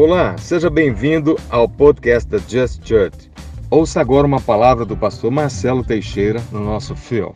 Olá, 0.00 0.38
seja 0.38 0.70
bem-vindo 0.70 1.34
ao 1.50 1.68
podcast 1.68 2.30
da 2.30 2.38
Just 2.38 2.86
Church. 2.86 3.28
Ouça 3.68 4.00
agora 4.00 4.28
uma 4.28 4.40
palavra 4.40 4.84
do 4.84 4.96
pastor 4.96 5.28
Marcelo 5.28 5.84
Teixeira 5.84 6.40
no 6.52 6.64
nosso 6.64 6.94
fio. 6.94 7.34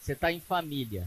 Você 0.00 0.14
está 0.14 0.32
em 0.32 0.40
família. 0.40 1.06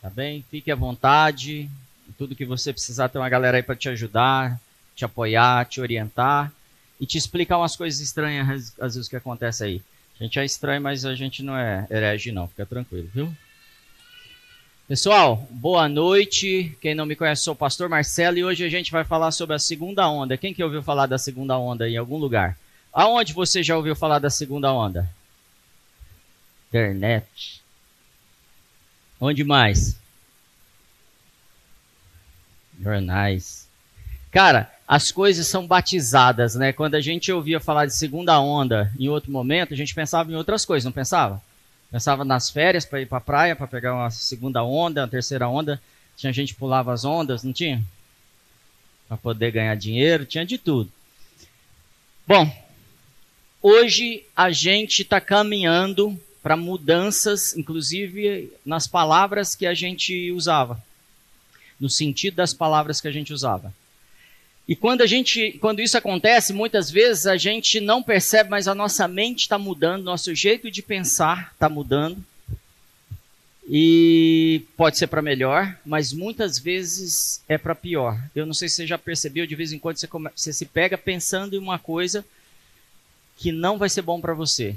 Tá 0.00 0.08
bem? 0.08 0.44
Fique 0.48 0.70
à 0.70 0.76
vontade. 0.76 1.68
Tudo 2.16 2.36
que 2.36 2.44
você 2.44 2.72
precisar, 2.72 3.08
tem 3.08 3.20
uma 3.20 3.28
galera 3.28 3.56
aí 3.56 3.64
para 3.64 3.74
te 3.74 3.88
ajudar, 3.88 4.60
te 4.94 5.04
apoiar, 5.04 5.64
te 5.64 5.80
orientar 5.80 6.52
e 7.00 7.04
te 7.04 7.18
explicar 7.18 7.58
umas 7.58 7.74
coisas 7.74 7.98
estranhas, 7.98 8.74
às 8.80 8.94
vezes, 8.94 9.08
que 9.08 9.16
acontece 9.16 9.64
aí. 9.64 9.82
A 10.20 10.22
gente 10.22 10.38
é 10.38 10.44
estranho, 10.44 10.80
mas 10.80 11.04
a 11.04 11.16
gente 11.16 11.42
não 11.42 11.58
é 11.58 11.84
herege, 11.90 12.30
não. 12.30 12.46
Fica 12.46 12.64
tranquilo, 12.64 13.10
viu? 13.12 13.34
Pessoal, 14.88 15.46
boa 15.50 15.86
noite. 15.86 16.74
Quem 16.80 16.94
não 16.94 17.04
me 17.04 17.14
conhece, 17.14 17.42
sou 17.42 17.52
o 17.52 17.56
pastor 17.56 17.90
Marcelo 17.90 18.38
e 18.38 18.44
hoje 18.44 18.64
a 18.64 18.70
gente 18.70 18.90
vai 18.90 19.04
falar 19.04 19.32
sobre 19.32 19.54
a 19.54 19.58
segunda 19.58 20.08
onda. 20.08 20.38
Quem 20.38 20.54
que 20.54 20.64
ouviu 20.64 20.82
falar 20.82 21.04
da 21.04 21.18
segunda 21.18 21.58
onda 21.58 21.86
em 21.86 21.98
algum 21.98 22.16
lugar? 22.16 22.56
Aonde 22.90 23.34
você 23.34 23.62
já 23.62 23.76
ouviu 23.76 23.94
falar 23.94 24.18
da 24.18 24.30
segunda 24.30 24.72
onda? 24.72 25.06
Internet. 26.68 27.60
Onde 29.20 29.44
mais? 29.44 29.94
Jornais. 32.80 33.68
Cara, 34.30 34.72
as 34.88 35.12
coisas 35.12 35.46
são 35.46 35.66
batizadas, 35.66 36.54
né? 36.54 36.72
Quando 36.72 36.94
a 36.94 37.00
gente 37.02 37.30
ouvia 37.30 37.60
falar 37.60 37.84
de 37.84 37.94
segunda 37.94 38.40
onda 38.40 38.90
em 38.98 39.10
outro 39.10 39.30
momento, 39.30 39.74
a 39.74 39.76
gente 39.76 39.94
pensava 39.94 40.32
em 40.32 40.34
outras 40.34 40.64
coisas, 40.64 40.86
não 40.86 40.92
pensava? 40.92 41.42
Pensava 41.90 42.24
nas 42.24 42.50
férias 42.50 42.84
para 42.84 43.00
ir 43.00 43.06
para 43.06 43.18
a 43.18 43.22
praia, 43.22 43.56
para 43.56 43.66
pegar 43.66 43.94
uma 43.94 44.10
segunda 44.10 44.62
onda, 44.62 45.02
uma 45.02 45.08
terceira 45.08 45.48
onda. 45.48 45.80
Tinha 46.16 46.32
gente 46.32 46.52
que 46.52 46.58
pulava 46.58 46.92
as 46.92 47.04
ondas, 47.04 47.42
não 47.42 47.52
tinha? 47.52 47.82
Para 49.08 49.16
poder 49.16 49.50
ganhar 49.52 49.74
dinheiro, 49.74 50.26
tinha 50.26 50.44
de 50.44 50.58
tudo. 50.58 50.92
Bom, 52.26 52.50
hoje 53.62 54.24
a 54.36 54.50
gente 54.50 55.00
está 55.00 55.18
caminhando 55.18 56.20
para 56.42 56.56
mudanças, 56.56 57.56
inclusive 57.56 58.52
nas 58.64 58.86
palavras 58.86 59.54
que 59.54 59.66
a 59.66 59.72
gente 59.72 60.30
usava, 60.32 60.82
no 61.80 61.88
sentido 61.88 62.34
das 62.34 62.52
palavras 62.52 63.00
que 63.00 63.08
a 63.08 63.12
gente 63.12 63.32
usava. 63.32 63.72
E 64.68 64.76
quando 64.76 65.00
a 65.00 65.06
gente, 65.06 65.52
quando 65.62 65.80
isso 65.80 65.96
acontece, 65.96 66.52
muitas 66.52 66.90
vezes 66.90 67.26
a 67.26 67.38
gente 67.38 67.80
não 67.80 68.02
percebe, 68.02 68.50
mas 68.50 68.68
a 68.68 68.74
nossa 68.74 69.08
mente 69.08 69.40
está 69.40 69.58
mudando, 69.58 70.04
nosso 70.04 70.34
jeito 70.34 70.70
de 70.70 70.82
pensar 70.82 71.52
está 71.54 71.70
mudando. 71.70 72.22
E 73.66 74.62
pode 74.76 74.98
ser 74.98 75.06
para 75.06 75.22
melhor, 75.22 75.74
mas 75.84 76.12
muitas 76.12 76.58
vezes 76.58 77.42
é 77.48 77.56
para 77.56 77.74
pior. 77.74 78.18
Eu 78.34 78.44
não 78.44 78.52
sei 78.52 78.68
se 78.68 78.76
você 78.76 78.86
já 78.86 78.98
percebeu, 78.98 79.46
de 79.46 79.54
vez 79.54 79.72
em 79.72 79.78
quando 79.78 79.96
você, 79.96 80.06
come, 80.06 80.30
você 80.36 80.52
se 80.52 80.66
pega 80.66 80.98
pensando 80.98 81.56
em 81.56 81.58
uma 81.58 81.78
coisa 81.78 82.24
que 83.38 83.52
não 83.52 83.78
vai 83.78 83.88
ser 83.88 84.02
bom 84.02 84.20
para 84.20 84.34
você. 84.34 84.76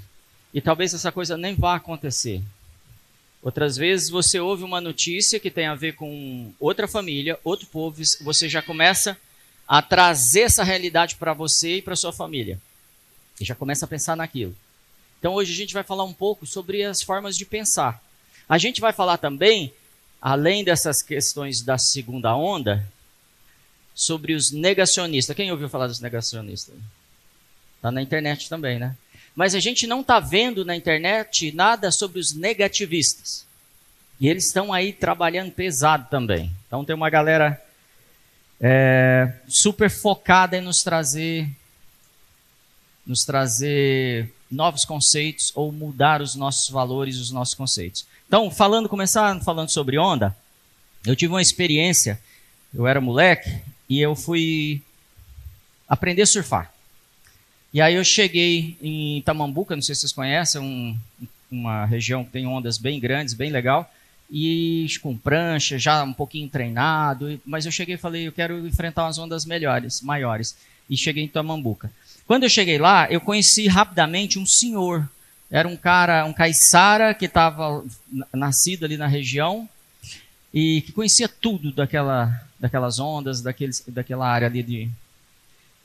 E 0.53 0.62
talvez 0.62 0.94
essa 0.94 1.12
coisa 1.12 1.36
nem 1.36 1.56
vá 1.56 1.75
acontecer. 1.75 2.42
Outras 3.42 3.75
vezes 3.75 4.09
você 4.09 4.39
ouve 4.39 4.64
uma 4.64 4.80
notícia 4.80 5.39
que 5.39 5.52
tem 5.52 5.66
a 5.66 5.75
ver 5.75 5.95
com 5.95 6.53
outra 6.59 6.88
família, 6.88 7.39
outro 7.44 7.67
povo, 7.67 8.02
você 8.22 8.47
já 8.47 8.62
começa 8.62 9.12
a 9.12 9.17
trazer 9.80 10.41
essa 10.41 10.64
realidade 10.64 11.17
para 11.17 11.33
você 11.33 11.75
e 11.77 11.81
para 11.83 11.95
sua 11.95 12.11
família. 12.11 12.59
E 13.39 13.45
já 13.45 13.53
começa 13.53 13.86
a 13.86 13.88
pensar 13.88 14.17
naquilo. 14.17 14.55
Então 15.19 15.36
hoje 15.36 15.53
a 15.53 15.55
gente 15.55 15.73
vai 15.75 15.83
falar 15.83 16.03
um 16.03 16.13
pouco 16.13 16.47
sobre 16.47 16.83
as 16.83 17.03
formas 17.03 17.38
de 17.38 17.45
pensar. 17.45 18.03
A 18.50 18.58
gente 18.58 18.81
vai 18.81 18.91
falar 18.91 19.17
também, 19.17 19.72
além 20.19 20.63
dessas 20.63 21.03
questões 21.03 21.61
da 21.61 21.78
segunda 21.78 22.36
onda, 22.36 22.83
sobre 23.94 24.34
os 24.34 24.51
negacionistas. 24.51 25.35
Quem 25.35 25.51
ouviu 25.51 25.69
falar 25.69 25.85
dos 25.85 26.00
negacionistas? 26.00 26.74
Está 27.78 27.91
na 27.91 28.01
internet 28.01 28.50
também, 28.50 28.79
né? 28.79 28.97
Mas 29.35 29.56
a 29.56 29.59
gente 29.59 29.88
não 29.88 30.01
está 30.01 30.19
vendo 30.19 30.66
na 30.66 30.75
internet 30.75 31.51
nada 31.53 31.91
sobre 31.91 32.19
os 32.19 32.34
negativistas. 32.34 33.45
E 34.19 34.28
eles 34.28 34.47
estão 34.47 34.74
aí 34.74 34.91
trabalhando 34.91 35.51
pesado 35.51 36.07
também. 36.09 36.51
Então 36.68 36.84
tem 36.84 36.95
uma 36.95 37.09
galera 37.09 37.62
é, 38.61 39.33
super 39.47 39.89
focada 39.89 40.55
em 40.55 40.61
nos 40.61 40.83
trazer, 40.83 41.49
nos 43.05 43.25
trazer 43.25 44.31
novos 44.49 44.85
conceitos 44.85 45.51
ou 45.55 45.72
mudar 45.72 46.22
os 46.22 46.35
nossos 46.35 46.69
valores, 46.69 47.17
os 47.17 47.31
nossos 47.31 47.55
conceitos. 47.55 48.05
Então, 48.27 48.51
falando, 48.51 48.88
começar 48.88 49.39
falando 49.41 49.69
sobre 49.69 49.97
onda, 49.97 50.35
eu 51.05 51.16
tive 51.16 51.33
uma 51.33 51.41
experiência. 51.41 52.19
Eu 52.73 52.88
era 52.88 53.01
moleque 53.01 53.50
e 53.89 54.00
eu 54.00 54.16
fui 54.16 54.81
aprender 55.89 56.21
a 56.21 56.27
surfar. 56.27 56.71
E 57.73 57.81
aí 57.81 57.95
eu 57.95 58.03
cheguei 58.03 58.77
em 58.81 59.21
Tamambuca, 59.23 59.75
não 59.75 59.81
sei 59.81 59.95
se 59.95 60.01
vocês 60.01 60.13
conhecem, 60.13 60.61
um, 60.61 60.97
uma 61.50 61.85
região 61.85 62.23
que 62.23 62.31
tem 62.31 62.45
ondas 62.45 62.77
bem 62.77 63.00
grandes, 63.00 63.33
bem 63.33 63.50
legal 63.50 63.91
e 64.31 64.88
com 65.02 65.18
prancha, 65.18 65.78
já 65.78 66.02
um 66.03 66.14
pouquinho 66.14 66.47
treinado, 66.47 67.40
mas 67.46 67.66
eu 67.66 67.72
cheguei 67.72 67.96
e 67.96 67.97
falei, 67.97 68.28
eu 68.28 68.31
quero 68.31 68.66
enfrentar 68.66 69.03
umas 69.03 69.18
ondas 69.18 69.46
melhores, 69.46 70.02
maiores, 70.02 70.56
e 70.90 70.96
cheguei 70.96 71.25
em 71.25 71.28
Tamambuca. 71.28 71.92
Quando 72.25 72.44
eu 72.44 72.50
cheguei 72.50 72.78
lá, 72.78 73.12
eu 73.12 73.19
conheci 73.19 73.68
rapidamente 73.68 74.40
um 74.40 74.46
senhor, 74.46 75.08
era 75.50 75.68
um 75.68 75.75
cara, 75.75 76.24
um 76.24 76.31
caiçara 76.31 77.14
que 77.14 77.25
estava 77.25 77.84
nascido 78.34 78.86
ali 78.86 78.96
na 78.96 79.06
região 79.06 79.68
e 80.53 80.81
que 80.81 80.94
conhecia 80.94 81.28
tudo 81.28 81.74
daquela, 81.74 82.42
daquelas 82.58 83.00
ondas, 83.00 83.42
daqueles, 83.42 83.84
daquela 83.86 84.30
área 84.30 84.48
ali 84.48 84.63
de 84.63 84.90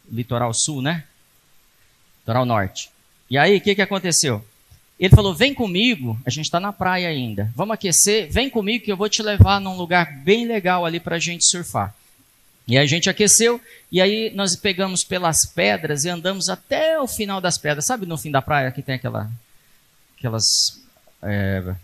litoral 0.09 0.55
sul, 0.55 0.81
né? 0.81 1.03
Litoral 2.21 2.45
norte. 2.45 2.91
E 3.29 3.37
aí, 3.37 3.57
o 3.57 3.61
que, 3.61 3.75
que 3.75 3.83
aconteceu? 3.83 4.45
Ele 4.99 5.15
falou: 5.15 5.35
Vem 5.35 5.53
comigo, 5.53 6.19
a 6.25 6.31
gente 6.31 6.47
está 6.47 6.59
na 6.59 6.73
praia 6.73 7.09
ainda. 7.09 7.51
Vamos 7.55 7.75
aquecer, 7.75 8.31
vem 8.31 8.49
comigo 8.49 8.85
que 8.85 8.93
eu 8.93 8.97
vou 8.97 9.09
te 9.09 9.23
levar 9.23 9.61
num 9.61 9.77
lugar 9.77 10.19
bem 10.19 10.47
legal 10.47 10.87
ali 10.87 10.99
para 10.99 11.17
a 11.17 11.21
gente 11.21 11.45
surfar. 11.45 11.95
E 12.67 12.77
a 12.77 12.85
gente 12.85 13.09
aqueceu, 13.09 13.61
e 13.93 14.01
aí 14.01 14.33
nós 14.35 14.57
pegamos 14.57 15.05
pelas 15.05 15.47
pedras 15.47 16.05
e 16.05 16.09
andamos 16.09 16.49
até 16.49 16.99
o 17.01 17.07
final 17.07 17.41
das 17.41 17.57
pedras. 17.57 17.85
Sabe 17.85 18.07
no 18.07 18.19
fim 18.19 18.31
da 18.31 18.43
praia 18.43 18.73
que 18.73 18.83
tem 18.83 18.97
aquela, 18.97 19.31
aquelas 20.19 20.83
é, 21.23 21.75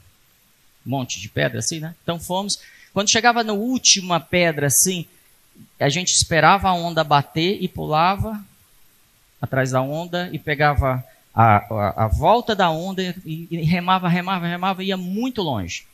monte 0.85 1.21
de 1.21 1.29
pedra 1.29 1.61
assim, 1.61 1.79
né? 1.79 1.95
Então 2.03 2.19
fomos. 2.19 2.59
Quando 2.93 3.11
chegava 3.11 3.45
na 3.45 3.53
última 3.53 4.19
pedra 4.19 4.67
assim, 4.67 5.07
a 5.79 5.89
gente 5.89 6.13
esperava 6.13 6.69
a 6.69 6.75
onda 6.75 7.05
bater 7.05 7.59
e 7.61 7.69
pulava 7.69 8.43
atrás 9.41 9.71
da 9.71 9.81
onda 9.81 10.29
e 10.33 10.39
pegava 10.39 11.05
a, 11.35 11.57
a, 11.57 12.05
a 12.05 12.09
volta 12.09 12.55
da 12.55 12.71
onda 12.71 13.03
e, 13.25 13.49
e 13.51 13.57
remava, 13.63 14.09
remava, 14.09 14.47
remava, 14.47 14.85
ia 14.85 14.97
muito 14.97 15.43
longe. 15.43 15.85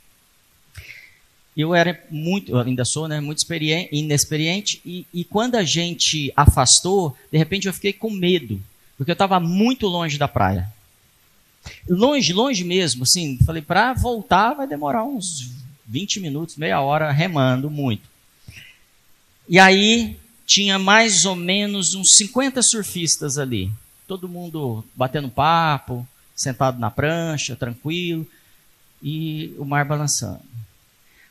Eu 1.56 1.74
era 1.74 2.00
muito, 2.10 2.52
eu 2.52 2.58
ainda 2.58 2.84
sou, 2.84 3.08
né, 3.08 3.20
muito 3.20 3.44
inexperiente, 3.90 4.80
e, 4.84 5.06
e 5.12 5.24
quando 5.24 5.56
a 5.56 5.64
gente 5.64 6.32
afastou, 6.36 7.16
de 7.32 7.38
repente 7.38 7.66
eu 7.66 7.72
fiquei 7.72 7.92
com 7.92 8.10
medo, 8.10 8.62
porque 8.96 9.10
eu 9.10 9.14
estava 9.14 9.40
muito 9.40 9.86
longe 9.86 10.18
da 10.18 10.28
praia. 10.28 10.72
Longe, 11.88 12.32
longe 12.32 12.64
mesmo, 12.64 13.02
assim, 13.02 13.38
falei, 13.44 13.60
para 13.60 13.92
voltar 13.92 14.54
vai 14.54 14.68
demorar 14.68 15.04
uns 15.04 15.50
20 15.86 16.20
minutos, 16.20 16.56
meia 16.56 16.80
hora, 16.80 17.10
remando 17.10 17.68
muito. 17.68 18.08
E 19.48 19.58
aí 19.58 20.16
tinha 20.46 20.78
mais 20.78 21.24
ou 21.24 21.34
menos 21.34 21.94
uns 21.94 22.14
50 22.16 22.62
surfistas 22.62 23.36
ali 23.36 23.70
todo 24.08 24.28
mundo 24.28 24.82
batendo 24.96 25.28
papo, 25.28 26.08
sentado 26.34 26.80
na 26.80 26.90
prancha, 26.90 27.54
tranquilo, 27.54 28.26
e 29.02 29.54
o 29.58 29.64
mar 29.64 29.84
balançando. 29.84 30.40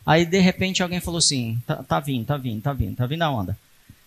Aí, 0.05 0.25
de 0.25 0.39
repente, 0.39 0.83
alguém 0.83 1.01
falou 1.01 1.17
assim: 1.17 1.61
tá, 1.65 1.83
tá 1.83 1.99
vindo, 1.99 2.25
tá 2.25 2.37
vindo, 2.37 2.61
tá 2.61 2.71
vindo, 2.71 2.95
tá 2.95 3.07
vindo 3.07 3.23
a 3.23 3.29
onda. 3.29 3.57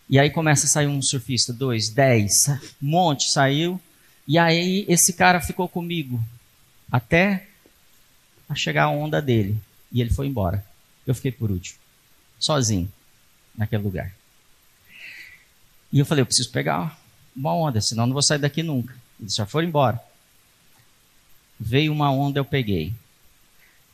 E 0.09 0.19
aí 0.19 0.31
começa 0.31 0.67
a 0.67 0.69
sair 0.69 0.87
um 0.87 1.03
surfista, 1.03 1.53
dois, 1.53 1.91
dez, 1.91 2.49
um 2.83 2.89
monte 2.89 3.31
saiu. 3.31 3.81
E 4.27 4.39
aí 4.39 4.85
esse 4.89 5.13
cara 5.13 5.41
ficou 5.41 5.69
comigo 5.69 6.23
até 6.91 7.47
chegar 8.55 8.85
a 8.85 8.91
onda 8.91 9.21
dele. 9.21 9.61
E 9.93 10.01
ele 10.01 10.11
foi 10.11 10.27
embora. 10.27 10.65
Eu 11.07 11.15
fiquei 11.15 11.33
por 11.33 11.51
último, 11.51 11.79
sozinho, 12.39 12.91
naquele 13.57 13.83
lugar. 13.83 14.13
E 15.93 15.99
eu 15.99 16.07
falei: 16.07 16.23
eu 16.23 16.27
preciso 16.27 16.51
pegar 16.51 17.00
uma 17.41 17.55
onda, 17.55 17.81
senão 17.81 18.07
não 18.07 18.13
vou 18.13 18.23
sair 18.23 18.39
daqui 18.39 18.63
nunca. 18.63 18.95
Eles 19.19 19.35
já 19.35 19.47
foram 19.47 19.67
embora. 19.67 19.99
Veio 21.59 21.91
uma 21.93 22.13
onda, 22.13 22.39
eu 22.39 22.45
peguei. 22.45 22.93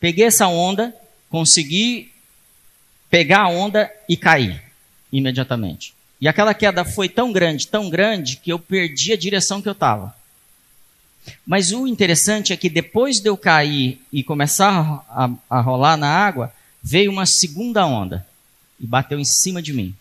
Peguei 0.00 0.26
essa 0.26 0.48
onda, 0.48 0.94
consegui 1.30 2.12
pegar 3.08 3.42
a 3.42 3.48
onda 3.48 3.90
e 4.08 4.16
cair 4.16 4.62
imediatamente. 5.12 5.94
E 6.20 6.26
aquela 6.26 6.54
queda 6.54 6.84
foi 6.84 7.08
tão 7.08 7.32
grande, 7.32 7.68
tão 7.68 7.88
grande, 7.88 8.36
que 8.36 8.50
eu 8.50 8.58
perdi 8.58 9.12
a 9.12 9.16
direção 9.16 9.62
que 9.62 9.68
eu 9.68 9.72
estava. 9.72 10.14
Mas 11.46 11.72
o 11.72 11.86
interessante 11.86 12.52
é 12.52 12.56
que 12.56 12.68
depois 12.68 13.20
de 13.20 13.28
eu 13.28 13.36
cair 13.36 14.00
e 14.12 14.24
começar 14.24 15.04
a, 15.08 15.30
a 15.48 15.60
rolar 15.60 15.96
na 15.96 16.08
água, 16.08 16.52
veio 16.82 17.10
uma 17.10 17.26
segunda 17.26 17.86
onda 17.86 18.26
e 18.80 18.86
bateu 18.86 19.18
em 19.18 19.24
cima 19.24 19.62
de 19.62 19.72
mim. 19.72 19.94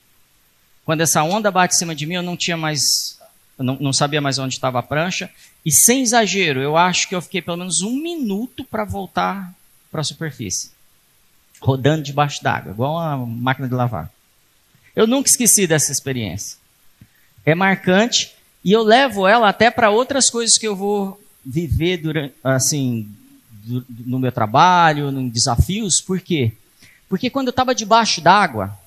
Quando 0.85 1.01
essa 1.01 1.23
onda 1.23 1.49
bate 1.49 1.73
em 1.73 1.79
cima 1.79 1.95
de 1.95 2.05
mim, 2.05 2.13
eu 2.13 2.21
não 2.21 2.37
tinha 2.37 2.55
mais. 2.55 3.14
Não, 3.57 3.77
não 3.79 3.93
sabia 3.93 4.21
mais 4.21 4.37
onde 4.37 4.53
estava 4.53 4.79
a 4.79 4.83
prancha. 4.83 5.29
E 5.65 5.71
sem 5.71 6.01
exagero, 6.01 6.61
eu 6.61 6.75
acho 6.75 7.07
que 7.07 7.15
eu 7.15 7.21
fiquei 7.21 7.41
pelo 7.41 7.57
menos 7.57 7.81
um 7.81 7.95
minuto 7.95 8.63
para 8.63 8.83
voltar 8.83 9.53
para 9.91 10.01
a 10.01 10.03
superfície. 10.03 10.71
Rodando 11.61 12.03
debaixo 12.03 12.43
d'água, 12.43 12.71
igual 12.71 12.95
uma 12.95 13.25
máquina 13.25 13.67
de 13.67 13.73
lavar. 13.73 14.11
Eu 14.95 15.07
nunca 15.07 15.29
esqueci 15.29 15.65
dessa 15.65 15.91
experiência. 15.91 16.57
É 17.45 17.55
marcante 17.55 18.33
e 18.63 18.71
eu 18.71 18.83
levo 18.83 19.27
ela 19.27 19.49
até 19.49 19.69
para 19.69 19.89
outras 19.89 20.29
coisas 20.29 20.57
que 20.57 20.67
eu 20.67 20.75
vou 20.75 21.21
viver 21.45 21.97
durante, 21.97 22.33
assim, 22.43 23.09
no 24.05 24.19
meu 24.19 24.31
trabalho, 24.31 25.09
em 25.09 25.29
desafios. 25.29 26.01
Por 26.01 26.19
quê? 26.19 26.51
Porque 27.07 27.29
quando 27.29 27.47
eu 27.47 27.51
estava 27.51 27.75
debaixo 27.75 28.21
d'água, 28.21 28.77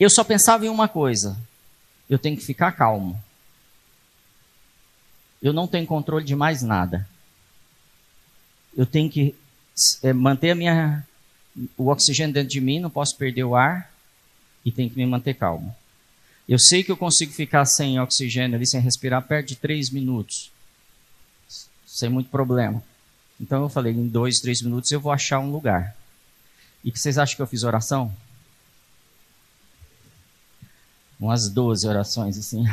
eu 0.00 0.08
só 0.08 0.24
pensava 0.24 0.64
em 0.64 0.68
uma 0.68 0.88
coisa: 0.88 1.36
eu 2.08 2.18
tenho 2.18 2.36
que 2.36 2.44
ficar 2.44 2.72
calmo. 2.72 3.20
Eu 5.42 5.52
não 5.52 5.66
tenho 5.66 5.86
controle 5.86 6.24
de 6.24 6.34
mais 6.34 6.62
nada. 6.62 7.08
Eu 8.76 8.86
tenho 8.86 9.10
que 9.10 9.34
é, 10.02 10.12
manter 10.12 10.50
a 10.50 10.54
minha, 10.54 11.06
o 11.76 11.88
oxigênio 11.88 12.34
dentro 12.34 12.50
de 12.50 12.60
mim, 12.60 12.80
não 12.80 12.90
posso 12.90 13.16
perder 13.16 13.44
o 13.44 13.54
ar 13.54 13.92
e 14.64 14.72
tenho 14.72 14.90
que 14.90 14.96
me 14.96 15.06
manter 15.06 15.34
calmo. 15.34 15.74
Eu 16.48 16.58
sei 16.58 16.82
que 16.82 16.90
eu 16.90 16.96
consigo 16.96 17.32
ficar 17.32 17.64
sem 17.66 18.00
oxigênio 18.00 18.56
ali, 18.56 18.66
sem 18.66 18.80
respirar, 18.80 19.22
perto 19.22 19.48
de 19.48 19.56
três 19.56 19.90
minutos, 19.90 20.50
sem 21.86 22.08
muito 22.08 22.30
problema. 22.30 22.82
Então 23.40 23.62
eu 23.62 23.68
falei, 23.68 23.92
em 23.92 24.08
dois, 24.08 24.40
três 24.40 24.62
minutos 24.62 24.90
eu 24.90 25.00
vou 25.00 25.12
achar 25.12 25.38
um 25.38 25.52
lugar. 25.52 25.94
E 26.82 26.90
que 26.90 26.98
vocês 26.98 27.18
acham 27.18 27.36
que 27.36 27.42
eu 27.42 27.46
fiz 27.46 27.64
oração? 27.64 28.12
Umas 31.20 31.48
12 31.48 31.86
orações 31.86 32.38
assim, 32.38 32.64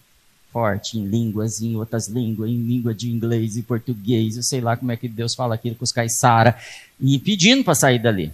forte, 0.52 0.98
em 0.98 1.06
línguas, 1.06 1.62
em 1.62 1.76
outras 1.76 2.08
línguas, 2.08 2.50
em 2.50 2.62
língua 2.66 2.94
de 2.94 3.10
inglês 3.10 3.56
e 3.56 3.62
português, 3.62 4.36
eu 4.36 4.42
sei 4.42 4.60
lá 4.60 4.76
como 4.76 4.92
é 4.92 4.96
que 4.96 5.08
Deus 5.08 5.34
fala 5.34 5.54
aquilo 5.54 5.76
com 5.76 5.84
os 5.84 5.92
caiçara, 5.92 6.56
e 7.00 7.18
pedindo 7.18 7.64
para 7.64 7.74
sair 7.74 7.98
dali. 7.98 8.32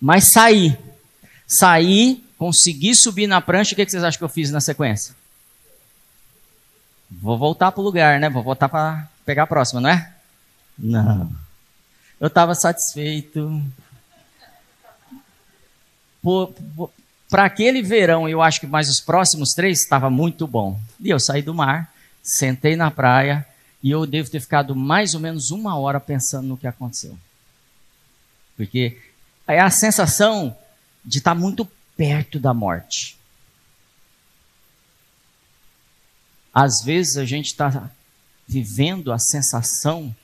Mas 0.00 0.30
saí. 0.30 0.76
Saí, 1.46 2.22
consegui 2.36 2.94
subir 2.94 3.26
na 3.26 3.40
prancha, 3.40 3.72
o 3.72 3.76
que 3.76 3.88
vocês 3.88 4.04
acham 4.04 4.18
que 4.18 4.24
eu 4.24 4.28
fiz 4.28 4.50
na 4.50 4.60
sequência? 4.60 5.14
Vou 7.10 7.38
voltar 7.38 7.72
para 7.72 7.80
o 7.80 7.84
lugar, 7.84 8.20
né? 8.20 8.28
Vou 8.28 8.42
voltar 8.42 8.68
para 8.68 9.08
pegar 9.24 9.44
a 9.44 9.46
próxima, 9.46 9.80
não 9.80 9.88
é? 9.88 10.12
Não. 10.78 11.32
Eu 12.20 12.26
estava 12.26 12.54
satisfeito, 12.54 13.62
para 17.28 17.44
aquele 17.44 17.82
verão, 17.82 18.28
eu 18.28 18.40
acho 18.40 18.60
que 18.60 18.66
mais 18.66 18.88
os 18.88 19.00
próximos 19.00 19.52
três, 19.52 19.80
estava 19.80 20.08
muito 20.08 20.46
bom. 20.46 20.80
E 20.98 21.10
eu 21.10 21.20
saí 21.20 21.42
do 21.42 21.54
mar, 21.54 21.92
sentei 22.22 22.74
na 22.74 22.90
praia 22.90 23.46
e 23.82 23.90
eu 23.90 24.06
devo 24.06 24.30
ter 24.30 24.40
ficado 24.40 24.74
mais 24.74 25.14
ou 25.14 25.20
menos 25.20 25.50
uma 25.50 25.76
hora 25.78 26.00
pensando 26.00 26.48
no 26.48 26.56
que 26.56 26.66
aconteceu. 26.66 27.18
Porque 28.56 28.98
é 29.46 29.60
a 29.60 29.70
sensação 29.70 30.56
de 31.04 31.18
estar 31.18 31.34
tá 31.34 31.40
muito 31.40 31.68
perto 31.96 32.40
da 32.40 32.54
morte. 32.54 33.16
Às 36.52 36.82
vezes 36.82 37.18
a 37.18 37.24
gente 37.24 37.46
está 37.46 37.90
vivendo 38.46 39.12
a 39.12 39.18
sensação 39.18 40.14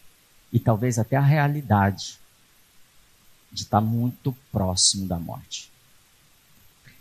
e 0.51 0.59
talvez 0.59 0.99
até 0.99 1.17
a 1.17 1.21
realidade 1.21 2.19
de 3.53 3.63
estar 3.63 3.81
tá 3.81 3.87
muito 3.87 4.37
próximo 4.51 5.07
da 5.07 5.19
morte. 5.19 5.74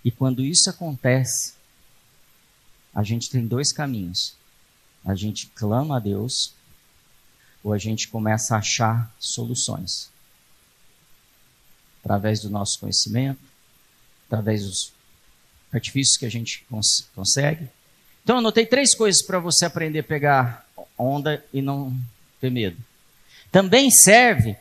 E 0.04 0.12
quando 0.12 0.44
isso 0.44 0.70
acontece, 0.70 1.54
a 2.94 3.04
gente 3.04 3.30
tem 3.30 3.46
dois 3.46 3.72
caminhos. 3.72 4.36
A 5.06 5.16
gente 5.16 5.48
clama 5.48 5.98
a 5.98 6.00
Deus 6.00 6.54
ou 7.64 7.74
a 7.74 7.78
gente 7.78 8.08
começa 8.08 8.56
a 8.56 8.60
achar 8.60 9.12
soluções. 9.20 10.10
Através 12.04 12.42
do 12.42 12.50
nosso 12.50 12.80
conhecimento, 12.80 13.40
através 14.28 14.66
dos 14.66 14.92
artifícios 15.72 16.18
que 16.18 16.26
a 16.26 16.30
gente 16.30 16.66
cons 16.70 17.08
consegue. 17.16 17.68
Então, 18.24 18.38
anotei 18.38 18.66
três 18.66 18.94
coisas 18.94 19.22
para 19.22 19.40
você 19.40 19.66
aprender 19.66 20.00
a 20.00 20.04
pegar 20.04 20.68
onda 20.98 21.44
e 21.54 21.62
não 21.62 21.98
ter 22.40 22.50
medo. 22.50 22.78
Também 23.52 23.90
serve. 23.90 24.56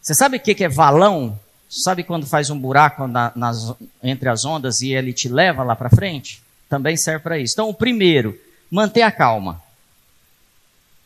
Você 0.00 0.14
sabe 0.14 0.36
o 0.36 0.40
que 0.40 0.64
é 0.64 0.68
valão? 0.68 1.38
Sabe 1.70 2.02
quando 2.02 2.26
faz 2.26 2.50
um 2.50 2.58
buraco 2.58 3.06
na, 3.06 3.30
nas, 3.36 3.72
entre 4.02 4.28
as 4.28 4.44
ondas 4.44 4.82
e 4.82 4.92
ele 4.92 5.12
te 5.12 5.28
leva 5.28 5.62
lá 5.62 5.76
para 5.76 5.88
frente? 5.88 6.42
Também 6.68 6.96
serve 6.96 7.22
para 7.22 7.38
isso. 7.38 7.54
Então, 7.54 7.68
o 7.68 7.74
primeiro, 7.74 8.36
manter 8.68 9.02
a 9.02 9.12
calma. 9.12 9.62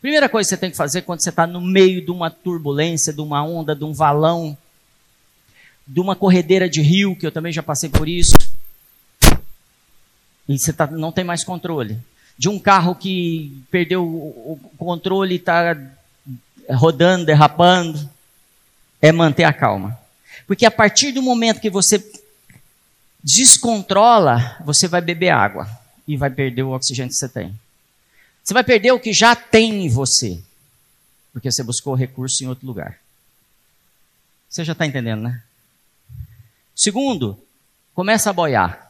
Primeira 0.01 0.27
coisa 0.27 0.47
que 0.47 0.55
você 0.55 0.57
tem 0.57 0.71
que 0.71 0.77
fazer 0.77 1.03
quando 1.03 1.21
você 1.21 1.29
está 1.29 1.45
no 1.45 1.61
meio 1.61 2.03
de 2.03 2.09
uma 2.09 2.31
turbulência, 2.31 3.13
de 3.13 3.21
uma 3.21 3.43
onda, 3.43 3.75
de 3.75 3.83
um 3.83 3.93
valão, 3.93 4.57
de 5.87 5.99
uma 5.99 6.15
corredeira 6.15 6.67
de 6.67 6.81
rio, 6.81 7.15
que 7.15 7.27
eu 7.27 7.31
também 7.31 7.53
já 7.53 7.61
passei 7.61 7.89
por 7.89 8.09
isso, 8.09 8.35
e 10.49 10.57
você 10.57 10.73
tá, 10.73 10.87
não 10.87 11.11
tem 11.11 11.23
mais 11.23 11.43
controle. 11.43 11.99
De 12.37 12.49
um 12.49 12.59
carro 12.59 12.95
que 12.95 13.63
perdeu 13.69 14.03
o, 14.03 14.59
o 14.61 14.77
controle 14.77 15.35
e 15.35 15.37
está 15.37 15.77
rodando, 16.71 17.25
derrapando, 17.25 18.09
é 19.01 19.11
manter 19.11 19.43
a 19.43 19.53
calma. 19.53 20.04
Porque 20.47 20.65
a 20.65 20.71
partir 20.71 21.11
do 21.11 21.21
momento 21.21 21.59
que 21.59 21.69
você 21.69 22.03
descontrola, 23.23 24.57
você 24.63 24.87
vai 24.87 25.01
beber 25.01 25.29
água 25.29 25.67
e 26.07 26.15
vai 26.15 26.29
perder 26.29 26.63
o 26.63 26.71
oxigênio 26.71 27.09
que 27.09 27.17
você 27.17 27.27
tem. 27.27 27.59
Você 28.43 28.53
vai 28.53 28.63
perder 28.63 28.91
o 28.91 28.99
que 28.99 29.11
já 29.11 29.35
tem 29.35 29.85
em 29.85 29.89
você, 29.89 30.39
porque 31.33 31.51
você 31.51 31.63
buscou 31.63 31.95
recurso 31.95 32.43
em 32.43 32.47
outro 32.47 32.67
lugar. 32.67 32.99
Você 34.47 34.63
já 34.63 34.73
está 34.73 34.85
entendendo, 34.85 35.23
né? 35.23 35.41
Segundo, 36.75 37.41
começa 37.93 38.29
a 38.29 38.33
boiar. 38.33 38.85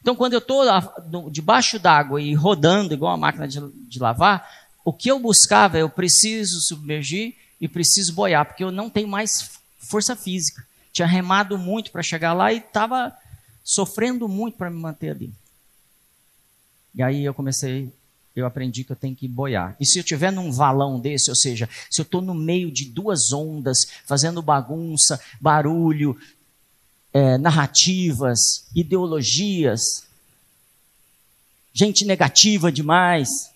Então, 0.00 0.14
quando 0.14 0.34
eu 0.34 0.38
estou 0.38 0.64
debaixo 1.30 1.78
d'água 1.78 2.20
e 2.20 2.34
rodando 2.34 2.92
igual 2.92 3.14
a 3.14 3.16
máquina 3.16 3.48
de, 3.48 3.60
de 3.88 3.98
lavar, 3.98 4.68
o 4.84 4.92
que 4.92 5.10
eu 5.10 5.18
buscava 5.18 5.78
é 5.78 5.82
eu 5.82 5.88
preciso 5.88 6.60
submergir 6.60 7.34
e 7.60 7.68
preciso 7.68 8.12
boiar, 8.12 8.44
porque 8.44 8.64
eu 8.64 8.70
não 8.70 8.90
tenho 8.90 9.08
mais 9.08 9.61
força 9.82 10.16
física. 10.16 10.64
Tinha 10.92 11.06
remado 11.06 11.58
muito 11.58 11.90
para 11.90 12.02
chegar 12.02 12.32
lá 12.32 12.52
e 12.52 12.58
estava 12.58 13.16
sofrendo 13.64 14.28
muito 14.28 14.56
para 14.56 14.70
me 14.70 14.78
manter 14.78 15.10
ali. 15.10 15.32
E 16.94 17.02
aí 17.02 17.24
eu 17.24 17.32
comecei, 17.32 17.92
eu 18.36 18.44
aprendi 18.44 18.84
que 18.84 18.92
eu 18.92 18.96
tenho 18.96 19.16
que 19.16 19.26
boiar. 19.26 19.76
E 19.80 19.86
se 19.86 19.98
eu 19.98 20.02
estiver 20.02 20.30
num 20.30 20.52
valão 20.52 21.00
desse, 21.00 21.30
ou 21.30 21.36
seja, 21.36 21.68
se 21.90 22.00
eu 22.00 22.04
estou 22.04 22.20
no 22.20 22.34
meio 22.34 22.70
de 22.70 22.84
duas 22.84 23.32
ondas, 23.32 23.86
fazendo 24.04 24.42
bagunça, 24.42 25.20
barulho, 25.40 26.18
é, 27.12 27.38
narrativas, 27.38 28.66
ideologias, 28.74 30.04
gente 31.72 32.04
negativa 32.04 32.70
demais, 32.70 33.50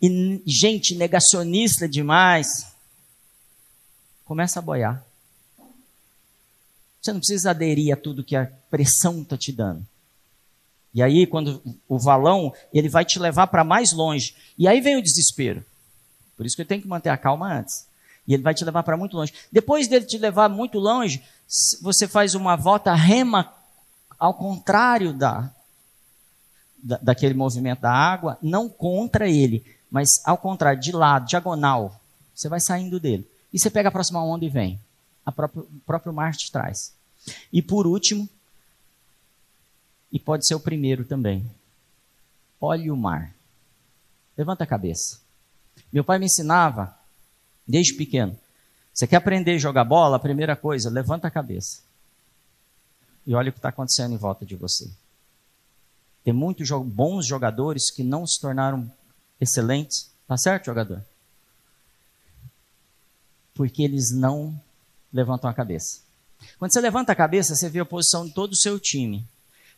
e 0.00 0.42
gente 0.46 0.94
negacionista 0.94 1.88
demais, 1.88 2.66
começa 4.24 4.58
a 4.58 4.62
boiar. 4.62 5.04
Você 7.04 7.12
não 7.12 7.20
precisa 7.20 7.50
aderir 7.50 7.92
a 7.92 7.98
tudo 7.98 8.24
que 8.24 8.34
a 8.34 8.50
pressão 8.70 9.20
está 9.20 9.36
te 9.36 9.52
dando. 9.52 9.86
E 10.94 11.02
aí, 11.02 11.26
quando 11.26 11.60
o 11.86 11.98
valão, 11.98 12.50
ele 12.72 12.88
vai 12.88 13.04
te 13.04 13.18
levar 13.18 13.48
para 13.48 13.62
mais 13.62 13.92
longe. 13.92 14.34
E 14.56 14.66
aí 14.66 14.80
vem 14.80 14.96
o 14.96 15.02
desespero. 15.02 15.62
Por 16.34 16.46
isso 16.46 16.56
que 16.56 16.62
eu 16.62 16.66
tenho 16.66 16.80
que 16.80 16.88
manter 16.88 17.10
a 17.10 17.18
calma 17.18 17.58
antes. 17.58 17.86
E 18.26 18.32
ele 18.32 18.42
vai 18.42 18.54
te 18.54 18.64
levar 18.64 18.82
para 18.84 18.96
muito 18.96 19.18
longe. 19.18 19.34
Depois 19.52 19.86
dele 19.86 20.06
te 20.06 20.16
levar 20.16 20.48
muito 20.48 20.78
longe, 20.78 21.22
você 21.82 22.08
faz 22.08 22.34
uma 22.34 22.56
volta 22.56 22.94
rema 22.94 23.52
ao 24.18 24.32
contrário 24.32 25.12
da, 25.12 25.50
da, 26.82 26.96
daquele 27.02 27.34
movimento 27.34 27.82
da 27.82 27.92
água, 27.92 28.38
não 28.40 28.66
contra 28.66 29.28
ele, 29.28 29.62
mas 29.90 30.08
ao 30.24 30.38
contrário, 30.38 30.80
de 30.80 30.90
lado, 30.90 31.26
diagonal. 31.26 32.00
Você 32.34 32.48
vai 32.48 32.60
saindo 32.60 32.98
dele. 32.98 33.28
E 33.52 33.58
você 33.58 33.68
pega 33.68 33.90
a 33.90 33.92
próxima 33.92 34.24
onda 34.24 34.46
e 34.46 34.48
vem. 34.48 34.80
A 35.24 35.32
próprio, 35.32 35.62
o 35.62 35.80
próprio 35.86 36.12
mar 36.12 36.34
te 36.34 36.50
traz. 36.50 36.94
E 37.52 37.62
por 37.62 37.86
último, 37.86 38.28
e 40.12 40.18
pode 40.18 40.46
ser 40.46 40.54
o 40.54 40.60
primeiro 40.60 41.04
também, 41.04 41.48
olhe 42.60 42.90
o 42.90 42.96
mar. 42.96 43.34
Levanta 44.36 44.64
a 44.64 44.66
cabeça. 44.66 45.20
Meu 45.92 46.04
pai 46.04 46.18
me 46.18 46.26
ensinava, 46.26 46.96
desde 47.66 47.94
pequeno, 47.94 48.38
você 48.92 49.06
quer 49.06 49.16
aprender 49.16 49.54
a 49.54 49.58
jogar 49.58 49.84
bola? 49.84 50.16
A 50.16 50.20
primeira 50.20 50.54
coisa, 50.54 50.90
levanta 50.90 51.26
a 51.26 51.30
cabeça. 51.30 51.82
E 53.26 53.34
olha 53.34 53.48
o 53.48 53.52
que 53.52 53.58
está 53.58 53.70
acontecendo 53.70 54.14
em 54.14 54.18
volta 54.18 54.44
de 54.44 54.54
você. 54.54 54.88
Tem 56.22 56.32
muitos 56.32 56.68
bons 56.70 57.26
jogadores 57.26 57.90
que 57.90 58.04
não 58.04 58.26
se 58.26 58.40
tornaram 58.40 58.90
excelentes. 59.40 60.10
Tá 60.28 60.36
certo, 60.36 60.66
jogador? 60.66 61.02
porque 63.54 63.84
eles 63.84 64.10
não 64.10 64.60
levantam 65.14 65.48
a 65.48 65.54
cabeça. 65.54 66.00
Quando 66.58 66.72
você 66.72 66.80
levanta 66.80 67.12
a 67.12 67.16
cabeça, 67.16 67.54
você 67.54 67.70
vê 67.70 67.78
a 67.78 67.84
posição 67.84 68.26
de 68.26 68.32
todo 68.32 68.52
o 68.52 68.56
seu 68.56 68.80
time. 68.80 69.24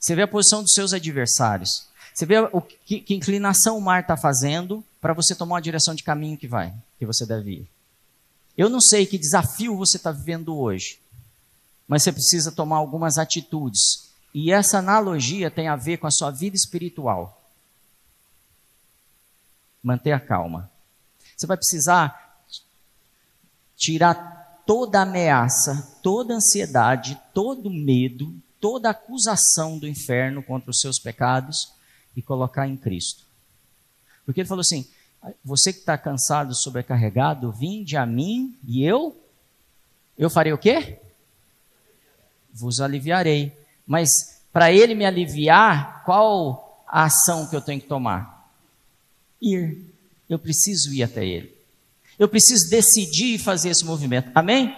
Você 0.01 0.15
vê 0.15 0.23
a 0.23 0.29
posição 0.29 0.63
dos 0.63 0.73
seus 0.73 0.95
adversários. 0.95 1.87
Você 2.15 2.25
vê 2.25 2.39
o 2.41 2.63
que, 2.63 3.01
que 3.01 3.15
inclinação 3.15 3.77
o 3.77 3.81
mar 3.81 4.01
está 4.01 4.17
fazendo 4.17 4.83
para 5.01 5.13
você 5.13 5.35
tomar 5.35 5.57
uma 5.57 5.63
direção 5.63 5.95
de 5.95 6.03
caminho 6.03 6.39
que 6.39 6.49
vai, 6.49 6.75
que 6.99 7.05
você 7.05 7.27
deve 7.27 7.51
ir. 7.51 7.69
Eu 8.57 8.71
não 8.71 8.81
sei 8.81 9.05
que 9.05 9.19
desafio 9.19 9.77
você 9.77 9.99
está 9.99 10.11
vivendo 10.11 10.57
hoje, 10.57 10.99
mas 11.87 12.03
você 12.03 12.11
precisa 12.11 12.51
tomar 12.51 12.77
algumas 12.77 13.19
atitudes. 13.19 14.11
E 14.33 14.51
essa 14.51 14.79
analogia 14.79 15.51
tem 15.51 15.69
a 15.69 15.77
ver 15.77 15.99
com 15.99 16.07
a 16.07 16.11
sua 16.11 16.31
vida 16.31 16.57
espiritual. 16.57 17.43
Manter 19.83 20.13
a 20.13 20.21
calma. 20.21 20.71
Você 21.37 21.47
vai 21.47 21.57
precisar 21.57 22.41
tirar 23.77 24.36
toda 24.67 25.03
ameaça, 25.03 25.97
toda 26.03 26.35
ansiedade, 26.35 27.19
todo 27.33 27.71
medo, 27.71 28.35
toda 28.61 28.91
acusação 28.91 29.79
do 29.79 29.87
inferno 29.87 30.43
contra 30.43 30.71
os 30.71 30.81
seus 30.81 30.99
pecados 30.99 31.73
e 32.17 32.21
colocar 32.21 32.67
em 32.67 32.77
Cristo. 32.77 33.25
Porque 34.25 34.41
ele 34.41 34.49
falou 34.49 34.63
assim: 34.63 34.87
você 35.45 35.73
que 35.73 35.79
está 35.79 35.97
cansado, 35.97 36.55
sobrecarregado, 36.55 37.53
vinde 37.53 37.97
a 37.97 38.05
mim 38.05 38.59
e 38.67 38.85
eu, 38.85 39.17
eu 40.19 40.29
farei 40.29 40.53
o 40.53 40.59
quê? 40.59 40.99
Vos 42.53 42.81
aliviarei. 42.81 43.57
Mas 43.87 44.43
para 44.53 44.73
ele 44.73 44.95
me 44.95 45.07
aliviar, 45.07 46.05
qual 46.05 46.85
a 46.89 47.05
ação 47.05 47.47
que 47.47 47.55
eu 47.55 47.61
tenho 47.61 47.81
que 47.81 47.87
tomar? 47.87 48.51
Ir. 49.41 49.85
Eu 50.29 50.39
preciso 50.39 50.93
ir 50.93 51.05
até 51.05 51.25
ele. 51.25 51.56
Eu 52.19 52.29
preciso 52.29 52.71
decidir 52.71 53.39
fazer 53.39 53.71
esse 53.71 53.85
movimento. 53.85 54.31
Amém? 54.35 54.75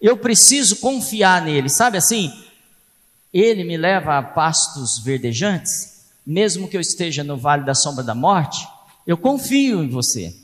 Eu 0.00 0.16
preciso 0.16 0.76
confiar 0.76 1.42
nele. 1.42 1.68
Sabe 1.68 1.98
assim? 1.98 2.32
Ele 3.32 3.64
me 3.64 3.76
leva 3.76 4.18
a 4.18 4.22
pastos 4.22 4.98
verdejantes, 4.98 6.06
mesmo 6.26 6.68
que 6.68 6.76
eu 6.76 6.80
esteja 6.80 7.22
no 7.22 7.36
vale 7.36 7.64
da 7.64 7.74
sombra 7.74 8.02
da 8.02 8.14
morte, 8.14 8.66
eu 9.06 9.16
confio 9.16 9.82
em 9.82 9.88
você. 9.88 10.34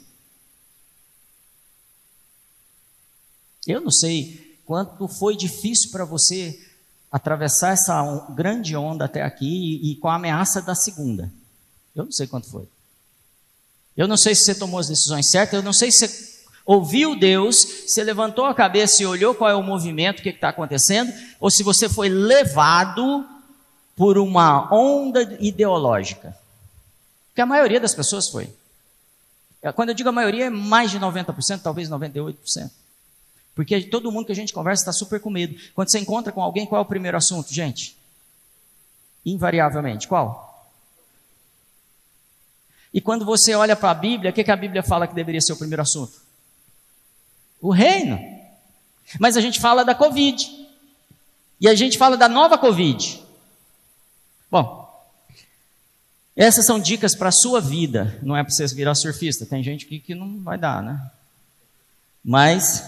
Eu 3.67 3.81
não 3.81 3.91
sei 3.91 4.61
quanto 4.65 5.09
foi 5.09 5.37
difícil 5.37 5.91
para 5.91 6.05
você 6.05 6.61
atravessar 7.11 7.73
essa 7.73 8.27
grande 8.35 8.77
onda 8.77 9.05
até 9.05 9.23
aqui 9.23 9.47
e, 9.47 9.93
e, 9.93 9.97
com 9.97 10.09
a 10.09 10.17
ameaça 10.17 10.63
da 10.63 10.75
segunda. 10.75 11.33
Eu 11.95 12.05
não 12.05 12.13
sei 12.13 12.27
quanto 12.27 12.49
foi. 12.49 12.69
Eu 13.97 14.07
não 14.07 14.17
sei 14.17 14.35
se 14.35 14.45
você 14.45 14.55
tomou 14.55 14.79
as 14.79 14.89
decisões 14.89 15.31
certas, 15.31 15.55
eu 15.55 15.63
não 15.63 15.73
sei 15.73 15.91
se 15.91 16.07
você 16.07 16.37
ouviu 16.65 17.19
Deus, 17.19 17.65
você 17.87 18.03
levantou 18.03 18.45
a 18.45 18.55
cabeça 18.55 19.03
e 19.03 19.07
olhou 19.07 19.35
qual 19.35 19.49
é 19.49 19.55
o 19.55 19.63
movimento, 19.63 20.19
o 20.19 20.23
que 20.23 20.29
está 20.31 20.51
acontecendo, 20.51 21.13
ou 21.41 21.51
se 21.51 21.63
você 21.63 21.89
foi 21.89 22.09
levado 22.09 23.27
por 23.95 24.19
uma 24.19 24.73
onda 24.75 25.37
ideológica. 25.41 26.37
Porque 27.29 27.41
a 27.41 27.47
maioria 27.47 27.81
das 27.81 27.95
pessoas 27.95 28.29
foi. 28.29 28.51
É, 29.63 29.73
quando 29.73 29.91
eu 29.91 29.95
digo 29.95 30.09
a 30.09 30.13
maioria, 30.13 30.47
é 30.47 30.51
mais 30.51 30.91
de 30.91 31.01
90%, 31.01 31.61
talvez 31.63 31.89
98%. 31.89 32.71
Porque 33.55 33.83
todo 33.85 34.13
mundo 34.13 34.27
que 34.27 34.33
a 34.33 34.37
gente 34.37 34.53
conversa 34.53 34.83
está 34.83 34.93
super 34.93 35.19
com 35.19 35.31
medo. 35.31 35.59
Quando 35.75 35.89
você 35.89 35.99
encontra 35.99 36.31
com 36.31 36.43
alguém, 36.43 36.67
qual 36.67 36.79
é 36.79 36.83
o 36.83 36.87
primeiro 36.87 37.17
assunto, 37.17 37.53
gente? 37.53 37.97
Invariavelmente, 39.25 40.07
qual? 40.07 40.46
E 42.97 43.01
quando 43.01 43.25
você 43.25 43.55
olha 43.55 43.77
para 43.77 43.93
a 43.93 43.95
Bíblia, 43.95 44.33
o 44.33 44.35
que, 44.35 44.43
que 44.43 44.51
a 44.51 44.57
Bíblia 44.57 44.83
fala 44.83 45.07
que 45.07 45.15
deveria 45.15 45.41
ser 45.41 45.53
o 45.53 45.57
primeiro 45.57 45.83
assunto? 45.83 46.27
o 47.61 47.71
reino. 47.71 48.19
Mas 49.19 49.37
a 49.37 49.41
gente 49.41 49.61
fala 49.61 49.85
da 49.85 49.95
Covid. 49.95 50.67
E 51.61 51.69
a 51.69 51.75
gente 51.75 51.97
fala 51.97 52.17
da 52.17 52.29
nova 52.29 52.59
Covid. 52.59 53.23
Bom, 54.51 54.87
essas 56.37 56.67
são 56.67 56.79
dicas 56.79 57.15
para 57.15 57.29
a 57.29 57.33
sua 57.33 57.61
vida. 57.61 58.19
Não 58.23 58.37
é 58.37 58.43
para 58.43 58.53
você 58.53 58.67
virar 58.69 58.95
surfista. 58.95 59.47
Tem 59.47 59.63
gente 59.63 59.87
que, 59.87 59.99
que 59.99 60.15
não 60.15 60.41
vai 60.43 60.59
dar, 60.59 60.83
né? 60.83 61.11
Mas 62.25 62.85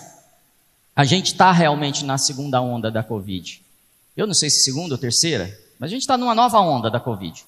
a 0.95 1.05
gente 1.05 1.33
está 1.33 1.51
realmente 1.53 2.05
na 2.05 2.19
segunda 2.19 2.61
onda 2.61 2.91
da 2.91 3.03
Covid. 3.03 3.63
Eu 4.17 4.27
não 4.27 4.35
sei 4.35 4.51
se 4.51 4.65
segunda 4.65 4.95
ou 4.95 4.99
terceira, 4.99 5.57
mas 5.79 5.89
a 5.89 5.93
gente 5.93 6.03
está 6.03 6.17
numa 6.17 6.35
nova 6.35 6.59
onda 6.61 6.91
da 6.91 6.99
Covid. 6.99 7.45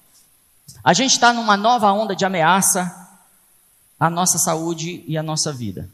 A 0.83 0.93
gente 0.93 1.11
está 1.11 1.33
numa 1.33 1.55
nova 1.55 1.91
onda 1.91 2.15
de 2.15 2.25
ameaça 2.25 3.09
à 3.99 4.09
nossa 4.09 4.37
saúde 4.37 5.03
e 5.07 5.17
à 5.17 5.23
nossa 5.23 5.53
vida. 5.53 5.89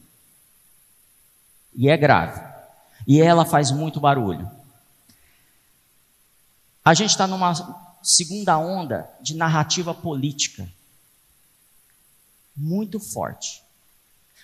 E 1.75 1.89
é 1.89 1.97
grave. 1.97 2.41
E 3.05 3.21
ela 3.21 3.45
faz 3.45 3.71
muito 3.71 3.99
barulho. 3.99 4.49
A 6.83 6.93
gente 6.93 7.11
está 7.11 7.27
numa 7.27 7.53
segunda 8.01 8.57
onda 8.57 9.09
de 9.21 9.35
narrativa 9.35 9.93
política. 9.93 10.67
Muito 12.55 12.99
forte. 12.99 13.61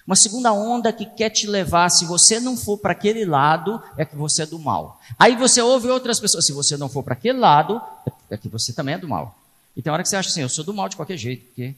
Uma 0.06 0.18
segunda 0.18 0.52
onda 0.52 0.92
que 0.92 1.06
quer 1.06 1.30
te 1.30 1.48
levar, 1.48 1.90
se 1.90 2.06
você 2.06 2.40
não 2.40 2.58
for 2.58 2.78
para 2.78 2.92
aquele 2.92 3.24
lado, 3.24 3.82
é 3.96 4.04
que 4.04 4.16
você 4.16 4.44
é 4.44 4.46
do 4.46 4.60
mal. 4.60 5.00
Aí 5.18 5.36
você 5.38 5.62
ouve 5.62 5.88
outras 5.88 6.20
pessoas, 6.20 6.46
se 6.46 6.52
você 6.52 6.76
não 6.76 6.90
for 6.90 7.04
para 7.04 7.14
aquele 7.14 7.40
lado, 7.40 7.82
é 8.30 8.36
que 8.36 8.50
você 8.50 8.74
também 8.74 8.96
é 8.96 8.98
do 8.98 9.08
mal. 9.08 9.43
E 9.76 9.82
tem 9.82 9.92
hora 9.92 10.04
que 10.04 10.10
você 10.10 10.16
acha 10.16 10.30
assim, 10.30 10.42
eu 10.42 10.50
sou 10.50 10.64
do 10.64 10.74
mal 10.74 10.88
de 10.88 10.96
qualquer 10.96 11.18
jeito, 11.18 11.46
porque. 11.46 11.76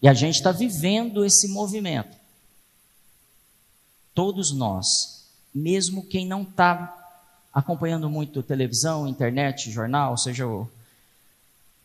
E 0.00 0.08
a 0.08 0.14
gente 0.14 0.36
está 0.36 0.52
vivendo 0.52 1.24
esse 1.24 1.48
movimento 1.48 2.18
todos 4.18 4.50
nós, 4.50 5.30
mesmo 5.54 6.04
quem 6.04 6.26
não 6.26 6.42
está 6.42 6.92
acompanhando 7.54 8.10
muito 8.10 8.42
televisão, 8.42 9.06
internet, 9.06 9.70
jornal, 9.70 10.18
seja 10.18 10.44
o, 10.44 10.68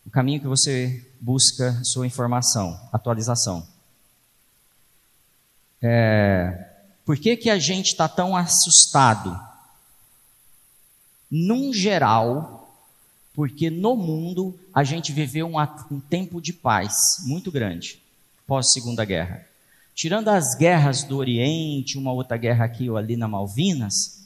o 0.04 0.10
caminho 0.10 0.40
que 0.40 0.48
você 0.48 1.08
busca 1.20 1.80
sua 1.84 2.08
informação, 2.08 2.76
atualização. 2.92 3.64
É, 5.80 6.72
por 7.04 7.16
que, 7.16 7.36
que 7.36 7.48
a 7.48 7.56
gente 7.56 7.86
está 7.86 8.08
tão 8.08 8.36
assustado? 8.36 9.40
Num 11.30 11.72
geral, 11.72 12.63
porque 13.34 13.68
no 13.68 13.96
mundo 13.96 14.58
a 14.72 14.84
gente 14.84 15.12
viveu 15.12 15.46
um, 15.46 15.60
um 15.90 16.00
tempo 16.00 16.40
de 16.40 16.52
paz 16.52 17.16
muito 17.26 17.50
grande, 17.50 18.00
pós 18.46 18.72
Segunda 18.72 19.04
Guerra. 19.04 19.44
Tirando 19.94 20.28
as 20.28 20.54
guerras 20.56 21.02
do 21.02 21.16
Oriente, 21.16 21.98
uma 21.98 22.12
outra 22.12 22.36
guerra 22.36 22.64
aqui 22.64 22.88
ou 22.88 22.96
ali 22.96 23.16
na 23.16 23.28
Malvinas, 23.28 24.24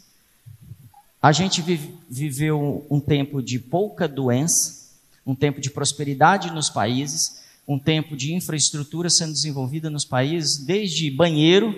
a 1.20 1.32
gente 1.32 1.62
viveu 2.08 2.86
um 2.88 3.00
tempo 3.00 3.42
de 3.42 3.58
pouca 3.58 4.06
doença, 4.06 4.92
um 5.26 5.34
tempo 5.34 5.60
de 5.60 5.70
prosperidade 5.70 6.52
nos 6.52 6.70
países, 6.70 7.40
um 7.66 7.78
tempo 7.78 8.16
de 8.16 8.34
infraestrutura 8.34 9.10
sendo 9.10 9.32
desenvolvida 9.32 9.90
nos 9.90 10.04
países, 10.04 10.64
desde 10.64 11.10
banheiro, 11.10 11.74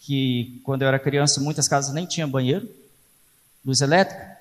que 0.00 0.60
quando 0.64 0.82
eu 0.82 0.88
era 0.88 0.98
criança 0.98 1.40
muitas 1.40 1.68
casas 1.68 1.94
nem 1.94 2.04
tinham 2.04 2.28
banheiro, 2.28 2.68
luz 3.64 3.80
elétrica, 3.80 4.37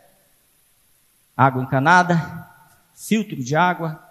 água 1.37 1.61
encanada, 1.61 2.49
filtro 2.95 3.41
de 3.41 3.55
água. 3.55 4.03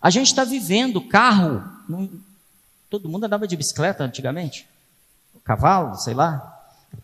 A 0.00 0.08
gente 0.08 0.28
está 0.28 0.44
vivendo 0.44 1.00
carro, 1.00 1.62
Todo 2.90 3.08
mundo 3.08 3.24
andava 3.24 3.46
de 3.46 3.56
bicicleta 3.56 4.04
antigamente, 4.04 4.66
cavalo, 5.44 5.96
sei 5.96 6.14
lá. 6.14 6.58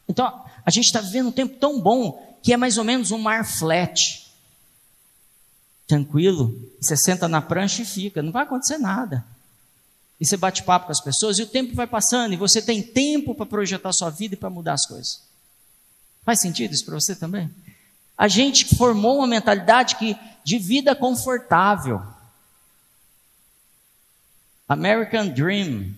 Então, 0.09 0.45
a 0.65 0.71
gente 0.71 0.87
está 0.87 1.01
vivendo 1.01 1.29
um 1.29 1.33
tempo 1.33 1.59
tão 1.59 1.81
bom 1.81 2.39
que 2.43 2.53
é 2.53 2.57
mais 2.57 2.79
ou 2.79 2.85
menos 2.85 3.11
um 3.11 3.19
mar 3.19 3.45
flat. 3.45 4.25
Tranquilo, 5.87 6.71
você 6.81 6.97
senta 6.97 7.29
na 7.29 7.43
prancha 7.43 7.83
e 7.83 7.85
fica, 7.85 8.23
não 8.23 8.33
vai 8.33 8.45
acontecer 8.45 8.79
nada. 8.79 9.25
E 10.19 10.25
você 10.25 10.37
bate 10.37 10.63
papo 10.63 10.87
com 10.87 10.93
as 10.93 11.01
pessoas 11.01 11.39
e 11.39 11.43
o 11.43 11.47
tempo 11.47 11.75
vai 11.75 11.87
passando 11.87 12.33
e 12.33 12.37
você 12.37 12.63
tem 12.63 12.83
tempo 12.83 13.35
para 13.35 13.45
projetar 13.45 13.93
sua 13.93 14.09
vida 14.09 14.35
e 14.35 14.39
para 14.39 14.49
mudar 14.49 14.75
as 14.75 14.87
coisas. 14.87 15.23
Faz 16.25 16.41
sentido 16.41 16.73
isso 16.73 16.87
para 16.87 16.95
você 16.95 17.15
também? 17.15 17.51
A 18.17 18.29
gente 18.29 18.77
formou 18.77 19.19
uma 19.19 19.27
mentalidade 19.27 19.97
que, 19.97 20.17
de 20.45 20.59
vida 20.59 20.95
confortável. 20.95 22.03
American 24.69 25.29
Dream. 25.29 25.95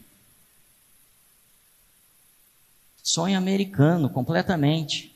Sonho 3.02 3.38
americano, 3.38 4.11
completamente. 4.11 5.14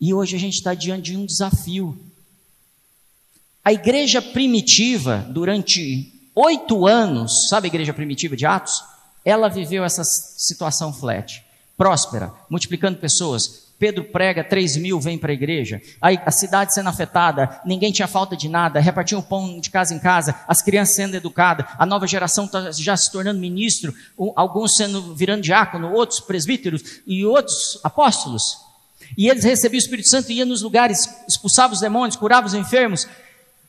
E 0.00 0.12
hoje 0.12 0.36
a 0.36 0.38
gente 0.38 0.54
está 0.54 0.74
diante 0.74 1.12
de 1.12 1.16
um 1.16 1.24
desafio. 1.24 1.98
A 3.64 3.72
igreja 3.72 4.20
primitiva, 4.20 5.26
durante 5.30 6.12
oito 6.34 6.86
anos, 6.86 7.48
sabe 7.48 7.66
a 7.66 7.68
igreja 7.68 7.94
primitiva 7.94 8.36
de 8.36 8.44
Atos? 8.44 8.84
Ela 9.24 9.48
viveu 9.48 9.82
essa 9.82 10.04
situação 10.04 10.92
flat, 10.92 11.42
próspera, 11.76 12.32
multiplicando 12.50 12.98
pessoas, 12.98 13.63
Pedro 13.84 14.04
prega, 14.04 14.42
3 14.42 14.78
mil 14.78 14.98
vêm 14.98 15.18
para 15.18 15.30
a 15.30 15.34
igreja. 15.34 15.82
A 16.00 16.30
cidade 16.30 16.72
sendo 16.72 16.88
afetada, 16.88 17.60
ninguém 17.66 17.92
tinha 17.92 18.08
falta 18.08 18.34
de 18.34 18.48
nada, 18.48 18.80
repartiam 18.80 19.18
o 19.18 19.22
pão 19.22 19.60
de 19.60 19.68
casa 19.68 19.92
em 19.92 19.98
casa, 19.98 20.34
as 20.48 20.62
crianças 20.62 20.96
sendo 20.96 21.14
educadas, 21.14 21.66
a 21.78 21.84
nova 21.84 22.06
geração 22.06 22.46
está 22.46 22.70
já 22.72 22.96
se 22.96 23.12
tornando 23.12 23.38
ministro, 23.38 23.94
alguns 24.34 24.78
sendo 24.78 25.14
virando 25.14 25.42
diácono, 25.42 25.92
outros 25.92 26.18
presbíteros 26.18 27.02
e 27.06 27.26
outros 27.26 27.78
apóstolos. 27.84 28.56
E 29.18 29.28
eles 29.28 29.44
recebiam 29.44 29.78
o 29.78 29.82
Espírito 29.82 30.08
Santo 30.08 30.32
e 30.32 30.36
iam 30.36 30.48
nos 30.48 30.62
lugares, 30.62 31.06
expulsavam 31.28 31.74
os 31.74 31.80
demônios, 31.80 32.16
curavam 32.16 32.46
os 32.46 32.54
enfermos, 32.54 33.06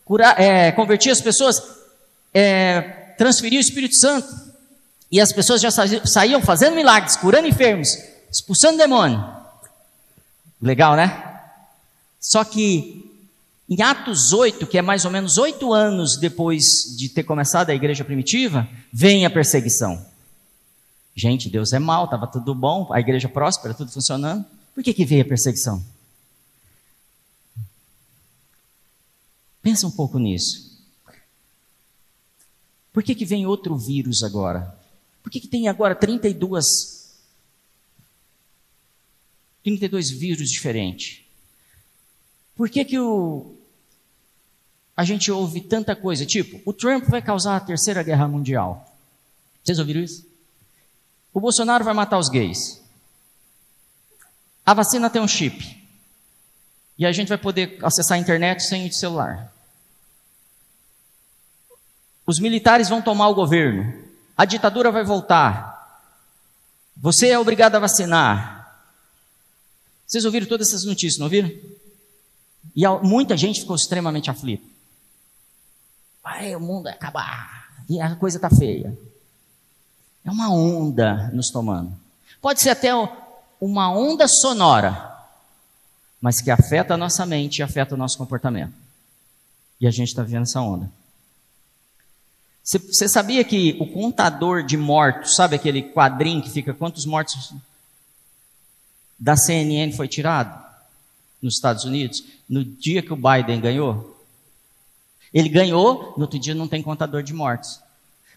cura, 0.06 0.34
é, 0.38 0.72
convertiam 0.72 1.12
as 1.12 1.20
pessoas, 1.20 1.62
é, 2.34 3.14
o 3.20 3.60
Espírito 3.60 3.96
Santo. 3.96 4.34
E 5.12 5.20
as 5.20 5.34
pessoas 5.34 5.60
já 5.60 5.72
saíam 5.72 6.42
fazendo 6.42 6.74
milagres, 6.74 7.18
curando 7.18 7.50
enfermos, 7.50 7.98
expulsando 8.32 8.78
demônio. 8.78 9.35
Legal, 10.66 10.96
né? 10.96 11.42
Só 12.20 12.44
que 12.44 13.06
em 13.70 13.80
Atos 13.84 14.34
8, 14.34 14.66
que 14.66 14.80
é 14.80 14.82
mais 14.82 15.06
ou 15.06 15.12
menos 15.12 15.38
oito 15.38 15.72
anos 15.72 16.18
depois 16.18 16.96
de 16.98 17.08
ter 17.08 17.22
começado 17.22 17.70
a 17.70 17.76
igreja 17.76 18.04
primitiva, 18.04 18.68
vem 18.92 19.28
a 19.28 19.30
perseguição. 19.30 20.04
Gente, 21.16 21.52
Deus 21.52 21.72
é 21.72 21.78
mal, 21.78 22.06
estava 22.06 22.26
tudo 22.26 22.56
bom, 22.56 22.92
a 22.92 23.00
igreja 23.00 23.30
próspera, 23.30 23.76
tudo 23.76 23.92
funcionando. 23.92 24.44
Por 24.74 24.84
que, 24.84 24.92
que 24.92 25.06
veio 25.06 25.22
a 25.22 25.28
perseguição? 25.28 25.86
Pensa 29.62 29.86
um 29.86 29.92
pouco 29.92 30.18
nisso. 30.18 30.84
Por 32.92 33.04
que, 33.04 33.14
que 33.14 33.24
vem 33.24 33.46
outro 33.46 33.78
vírus 33.78 34.24
agora? 34.24 34.76
Por 35.22 35.32
que, 35.32 35.40
que 35.40 35.48
tem 35.48 35.68
agora 35.68 35.94
32, 35.94 36.95
32 39.66 40.12
vírus 40.12 40.52
diferentes? 40.52 41.22
Por 42.56 42.70
que, 42.70 42.86
que 42.86 43.00
o, 43.00 43.56
a 44.96 45.04
gente 45.04 45.32
ouve 45.32 45.60
tanta 45.60 45.96
coisa? 45.96 46.24
Tipo, 46.24 46.62
o 46.70 46.72
Trump 46.72 47.06
vai 47.06 47.20
causar 47.20 47.58
a 47.58 47.60
terceira 47.60 48.04
guerra 48.04 48.28
mundial. 48.28 48.96
Vocês 49.64 49.80
ouviram 49.80 50.02
isso? 50.02 50.24
O 51.34 51.40
Bolsonaro 51.40 51.84
vai 51.84 51.96
matar 51.96 52.20
os 52.20 52.30
gays. 52.30 52.80
A 54.64 54.76
vacina 54.76 55.10
tem 55.10 55.20
um 55.20 55.28
chip. 55.28 55.84
E 56.98 57.04
a 57.04 57.12
gente 57.12 57.28
vai 57.28 57.38
poder 57.38 57.80
acessar 57.82 58.18
a 58.18 58.22
internet 58.22 58.62
sem 58.62 58.88
o 58.88 58.94
celular. 58.94 59.52
Os 62.24 62.40
militares 62.40 62.88
vão 62.88 63.02
tomar 63.02 63.30
o 63.30 63.36
governo. 63.36 64.06
A 64.38 64.46
ditadura 64.46 64.92
vai 64.92 65.04
voltar. 65.04 65.74
Você 66.96 67.30
é 67.30 67.40
obrigado 67.40 67.76
a 67.76 67.80
vacinar. 67.80 68.55
Vocês 70.06 70.26
ouviram 70.26 70.48
todas 70.48 70.70
essas 70.70 70.84
notícias, 70.84 71.18
não 71.18 71.26
ouviram? 71.26 71.52
E 72.76 72.88
muita 73.04 73.36
gente 73.36 73.62
ficou 73.62 73.76
extremamente 73.76 74.30
aflita. 74.30 74.66
Vai, 76.24 76.56
o 76.56 76.60
mundo 76.60 76.84
vai 76.84 76.94
acabar. 76.94 77.84
E 77.90 78.00
a 78.00 78.16
coisa 78.16 78.38
está 78.38 78.50
feia. 78.50 78.98
É 80.24 80.32
uma 80.32 80.52
onda 80.52 81.30
nos 81.34 81.50
tomando. 81.50 81.94
Pode 82.42 82.62
ser 82.62 82.72
até 82.72 82.90
uma 83.62 83.92
onda 83.92 84.28
sonora, 84.28 85.16
mas 86.20 86.42
que 86.42 86.50
afeta 86.50 86.96
a 86.96 86.98
nossa 86.98 87.26
mente 87.26 87.60
e 87.60 87.64
afeta 87.64 87.96
o 87.96 87.98
nosso 87.98 88.18
comportamento. 88.18 88.74
E 89.80 89.88
a 89.88 89.92
gente 89.92 90.10
está 90.10 90.24
vendo 90.24 90.44
essa 90.44 90.62
onda. 90.62 90.90
Você 92.64 93.08
sabia 93.08 93.44
que 93.44 93.78
o 93.80 93.86
contador 93.86 94.64
de 94.64 94.76
mortos, 94.76 95.36
sabe 95.36 95.56
aquele 95.56 95.84
quadrinho 95.84 96.42
que 96.42 96.50
fica 96.50 96.74
quantos 96.74 97.06
mortos 97.06 97.54
da 99.18 99.36
CNN 99.36 99.94
foi 99.94 100.08
tirado 100.08 100.64
nos 101.42 101.56
Estados 101.56 101.84
Unidos 101.86 102.24
no 102.48 102.64
dia 102.64 103.02
que 103.02 103.14
o 103.14 103.16
Biden 103.16 103.62
ganhou? 103.62 104.16
Ele 105.34 105.50
ganhou, 105.50 106.14
no 106.16 106.22
outro 106.24 106.40
dia 106.40 106.56
não 106.56 106.68
tem 106.68 106.82
contador 106.82 107.22
de 107.22 107.34
mortos. 107.34 107.80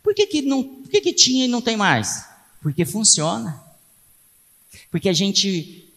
Por 0.02 0.14
que, 0.14 0.26
que, 0.26 0.42
não, 0.42 0.62
por 0.62 0.90
que, 0.90 1.00
que 1.00 1.12
tinha 1.12 1.44
e 1.44 1.48
não 1.48 1.60
tem 1.60 1.76
mais? 1.76 2.26
Porque 2.60 2.84
funciona. 2.84 3.62
Porque 4.90 5.08
a 5.08 5.12
gente 5.12 5.88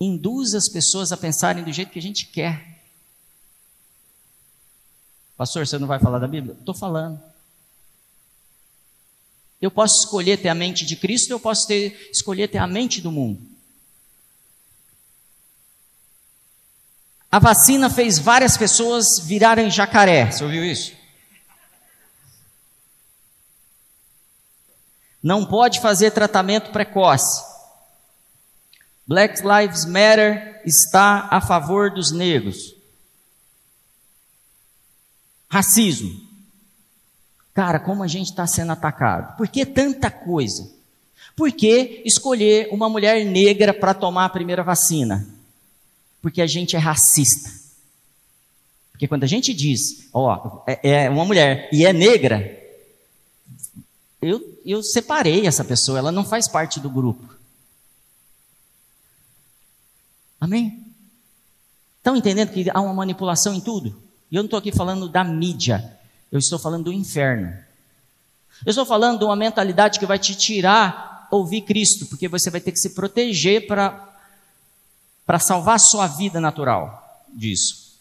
induz 0.00 0.54
as 0.54 0.68
pessoas 0.68 1.12
a 1.12 1.16
pensarem 1.16 1.62
do 1.62 1.72
jeito 1.72 1.92
que 1.92 1.98
a 1.98 2.02
gente 2.02 2.26
quer. 2.26 2.82
Pastor, 5.36 5.66
você 5.66 5.78
não 5.78 5.86
vai 5.86 5.98
falar 5.98 6.18
da 6.18 6.28
Bíblia? 6.28 6.56
Estou 6.58 6.74
falando. 6.74 7.31
Eu 9.62 9.70
posso 9.70 10.00
escolher 10.00 10.38
ter 10.38 10.48
a 10.48 10.54
mente 10.56 10.84
de 10.84 10.96
Cristo, 10.96 11.30
eu 11.30 11.38
posso 11.38 11.68
ter, 11.68 12.10
escolher 12.10 12.48
ter 12.48 12.58
a 12.58 12.66
mente 12.66 13.00
do 13.00 13.12
mundo. 13.12 13.40
A 17.30 17.38
vacina 17.38 17.88
fez 17.88 18.18
várias 18.18 18.56
pessoas 18.56 19.20
virarem 19.20 19.70
jacaré. 19.70 20.32
Você 20.32 20.42
ouviu 20.42 20.64
isso? 20.64 20.92
Não 25.22 25.46
pode 25.46 25.80
fazer 25.80 26.10
tratamento 26.10 26.72
precoce. 26.72 27.40
Black 29.06 29.40
Lives 29.42 29.84
Matter 29.84 30.60
está 30.64 31.28
a 31.30 31.40
favor 31.40 31.94
dos 31.94 32.10
negros. 32.10 32.74
Racismo. 35.48 36.31
Cara, 37.54 37.78
como 37.78 38.02
a 38.02 38.06
gente 38.06 38.30
está 38.30 38.46
sendo 38.46 38.72
atacado? 38.72 39.36
Por 39.36 39.48
que 39.48 39.66
tanta 39.66 40.10
coisa? 40.10 40.70
Por 41.36 41.50
que 41.52 42.02
escolher 42.04 42.68
uma 42.70 42.88
mulher 42.88 43.24
negra 43.24 43.72
para 43.74 43.94
tomar 43.94 44.26
a 44.26 44.30
primeira 44.30 44.62
vacina? 44.62 45.26
Porque 46.20 46.40
a 46.40 46.46
gente 46.46 46.76
é 46.76 46.78
racista. 46.78 47.50
Porque 48.92 49.08
quando 49.08 49.24
a 49.24 49.26
gente 49.26 49.52
diz, 49.52 50.08
ó, 50.12 50.62
é, 50.66 51.04
é 51.04 51.10
uma 51.10 51.24
mulher 51.24 51.68
e 51.72 51.84
é 51.84 51.92
negra, 51.92 52.58
eu, 54.20 54.40
eu 54.64 54.82
separei 54.82 55.46
essa 55.46 55.64
pessoa, 55.64 55.98
ela 55.98 56.12
não 56.12 56.24
faz 56.24 56.46
parte 56.46 56.78
do 56.78 56.88
grupo. 56.88 57.34
Amém? 60.40 60.86
Estão 61.98 62.16
entendendo 62.16 62.52
que 62.52 62.70
há 62.70 62.80
uma 62.80 62.94
manipulação 62.94 63.54
em 63.54 63.60
tudo? 63.60 64.00
E 64.30 64.36
eu 64.36 64.42
não 64.42 64.46
estou 64.46 64.58
aqui 64.58 64.72
falando 64.72 65.08
da 65.08 65.24
mídia, 65.24 65.98
eu 66.32 66.38
estou 66.38 66.58
falando 66.58 66.84
do 66.84 66.92
inferno. 66.92 67.54
Eu 68.64 68.70
estou 68.70 68.86
falando 68.86 69.18
de 69.18 69.24
uma 69.24 69.36
mentalidade 69.36 69.98
que 69.98 70.06
vai 70.06 70.18
te 70.18 70.34
tirar 70.34 71.28
ouvir 71.30 71.60
Cristo, 71.62 72.06
porque 72.06 72.26
você 72.26 72.50
vai 72.50 72.60
ter 72.60 72.72
que 72.72 72.80
se 72.80 72.90
proteger 72.90 73.66
para 73.66 75.38
salvar 75.38 75.76
a 75.76 75.78
sua 75.78 76.06
vida 76.06 76.40
natural 76.40 77.24
disso. 77.32 77.98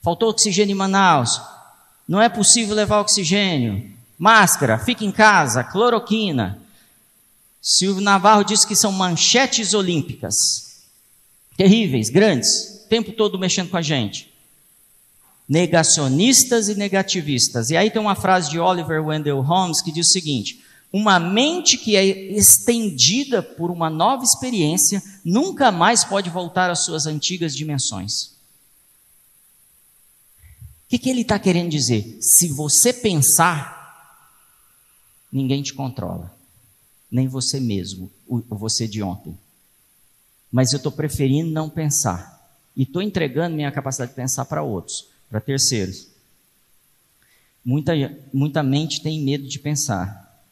Faltou 0.00 0.30
oxigênio 0.30 0.72
em 0.72 0.76
Manaus. 0.76 1.40
Não 2.08 2.22
é 2.22 2.28
possível 2.28 2.74
levar 2.74 3.00
oxigênio 3.00 3.98
máscara, 4.18 4.78
fica 4.78 5.04
em 5.04 5.10
casa, 5.10 5.64
cloroquina. 5.64 6.60
Silvio 7.62 8.02
Navarro 8.02 8.44
disse 8.44 8.66
que 8.66 8.76
são 8.76 8.92
manchetes 8.92 9.72
olímpicas. 9.72 10.84
Terríveis, 11.56 12.10
grandes, 12.10 12.84
o 12.84 12.88
tempo 12.88 13.12
todo 13.12 13.38
mexendo 13.38 13.70
com 13.70 13.76
a 13.76 13.82
gente. 13.82 14.29
Negacionistas 15.50 16.68
e 16.68 16.76
negativistas. 16.76 17.70
E 17.70 17.76
aí 17.76 17.90
tem 17.90 18.00
uma 18.00 18.14
frase 18.14 18.48
de 18.48 18.60
Oliver 18.60 19.04
Wendell 19.04 19.40
Holmes 19.40 19.82
que 19.82 19.90
diz 19.90 20.06
o 20.06 20.12
seguinte: 20.12 20.62
uma 20.92 21.18
mente 21.18 21.76
que 21.76 21.96
é 21.96 22.04
estendida 22.04 23.42
por 23.42 23.68
uma 23.68 23.90
nova 23.90 24.22
experiência 24.22 25.02
nunca 25.24 25.72
mais 25.72 26.04
pode 26.04 26.30
voltar 26.30 26.70
às 26.70 26.84
suas 26.84 27.04
antigas 27.04 27.54
dimensões. 27.54 28.38
O 30.84 30.88
que, 30.90 30.98
que 30.98 31.10
ele 31.10 31.22
está 31.22 31.38
querendo 31.38 31.70
dizer? 31.70 32.18
Se 32.20 32.48
você 32.48 32.92
pensar, 32.92 34.18
ninguém 35.32 35.62
te 35.62 35.72
controla, 35.72 36.32
nem 37.10 37.28
você 37.28 37.58
mesmo, 37.58 38.10
o 38.28 38.40
você 38.56 38.88
de 38.88 39.02
ontem. 39.02 39.36
Mas 40.50 40.72
eu 40.72 40.76
estou 40.76 40.90
preferindo 40.92 41.50
não 41.50 41.68
pensar. 41.68 42.40
E 42.76 42.82
estou 42.82 43.02
entregando 43.02 43.54
minha 43.54 43.70
capacidade 43.70 44.10
de 44.10 44.16
pensar 44.16 44.44
para 44.44 44.62
outros, 44.62 45.08
para 45.30 45.40
terceiros. 45.40 46.08
Muita, 47.64 47.92
muita 48.32 48.62
mente 48.62 49.00
tem 49.00 49.22
medo 49.22 49.46
de 49.46 49.58
pensar. 49.58 50.42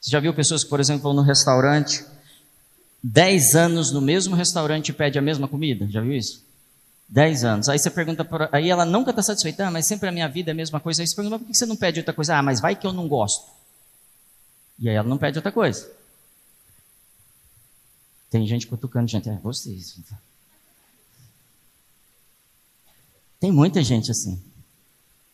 Você 0.00 0.10
já 0.10 0.18
viu 0.18 0.34
pessoas 0.34 0.64
que, 0.64 0.70
por 0.70 0.80
exemplo, 0.80 1.04
vão 1.04 1.12
no 1.14 1.22
restaurante, 1.22 2.04
10 3.02 3.54
anos 3.54 3.92
no 3.92 4.00
mesmo 4.00 4.34
restaurante 4.34 4.88
e 4.88 4.92
pede 4.92 5.18
a 5.18 5.22
mesma 5.22 5.46
comida? 5.46 5.86
Já 5.88 6.00
viu 6.00 6.12
isso? 6.12 6.44
10 7.08 7.44
anos. 7.44 7.68
Aí 7.68 7.78
você 7.78 7.90
pergunta, 7.90 8.26
aí 8.50 8.68
ela 8.68 8.84
nunca 8.84 9.10
está 9.10 9.22
satisfeita, 9.22 9.66
ah, 9.66 9.70
mas 9.70 9.86
sempre 9.86 10.08
a 10.08 10.12
minha 10.12 10.28
vida 10.28 10.50
é 10.50 10.52
a 10.52 10.54
mesma 10.54 10.80
coisa. 10.80 11.02
Aí 11.02 11.06
você 11.06 11.14
pergunta, 11.14 11.38
por 11.38 11.46
que 11.46 11.54
você 11.54 11.66
não 11.66 11.76
pede 11.76 12.00
outra 12.00 12.12
coisa? 12.12 12.36
Ah, 12.36 12.42
mas 12.42 12.60
vai 12.60 12.74
que 12.74 12.86
eu 12.86 12.92
não 12.92 13.06
gosto. 13.06 13.46
E 14.78 14.88
aí 14.88 14.96
ela 14.96 15.08
não 15.08 15.16
pede 15.16 15.38
outra 15.38 15.52
coisa. 15.52 15.88
Tem 18.28 18.46
gente 18.46 18.66
cutucando 18.66 19.08
gente, 19.08 19.28
é 19.28 19.36
vocês. 19.36 19.98
Tem 23.46 23.52
muita 23.52 23.80
gente 23.80 24.10
assim. 24.10 24.42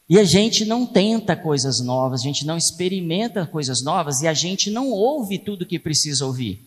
E 0.07 0.18
a 0.18 0.25
gente 0.25 0.66
não 0.66 0.85
tenta 0.85 1.35
coisas 1.35 1.81
novas, 1.81 2.20
a 2.20 2.25
gente 2.25 2.44
não 2.44 2.59
experimenta 2.59 3.46
coisas 3.46 3.83
novas 3.83 4.20
e 4.20 4.29
a 4.29 4.35
gente 4.35 4.70
não 4.70 4.90
ouve 4.90 5.38
tudo 5.38 5.64
que 5.64 5.79
precisa 5.79 6.27
ouvir. 6.27 6.62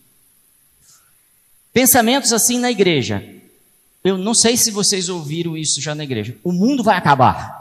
Pensamentos 1.72 2.32
assim 2.32 2.58
na 2.58 2.68
igreja. 2.68 3.24
Eu 4.02 4.18
não 4.18 4.34
sei 4.34 4.56
se 4.56 4.72
vocês 4.72 5.08
ouviram 5.08 5.56
isso 5.56 5.80
já 5.80 5.94
na 5.94 6.02
igreja. 6.02 6.36
O 6.42 6.50
mundo 6.50 6.82
vai 6.82 6.98
acabar. 6.98 7.54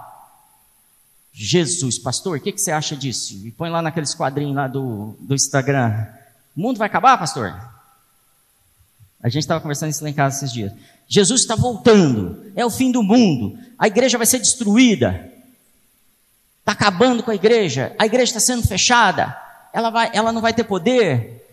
Jesus, 1.31 1.99
pastor, 1.99 2.39
o 2.39 2.41
que, 2.41 2.53
que, 2.53 2.61
você 2.61 2.71
acha 2.71 2.95
disso? 2.95 3.39
E 3.45 3.51
põe 3.51 3.69
lá 3.69 3.83
naqueles 3.83 4.15
quadrinhos 4.15 4.55
lá 4.55 4.67
do, 4.67 5.15
do 5.19 5.35
Instagram. 5.35 6.07
O 6.57 6.59
mundo 6.59 6.79
vai 6.79 6.87
acabar, 6.87 7.19
pastor? 7.19 7.53
A 9.25 9.27
gente 9.27 9.41
estava 9.41 9.59
conversando 9.59 9.89
isso 9.89 10.03
lá 10.03 10.09
em 10.11 10.13
casa 10.13 10.37
esses 10.37 10.53
dias. 10.53 10.71
Jesus 11.07 11.41
está 11.41 11.55
voltando, 11.55 12.45
é 12.55 12.63
o 12.63 12.69
fim 12.69 12.91
do 12.91 13.01
mundo, 13.01 13.57
a 13.75 13.87
igreja 13.87 14.19
vai 14.19 14.27
ser 14.27 14.37
destruída, 14.37 15.33
está 16.59 16.73
acabando 16.73 17.23
com 17.23 17.31
a 17.31 17.35
igreja, 17.35 17.95
a 17.97 18.05
igreja 18.05 18.37
está 18.37 18.39
sendo 18.39 18.61
fechada, 18.67 19.35
ela, 19.73 19.89
vai, 19.89 20.11
ela 20.13 20.31
não 20.31 20.41
vai 20.41 20.53
ter 20.53 20.63
poder. 20.63 21.43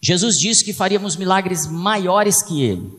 Jesus 0.00 0.40
disse 0.40 0.64
que 0.64 0.72
faríamos 0.72 1.14
milagres 1.14 1.66
maiores 1.66 2.42
que 2.42 2.62
ele. 2.62 2.90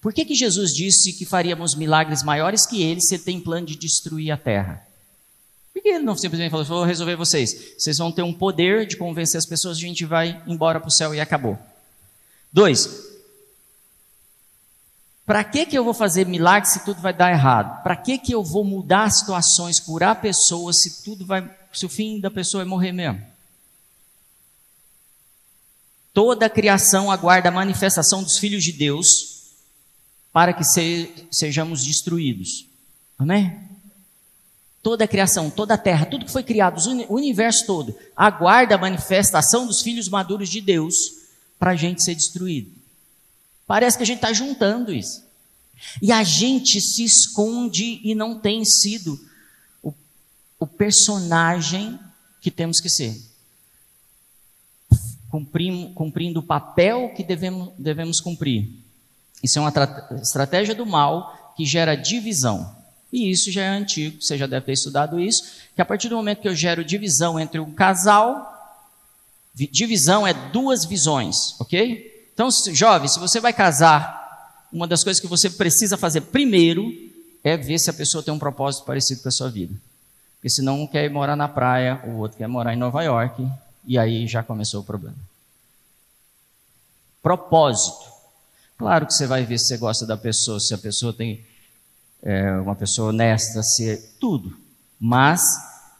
Por 0.00 0.12
que, 0.12 0.24
que 0.24 0.34
Jesus 0.34 0.74
disse 0.74 1.12
que 1.12 1.24
faríamos 1.24 1.76
milagres 1.76 2.24
maiores 2.24 2.66
que 2.66 2.82
ele 2.82 3.00
se 3.00 3.20
tem 3.20 3.38
plano 3.40 3.68
de 3.68 3.76
destruir 3.76 4.32
a 4.32 4.36
terra? 4.36 4.84
Por 5.76 5.82
que 5.82 5.90
ele 5.90 6.04
não 6.04 6.16
simplesmente 6.16 6.50
falou, 6.50 6.64
vou 6.64 6.84
resolver 6.84 7.16
vocês? 7.16 7.74
Vocês 7.76 7.98
vão 7.98 8.10
ter 8.10 8.22
um 8.22 8.32
poder 8.32 8.86
de 8.86 8.96
convencer 8.96 9.36
as 9.36 9.44
pessoas, 9.44 9.76
a 9.76 9.80
gente 9.80 10.06
vai 10.06 10.42
embora 10.46 10.80
para 10.80 10.88
o 10.88 10.90
céu 10.90 11.14
e 11.14 11.20
acabou. 11.20 11.58
Dois, 12.50 12.88
para 15.26 15.44
que, 15.44 15.66
que 15.66 15.76
eu 15.76 15.84
vou 15.84 15.92
fazer 15.92 16.24
milagre 16.24 16.66
se 16.66 16.82
tudo 16.82 17.02
vai 17.02 17.12
dar 17.12 17.30
errado? 17.30 17.82
Para 17.82 17.94
que, 17.94 18.16
que 18.16 18.32
eu 18.32 18.42
vou 18.42 18.64
mudar 18.64 19.10
situações, 19.10 19.78
curar 19.78 20.18
pessoas 20.18 20.80
se 20.80 21.04
tudo 21.04 21.26
vai, 21.26 21.46
se 21.74 21.84
o 21.84 21.90
fim 21.90 22.20
da 22.20 22.30
pessoa 22.30 22.62
é 22.62 22.64
morrer 22.64 22.92
mesmo? 22.92 23.22
Toda 26.14 26.46
a 26.46 26.50
criação 26.50 27.10
aguarda 27.10 27.50
a 27.50 27.52
manifestação 27.52 28.22
dos 28.22 28.38
filhos 28.38 28.64
de 28.64 28.72
Deus 28.72 29.50
para 30.32 30.54
que 30.54 30.64
se, 30.64 31.28
sejamos 31.30 31.84
destruídos. 31.84 32.66
Amém? 33.18 33.65
Toda 34.86 35.02
a 35.02 35.08
criação, 35.08 35.50
toda 35.50 35.74
a 35.74 35.76
terra, 35.76 36.06
tudo 36.06 36.24
que 36.24 36.30
foi 36.30 36.44
criado, 36.44 36.78
o 37.08 37.14
universo 37.16 37.66
todo, 37.66 37.92
aguarda 38.16 38.76
a 38.76 38.78
manifestação 38.78 39.66
dos 39.66 39.82
filhos 39.82 40.08
maduros 40.08 40.48
de 40.48 40.60
Deus 40.60 40.94
para 41.58 41.72
a 41.72 41.74
gente 41.74 42.04
ser 42.04 42.14
destruído. 42.14 42.70
Parece 43.66 43.96
que 43.96 44.04
a 44.04 44.06
gente 44.06 44.18
está 44.18 44.32
juntando 44.32 44.94
isso. 44.94 45.24
E 46.00 46.12
a 46.12 46.22
gente 46.22 46.80
se 46.80 47.02
esconde 47.02 48.00
e 48.04 48.14
não 48.14 48.38
tem 48.38 48.64
sido 48.64 49.18
o, 49.82 49.92
o 50.60 50.68
personagem 50.68 51.98
que 52.40 52.52
temos 52.52 52.80
que 52.80 52.88
ser. 52.88 53.20
Cumprindo, 55.28 55.94
cumprindo 55.94 56.38
o 56.38 56.44
papel 56.44 57.12
que 57.12 57.24
devemos, 57.24 57.72
devemos 57.76 58.20
cumprir. 58.20 58.70
Isso 59.42 59.58
é 59.58 59.62
uma 59.62 59.72
estratégia 60.22 60.76
do 60.76 60.86
mal 60.86 61.54
que 61.56 61.66
gera 61.66 61.96
divisão. 61.96 62.75
E 63.16 63.30
isso 63.30 63.50
já 63.50 63.62
é 63.62 63.68
antigo, 63.68 64.20
você 64.20 64.36
já 64.36 64.46
deve 64.46 64.66
ter 64.66 64.72
estudado 64.72 65.18
isso, 65.18 65.42
que 65.74 65.80
a 65.80 65.86
partir 65.86 66.10
do 66.10 66.16
momento 66.16 66.42
que 66.42 66.48
eu 66.48 66.54
gero 66.54 66.84
divisão 66.84 67.40
entre 67.40 67.58
um 67.58 67.72
casal, 67.72 68.52
divisão 69.54 70.26
é 70.26 70.34
duas 70.34 70.84
visões, 70.84 71.58
ok? 71.58 72.28
Então, 72.34 72.50
jovem, 72.74 73.08
se 73.08 73.18
você 73.18 73.40
vai 73.40 73.54
casar, 73.54 74.68
uma 74.70 74.86
das 74.86 75.02
coisas 75.02 75.18
que 75.18 75.26
você 75.26 75.48
precisa 75.48 75.96
fazer 75.96 76.20
primeiro 76.20 76.92
é 77.42 77.56
ver 77.56 77.78
se 77.78 77.88
a 77.88 77.94
pessoa 77.94 78.22
tem 78.22 78.34
um 78.34 78.38
propósito 78.38 78.84
parecido 78.84 79.22
com 79.22 79.30
a 79.30 79.32
sua 79.32 79.48
vida. 79.48 79.74
Porque 80.34 80.50
senão 80.50 80.82
um 80.82 80.86
quer 80.86 81.06
ir 81.06 81.10
morar 81.10 81.36
na 81.36 81.48
praia, 81.48 82.02
o 82.04 82.18
outro 82.18 82.36
quer 82.36 82.46
morar 82.46 82.74
em 82.74 82.78
Nova 82.78 83.02
York, 83.02 83.48
e 83.86 83.96
aí 83.96 84.26
já 84.26 84.42
começou 84.42 84.82
o 84.82 84.84
problema. 84.84 85.16
Propósito. 87.22 88.12
Claro 88.76 89.06
que 89.06 89.14
você 89.14 89.26
vai 89.26 89.42
ver 89.46 89.58
se 89.58 89.68
você 89.68 89.78
gosta 89.78 90.04
da 90.04 90.18
pessoa, 90.18 90.60
se 90.60 90.74
a 90.74 90.78
pessoa 90.78 91.14
tem 91.14 91.42
é, 92.22 92.52
uma 92.52 92.74
pessoa 92.74 93.10
honesta, 93.10 93.62
se 93.62 93.90
é 93.90 93.96
tudo. 94.18 94.56
Mas 94.98 95.40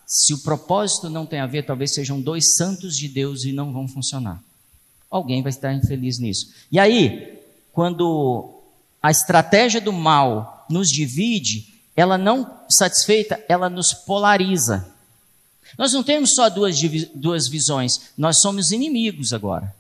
se 0.07 0.33
o 0.35 0.39
propósito 0.39 1.11
não 1.11 1.27
tem 1.27 1.41
a 1.41 1.47
ver, 1.47 1.65
talvez 1.65 1.95
sejam 1.95 2.21
dois 2.21 2.57
santos 2.57 2.97
de 2.97 3.09
Deus 3.09 3.45
e 3.45 3.53
não 3.53 3.73
vão 3.73 3.89
funcionar. 3.89 4.43
Alguém 5.11 5.43
vai 5.43 5.51
estar 5.51 5.73
infeliz 5.73 6.19
nisso. 6.19 6.53
E 6.71 6.79
aí, 6.79 7.41
quando 7.73 8.61
a 9.03 9.11
estratégia 9.11 9.81
do 9.81 9.93
mal 9.93 10.67
nos 10.69 10.91
divide, 10.91 11.75
ela 11.95 12.19
não 12.19 12.61
satisfeita, 12.69 13.43
ela 13.49 13.69
nos 13.69 13.93
polariza. 13.93 14.89
Nós 15.79 15.93
não 15.93 16.03
temos 16.03 16.35
só 16.35 16.49
duas, 16.49 16.77
duas 17.15 17.49
visões, 17.49 18.13
nós 18.17 18.41
somos 18.41 18.71
inimigos 18.71 19.33
agora. 19.33 19.75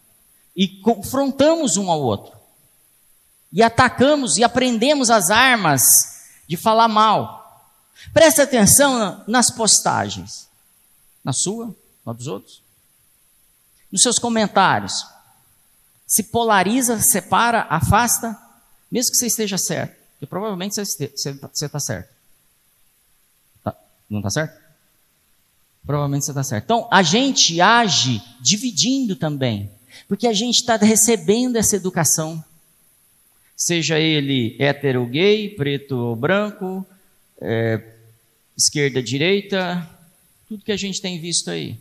E 0.54 0.68
confrontamos 0.68 1.76
um 1.76 1.90
ao 1.90 2.00
outro 2.00 2.36
e 3.52 3.62
atacamos 3.62 4.36
e 4.36 4.44
aprendemos 4.44 5.10
as 5.10 5.30
armas 5.30 6.15
de 6.46 6.56
falar 6.56 6.88
mal. 6.88 7.46
Presta 8.12 8.42
atenção 8.42 9.24
nas 9.26 9.50
postagens. 9.50 10.48
Na 11.24 11.32
sua, 11.32 11.74
na 12.04 12.12
dos 12.12 12.26
outros. 12.26 12.62
Nos 13.90 14.02
seus 14.02 14.18
comentários. 14.18 15.06
Se 16.06 16.24
polariza, 16.24 17.00
separa, 17.00 17.66
afasta, 17.68 18.38
mesmo 18.90 19.10
que 19.10 19.18
você 19.18 19.26
esteja 19.26 19.58
certo. 19.58 19.96
Porque 20.12 20.26
provavelmente 20.26 20.74
você 20.74 21.12
está 21.14 21.80
certo. 21.80 22.08
Tá, 23.62 23.74
não 24.08 24.18
está 24.20 24.30
certo? 24.30 24.66
Provavelmente 25.84 26.24
você 26.24 26.30
está 26.30 26.42
certo. 26.42 26.64
Então, 26.64 26.88
a 26.90 27.02
gente 27.02 27.60
age 27.60 28.22
dividindo 28.40 29.16
também. 29.16 29.70
Porque 30.08 30.26
a 30.26 30.32
gente 30.32 30.56
está 30.56 30.76
recebendo 30.76 31.56
essa 31.56 31.76
educação 31.76 32.44
seja 33.56 33.98
ele 33.98 34.54
hétero 34.58 35.06
gay, 35.06 35.48
preto 35.48 35.96
ou 35.96 36.14
branco, 36.14 36.86
é, 37.40 37.80
esquerda, 38.56 39.02
direita, 39.02 39.88
tudo 40.48 40.64
que 40.64 40.72
a 40.72 40.76
gente 40.76 41.00
tem 41.00 41.18
visto 41.18 41.50
aí. 41.50 41.78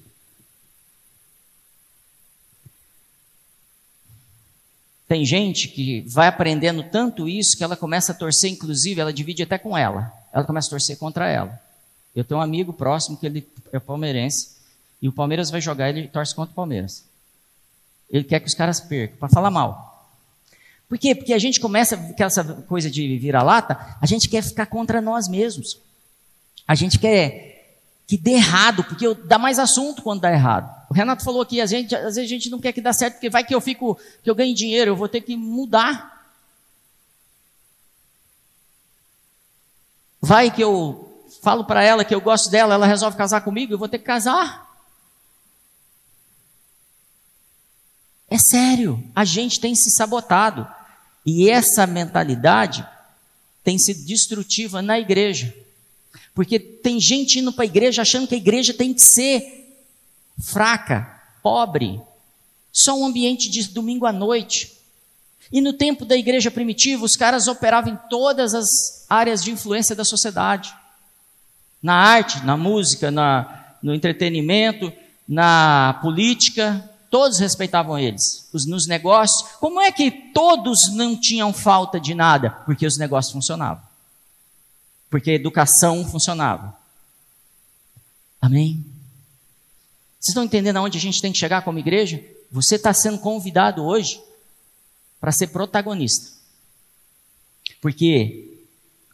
Tem 5.07 5.23
gente 5.23 5.67
que 5.67 6.01
vai 6.07 6.27
aprendendo 6.27 6.81
tanto 6.83 7.29
isso 7.29 7.55
que 7.55 7.63
ela 7.63 7.77
começa 7.77 8.11
a 8.11 8.15
torcer, 8.15 8.51
inclusive, 8.51 8.99
ela 8.99 9.13
divide 9.13 9.43
até 9.43 9.57
com 9.57 9.77
ela. 9.77 10.11
Ela 10.33 10.43
começa 10.43 10.67
a 10.67 10.71
torcer 10.71 10.97
contra 10.97 11.29
ela. 11.29 11.61
Eu 12.15 12.23
tenho 12.23 12.39
um 12.39 12.43
amigo 12.43 12.73
próximo 12.73 13.17
que 13.17 13.25
ele 13.25 13.47
é 13.71 13.79
palmeirense 13.79 14.55
e 15.01 15.07
o 15.07 15.11
Palmeiras 15.11 15.51
vai 15.51 15.61
jogar, 15.61 15.89
ele 15.89 16.07
torce 16.07 16.33
contra 16.33 16.51
o 16.51 16.55
Palmeiras. 16.55 17.05
Ele 18.09 18.23
quer 18.23 18.39
que 18.39 18.47
os 18.47 18.55
caras 18.55 18.79
percam, 18.79 19.17
para 19.17 19.29
falar 19.29 19.51
mal. 19.51 19.94
Por 20.88 20.98
quê? 20.98 21.15
Porque 21.15 21.34
a 21.34 21.39
gente 21.39 21.60
começa 21.60 21.98
com 21.98 22.24
essa 22.24 22.43
coisa 22.43 22.89
de 22.89 23.17
vira-lata, 23.17 23.98
a 24.00 24.06
gente 24.06 24.30
quer 24.30 24.43
ficar 24.43 24.67
contra 24.67 25.02
nós 25.02 25.28
mesmos. 25.28 25.80
A 26.67 26.76
gente 26.76 27.00
quer 27.00 27.56
que 28.08 28.17
dê 28.17 28.34
errado, 28.34 28.84
porque 28.84 29.13
dá 29.26 29.39
mais 29.39 29.58
assunto 29.58 30.02
quando 30.02 30.21
dá 30.21 30.32
errado. 30.32 30.74
O 30.89 30.93
Renato 30.93 31.24
falou 31.24 31.41
aqui, 31.41 31.60
a 31.60 31.65
gente, 31.65 31.95
às 31.95 32.15
vezes 32.15 32.30
a 32.30 32.34
gente 32.34 32.50
não 32.50 32.60
quer 32.60 32.71
que 32.71 32.82
dá 32.82 32.93
certo, 32.93 33.15
porque 33.15 33.30
vai 33.30 33.43
que 33.43 33.54
eu 33.54 33.60
fico, 33.60 34.00
que 34.24 34.30
eu 34.30 34.36
ganhe 34.36 34.54
dinheiro, 34.54 34.91
eu 34.91 34.95
vou 34.95 35.10
ter 35.10 35.21
que 35.21 35.36
mudar. 35.36 36.13
Vai 40.21 40.52
que 40.52 40.63
eu 40.63 41.26
falo 41.41 41.65
para 41.65 41.84
ela 41.84 42.06
que 42.06 42.13
eu 42.13 42.21
gosto 42.21 42.50
dela, 42.50 42.76
ela 42.76 42.86
resolve 42.86 43.17
casar 43.17 43.41
comigo, 43.41 43.74
eu 43.74 43.78
vou 43.78 43.89
ter 43.89 43.98
que 43.98 44.06
casar. 44.06 44.64
É 48.29 48.38
sério, 48.38 49.03
a 49.15 49.23
gente 49.23 49.59
tem 49.59 49.75
se 49.75 49.91
sabotado. 49.91 50.67
E 51.25 51.49
essa 51.49 51.88
mentalidade 51.88 52.85
tem 53.63 53.77
sido 53.77 54.05
destrutiva 54.05 54.81
na 54.81 54.99
igreja. 54.99 55.53
Porque 56.33 56.59
tem 56.59 56.99
gente 56.99 57.39
indo 57.39 57.51
para 57.51 57.63
a 57.63 57.67
igreja 57.67 58.01
achando 58.01 58.27
que 58.27 58.35
a 58.35 58.38
igreja 58.38 58.73
tem 58.73 58.93
que 58.93 59.01
ser 59.01 59.65
fraca, 60.38 61.21
pobre, 61.41 61.99
só 62.71 62.97
um 62.99 63.05
ambiente 63.05 63.49
de 63.49 63.69
domingo 63.69 64.05
à 64.05 64.11
noite. 64.11 64.73
E 65.51 65.61
no 65.61 65.73
tempo 65.73 66.05
da 66.05 66.17
igreja 66.17 66.51
primitiva, 66.51 67.05
os 67.05 67.15
caras 67.15 67.47
operavam 67.47 67.93
em 67.93 67.99
todas 68.09 68.53
as 68.53 69.05
áreas 69.09 69.43
de 69.43 69.51
influência 69.51 69.95
da 69.95 70.03
sociedade: 70.03 70.73
na 71.81 71.93
arte, 71.93 72.45
na 72.45 72.57
música, 72.57 73.09
na, 73.09 73.77
no 73.81 73.93
entretenimento, 73.93 74.91
na 75.27 75.99
política, 76.01 76.88
Todos 77.15 77.39
respeitavam 77.39 77.97
eles. 77.97 78.49
Os, 78.51 78.65
nos 78.65 78.88
negócios, 78.88 79.49
como 79.62 79.80
é 79.80 79.89
que 79.89 80.12
todos 80.12 80.93
não 80.93 81.17
tinham 81.17 81.54
falta 81.54 81.97
de 81.97 82.13
nada? 82.13 82.49
Porque 82.65 82.86
os 82.86 82.97
negócios 82.97 83.32
funcionavam. 83.32 83.82
Porque 85.10 85.32
a 85.32 85.36
educação 85.36 86.06
funcionava. 86.06 86.78
Amém? 88.41 88.84
Vocês 90.19 90.32
estão 90.32 90.43
entendendo 90.43 90.75
aonde 90.75 90.97
a 90.97 91.01
gente 91.01 91.21
tem 91.21 91.32
que 91.32 91.38
chegar 91.38 91.62
como 91.62 91.80
igreja? 91.80 92.21
Você 92.51 92.75
está 92.75 92.93
sendo 92.93 93.19
convidado 93.19 93.86
hoje 93.86 94.21
para 95.21 95.32
ser 95.32 95.47
protagonista. 95.47 96.34
Porque 97.80 98.60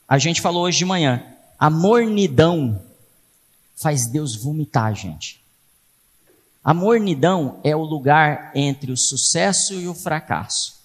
a 0.08 0.18
gente 0.18 0.42
falou 0.42 0.64
hoje 0.64 0.80
de 0.80 0.86
manhã, 0.86 1.24
a 1.60 1.70
mornidão 1.70 2.84
faz 3.76 4.08
Deus 4.08 4.36
vomitar 4.36 4.96
gente. 4.96 5.41
A 6.64 6.74
mornidão 6.74 7.60
é 7.64 7.76
o 7.76 7.84
lugar 7.84 8.52
entre 8.54 8.92
o 8.92 8.98
sucesso 8.98 9.74
e 9.74 9.88
o 9.88 9.96
fracasso. 9.96 10.80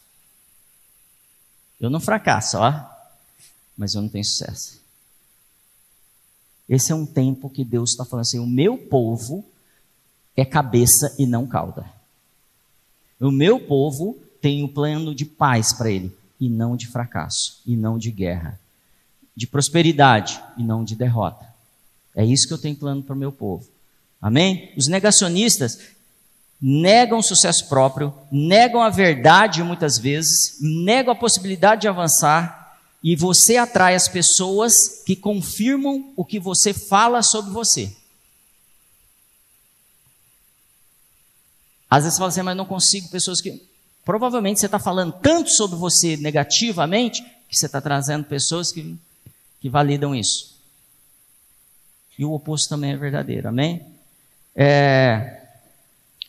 Eu 1.78 1.90
não 1.90 2.00
fracasso, 2.00 2.56
ó, 2.56 2.82
mas 3.76 3.94
eu 3.94 4.00
não 4.00 4.08
tenho 4.08 4.24
sucesso. 4.24 4.80
Esse 6.68 6.92
é 6.92 6.94
um 6.94 7.04
tempo 7.04 7.50
que 7.50 7.64
Deus 7.64 7.90
está 7.90 8.04
falando 8.04 8.22
assim: 8.22 8.38
o 8.38 8.46
meu 8.46 8.78
povo 8.78 9.44
é 10.34 10.44
cabeça 10.44 11.14
e 11.18 11.26
não 11.26 11.46
cauda. 11.46 11.84
O 13.20 13.30
meu 13.30 13.60
povo 13.60 14.18
tem 14.40 14.62
o 14.62 14.66
um 14.66 14.72
plano 14.72 15.14
de 15.14 15.24
paz 15.24 15.72
para 15.72 15.90
ele, 15.90 16.14
e 16.40 16.48
não 16.48 16.76
de 16.76 16.86
fracasso, 16.86 17.60
e 17.66 17.76
não 17.76 17.98
de 17.98 18.10
guerra, 18.10 18.58
de 19.34 19.46
prosperidade 19.46 20.42
e 20.56 20.62
não 20.62 20.84
de 20.84 20.96
derrota. 20.96 21.46
É 22.14 22.24
isso 22.24 22.48
que 22.48 22.54
eu 22.54 22.58
tenho 22.58 22.76
plano 22.76 23.02
para 23.02 23.14
o 23.14 23.18
meu 23.18 23.30
povo. 23.30 23.75
Amém? 24.20 24.72
Os 24.76 24.88
negacionistas 24.88 25.78
negam 26.60 27.18
o 27.18 27.22
sucesso 27.22 27.68
próprio, 27.68 28.14
negam 28.30 28.82
a 28.82 28.88
verdade 28.88 29.62
muitas 29.62 29.98
vezes, 29.98 30.56
negam 30.60 31.12
a 31.12 31.16
possibilidade 31.16 31.82
de 31.82 31.88
avançar, 31.88 32.66
e 33.02 33.14
você 33.14 33.56
atrai 33.56 33.94
as 33.94 34.08
pessoas 34.08 35.02
que 35.04 35.14
confirmam 35.14 36.12
o 36.16 36.24
que 36.24 36.40
você 36.40 36.72
fala 36.72 37.22
sobre 37.22 37.52
você. 37.52 37.94
Às 41.88 42.02
vezes 42.02 42.14
você 42.14 42.18
fala 42.18 42.28
assim, 42.30 42.42
mas 42.42 42.56
não 42.56 42.66
consigo 42.66 43.08
pessoas 43.08 43.40
que. 43.40 43.64
Provavelmente 44.04 44.60
você 44.60 44.66
está 44.66 44.78
falando 44.78 45.12
tanto 45.22 45.50
sobre 45.50 45.76
você 45.76 46.16
negativamente 46.16 47.22
que 47.48 47.56
você 47.56 47.66
está 47.66 47.80
trazendo 47.80 48.24
pessoas 48.24 48.72
que, 48.72 48.98
que 49.60 49.68
validam 49.68 50.14
isso. 50.14 50.56
E 52.18 52.24
o 52.24 52.32
oposto 52.32 52.68
também 52.68 52.92
é 52.92 52.96
verdadeiro, 52.96 53.48
amém? 53.48 53.95
É, 54.56 55.42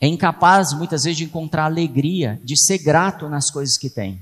é 0.02 0.08
incapaz 0.08 0.74
muitas 0.74 1.06
vezes 1.06 1.18
de 1.18 1.24
encontrar 1.24 1.63
alegria, 1.63 2.40
de 2.44 2.58
ser 2.58 2.80
grato 2.80 3.30
nas 3.30 3.50
coisas 3.50 3.78
que 3.78 3.90
tem. 3.90 4.22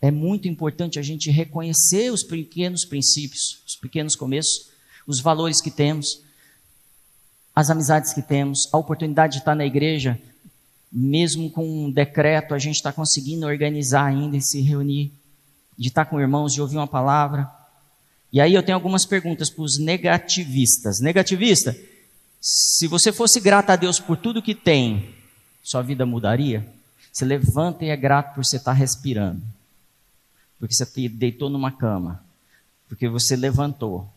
É 0.00 0.10
muito 0.10 0.48
importante 0.48 0.98
a 0.98 1.02
gente 1.02 1.30
reconhecer 1.30 2.10
os 2.12 2.22
pequenos 2.22 2.84
princípios, 2.84 3.62
os 3.66 3.76
pequenos 3.76 4.14
começos, 4.16 4.70
os 5.06 5.20
valores 5.20 5.60
que 5.60 5.70
temos, 5.70 6.22
as 7.54 7.68
amizades 7.68 8.12
que 8.12 8.22
temos, 8.22 8.68
a 8.72 8.78
oportunidade 8.78 9.34
de 9.34 9.38
estar 9.40 9.54
na 9.54 9.66
igreja, 9.66 10.18
mesmo 10.90 11.50
com 11.50 11.84
um 11.84 11.90
decreto, 11.90 12.54
a 12.54 12.58
gente 12.58 12.76
está 12.76 12.92
conseguindo 12.92 13.46
organizar 13.46 14.06
ainda 14.06 14.36
e 14.36 14.42
se 14.42 14.60
reunir, 14.60 15.12
de 15.76 15.88
estar 15.88 16.04
com 16.04 16.20
irmãos, 16.20 16.52
de 16.52 16.60
ouvir 16.60 16.76
uma 16.76 16.86
palavra. 16.86 17.48
E 18.32 18.40
aí 18.40 18.54
eu 18.54 18.62
tenho 18.62 18.76
algumas 18.76 19.04
perguntas 19.04 19.50
para 19.50 19.62
os 19.62 19.78
negativistas. 19.78 21.00
Negativista, 21.00 21.76
se 22.44 22.88
você 22.88 23.12
fosse 23.12 23.38
grato 23.38 23.70
a 23.70 23.76
Deus 23.76 24.00
por 24.00 24.16
tudo 24.16 24.42
que 24.42 24.52
tem, 24.52 25.14
sua 25.62 25.80
vida 25.80 26.04
mudaria? 26.04 26.68
Você 27.12 27.24
levanta 27.24 27.84
e 27.84 27.88
é 27.88 27.96
grato 27.96 28.34
por 28.34 28.44
você 28.44 28.56
estar 28.56 28.72
respirando. 28.72 29.40
Porque 30.58 30.74
você 30.74 30.84
deitou 31.08 31.48
numa 31.48 31.70
cama. 31.70 32.24
Porque 32.88 33.08
você 33.08 33.36
levantou. 33.36 34.12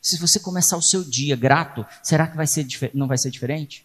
Se 0.00 0.16
você 0.16 0.40
começar 0.40 0.78
o 0.78 0.82
seu 0.82 1.04
dia 1.04 1.36
grato, 1.36 1.84
será 2.02 2.26
que 2.26 2.38
vai 2.38 2.46
ser, 2.46 2.66
não 2.94 3.06
vai 3.06 3.18
ser 3.18 3.30
diferente? 3.30 3.84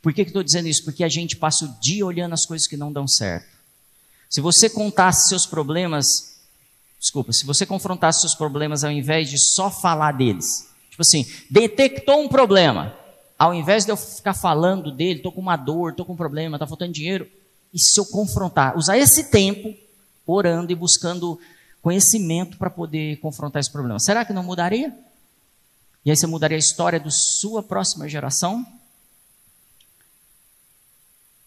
Por 0.00 0.14
que, 0.14 0.24
que 0.24 0.30
estou 0.30 0.42
dizendo 0.42 0.68
isso? 0.68 0.84
Porque 0.84 1.04
a 1.04 1.08
gente 1.10 1.36
passa 1.36 1.66
o 1.66 1.80
dia 1.80 2.06
olhando 2.06 2.32
as 2.32 2.46
coisas 2.46 2.66
que 2.66 2.78
não 2.78 2.90
dão 2.90 3.06
certo. 3.06 3.46
Se 4.30 4.40
você 4.40 4.70
contasse 4.70 5.28
seus 5.28 5.44
problemas, 5.44 6.38
desculpa, 6.98 7.30
se 7.30 7.44
você 7.44 7.66
confrontasse 7.66 8.20
seus 8.20 8.34
problemas 8.34 8.84
ao 8.84 8.90
invés 8.90 9.28
de 9.28 9.36
só 9.36 9.70
falar 9.70 10.12
deles, 10.12 10.71
Tipo 10.92 11.00
assim, 11.00 11.26
detectou 11.50 12.20
um 12.22 12.28
problema. 12.28 12.94
Ao 13.38 13.54
invés 13.54 13.86
de 13.86 13.90
eu 13.90 13.96
ficar 13.96 14.34
falando 14.34 14.92
dele, 14.92 15.16
estou 15.16 15.32
com 15.32 15.40
uma 15.40 15.56
dor, 15.56 15.92
estou 15.92 16.04
com 16.04 16.12
um 16.12 16.16
problema, 16.16 16.56
está 16.56 16.66
faltando 16.66 16.92
dinheiro. 16.92 17.26
E 17.72 17.80
se 17.80 17.98
eu 17.98 18.04
confrontar, 18.04 18.76
usar 18.76 18.98
esse 18.98 19.30
tempo 19.30 19.74
orando 20.26 20.70
e 20.70 20.74
buscando 20.74 21.40
conhecimento 21.80 22.58
para 22.58 22.68
poder 22.68 23.16
confrontar 23.20 23.60
esse 23.60 23.72
problema, 23.72 23.98
será 23.98 24.22
que 24.22 24.34
não 24.34 24.42
mudaria? 24.42 24.94
E 26.04 26.10
aí 26.10 26.16
você 26.16 26.26
mudaria 26.26 26.56
a 26.56 26.58
história 26.58 27.00
da 27.00 27.10
sua 27.10 27.62
próxima 27.62 28.06
geração? 28.06 28.64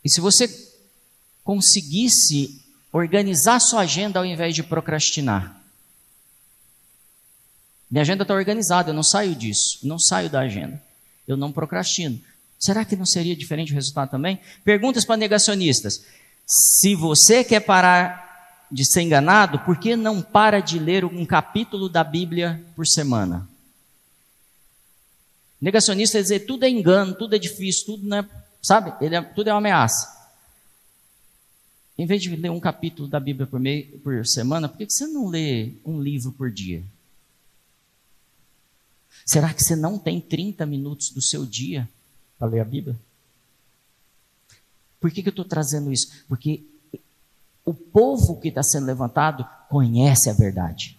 E 0.04 0.10
se 0.10 0.20
você 0.20 0.50
conseguisse 1.44 2.66
organizar 2.92 3.60
sua 3.60 3.82
agenda 3.82 4.18
ao 4.18 4.26
invés 4.26 4.56
de 4.56 4.64
procrastinar? 4.64 5.62
Minha 7.90 8.02
agenda 8.02 8.24
está 8.24 8.34
organizada, 8.34 8.90
eu 8.90 8.94
não 8.94 9.04
saio 9.04 9.36
disso, 9.36 9.80
não 9.84 10.00
saio 10.00 10.30
da 10.30 10.42
agenda. 10.42 10.82
Eu 11.28 11.38
não 11.38 11.52
procrastino. 11.52 12.20
Será 12.60 12.84
que 12.84 12.96
não 12.96 13.06
seria 13.06 13.36
diferente 13.36 13.72
o 13.72 13.76
resultado 13.76 14.12
também? 14.12 14.40
Perguntas 14.64 15.06
para 15.06 15.18
negacionistas. 15.18 16.04
Se 16.46 16.96
você 16.96 17.44
quer 17.44 17.60
parar 17.62 18.68
de 18.72 18.86
ser 18.86 19.02
enganado, 19.02 19.60
por 19.60 19.78
que 19.78 19.96
não 19.96 20.22
para 20.22 20.60
de 20.60 20.80
ler 20.80 21.06
um 21.06 21.26
capítulo 21.26 21.88
da 21.88 22.04
Bíblia 22.04 22.64
por 22.76 22.88
semana? 22.88 23.48
Negacionista 25.62 26.20
é 26.20 26.22
dizer 26.22 26.40
tudo 26.42 26.66
é 26.66 26.70
engano, 26.70 27.14
tudo 27.14 27.36
é 27.36 27.40
difícil, 27.40 27.86
tudo 27.86 28.08
não 28.08 28.18
é, 28.18 28.26
sabe? 28.62 28.94
É, 29.06 29.22
tudo 29.22 29.50
é 29.50 29.54
uma 29.54 29.60
ameaça. 29.60 30.14
Em 31.98 32.06
vez 32.06 32.22
de 32.22 32.36
ler 32.36 32.50
um 32.50 32.60
capítulo 32.60 33.08
da 33.08 33.20
Bíblia 33.20 33.48
por, 33.48 33.60
meio, 33.60 34.00
por 34.00 34.26
semana, 34.26 34.68
por 34.68 34.78
que 34.78 34.90
você 34.90 35.08
não 35.08 35.28
lê 35.28 35.74
um 35.86 36.02
livro 36.02 36.32
por 36.32 36.52
dia? 36.52 36.84
Será 39.26 39.52
que 39.52 39.64
você 39.64 39.76
não 39.76 39.98
tem 39.98 40.22
30 40.22 40.68
minutos 40.68 41.10
do 41.10 41.20
seu 41.20 41.48
dia 41.48 41.90
para 42.38 42.48
ler 42.48 42.60
a 42.60 42.66
Bíblia? 42.66 42.96
Por 45.00 45.10
que, 45.10 45.24
que 45.24 45.30
eu 45.30 45.32
estou 45.32 45.46
trazendo 45.46 45.92
isso? 45.92 46.24
Porque 46.28 46.64
o 47.66 47.74
povo 47.74 48.40
que 48.40 48.50
está 48.50 48.62
sendo 48.62 48.86
levantado 48.86 49.44
conhece 49.68 50.30
a 50.30 50.34
verdade. 50.34 50.96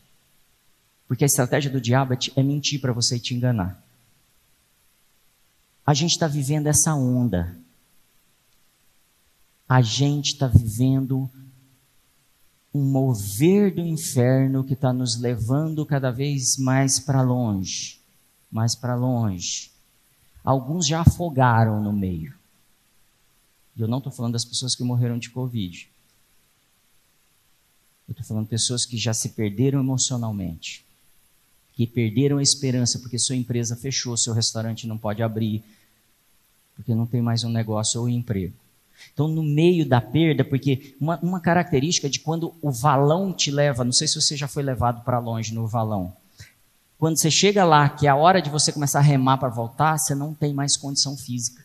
Porque 1.07 1.23
a 1.23 1.27
estratégia 1.27 1.71
do 1.71 1.81
diabo 1.81 2.15
é, 2.15 2.19
é 2.35 2.43
mentir 2.43 2.81
para 2.81 2.93
você 2.93 3.17
e 3.17 3.21
te 3.21 3.33
enganar. 3.33 3.81
A 5.87 5.95
gente 5.95 6.11
está 6.11 6.27
vivendo 6.27 6.67
essa 6.67 6.97
onda. 6.97 7.57
A 9.69 9.81
gente 9.81 10.33
está 10.33 10.49
vivendo 10.49 11.31
um 12.75 12.83
mover 12.83 13.73
do 13.73 13.83
inferno 13.83 14.65
que 14.65 14.75
está 14.75 14.93
nos 14.93 15.17
levando 15.17 15.87
cada 15.87 16.11
vez 16.11 16.57
mais 16.57 16.99
para 16.99 17.23
longe 17.23 18.05
mais 18.51 18.75
para 18.75 18.95
longe. 18.95 19.71
Alguns 20.45 20.87
já 20.87 21.01
afogaram 21.01 21.83
no 21.83 21.93
meio. 21.93 22.35
E 23.77 23.81
eu 23.81 23.89
não 23.89 23.99
estou 23.99 24.13
falando 24.13 24.33
das 24.33 24.45
pessoas 24.45 24.75
que 24.75 24.83
morreram 24.83 25.19
de 25.19 25.31
Covid. 25.31 25.89
Eu 28.09 28.13
estou 28.13 28.25
falando 28.25 28.45
de 28.45 28.51
pessoas 28.51 28.87
que 28.87 28.97
já 28.97 29.13
se 29.13 29.31
perderam 29.31 29.81
emocionalmente, 29.81 30.85
que 31.75 31.87
perderam 31.87 32.39
a 32.39 32.43
esperança 32.43 32.99
porque 33.01 33.19
sua 33.19 33.37
empresa 33.37 33.77
fechou, 33.77 34.17
seu 34.17 34.33
restaurante 34.33 34.87
não 34.87 34.97
pode 34.97 35.23
abrir, 35.23 35.63
porque 36.77 36.95
não 36.95 37.07
tem 37.07 37.21
mais 37.21 37.43
um 37.43 37.51
negócio 37.51 38.01
ou 38.01 38.07
um 38.07 38.11
emprego. 38.11 38.55
Então, 39.13 39.29
no 39.29 39.43
meio 39.43 39.87
da 39.87 40.01
perda, 40.01 40.45
porque 40.45 40.95
uma, 41.01 41.19
uma 41.21 41.41
característica 41.41 42.09
de 42.09 42.21
quando 42.21 42.55
o 42.63 42.71
valão 42.71 43.33
te 43.33 43.51
leva, 43.51 43.85
não 43.85 43.93
sei 43.93 44.09
se 44.09 44.21
você 44.21 44.37
já 44.37 44.49
foi 44.49 44.63
levado 44.63 45.05
para 45.05 45.19
longe 45.19 45.53
no 45.53 45.67
valão, 45.67 46.15
quando 46.99 47.19
você 47.19 47.31
chega 47.31 47.65
lá, 47.65 47.89
que 47.89 48.07
é 48.07 48.11
a 48.11 48.17
hora 48.17 48.41
de 48.41 48.49
você 48.49 48.73
começar 48.73 49.01
a 49.01 49.03
remar 49.03 49.37
para 49.39 49.49
voltar, 49.49 49.99
você 49.99 50.15
não 50.15 50.33
tem 50.33 50.55
mais 50.55 50.77
condição 50.77 51.17
física. 51.17 51.65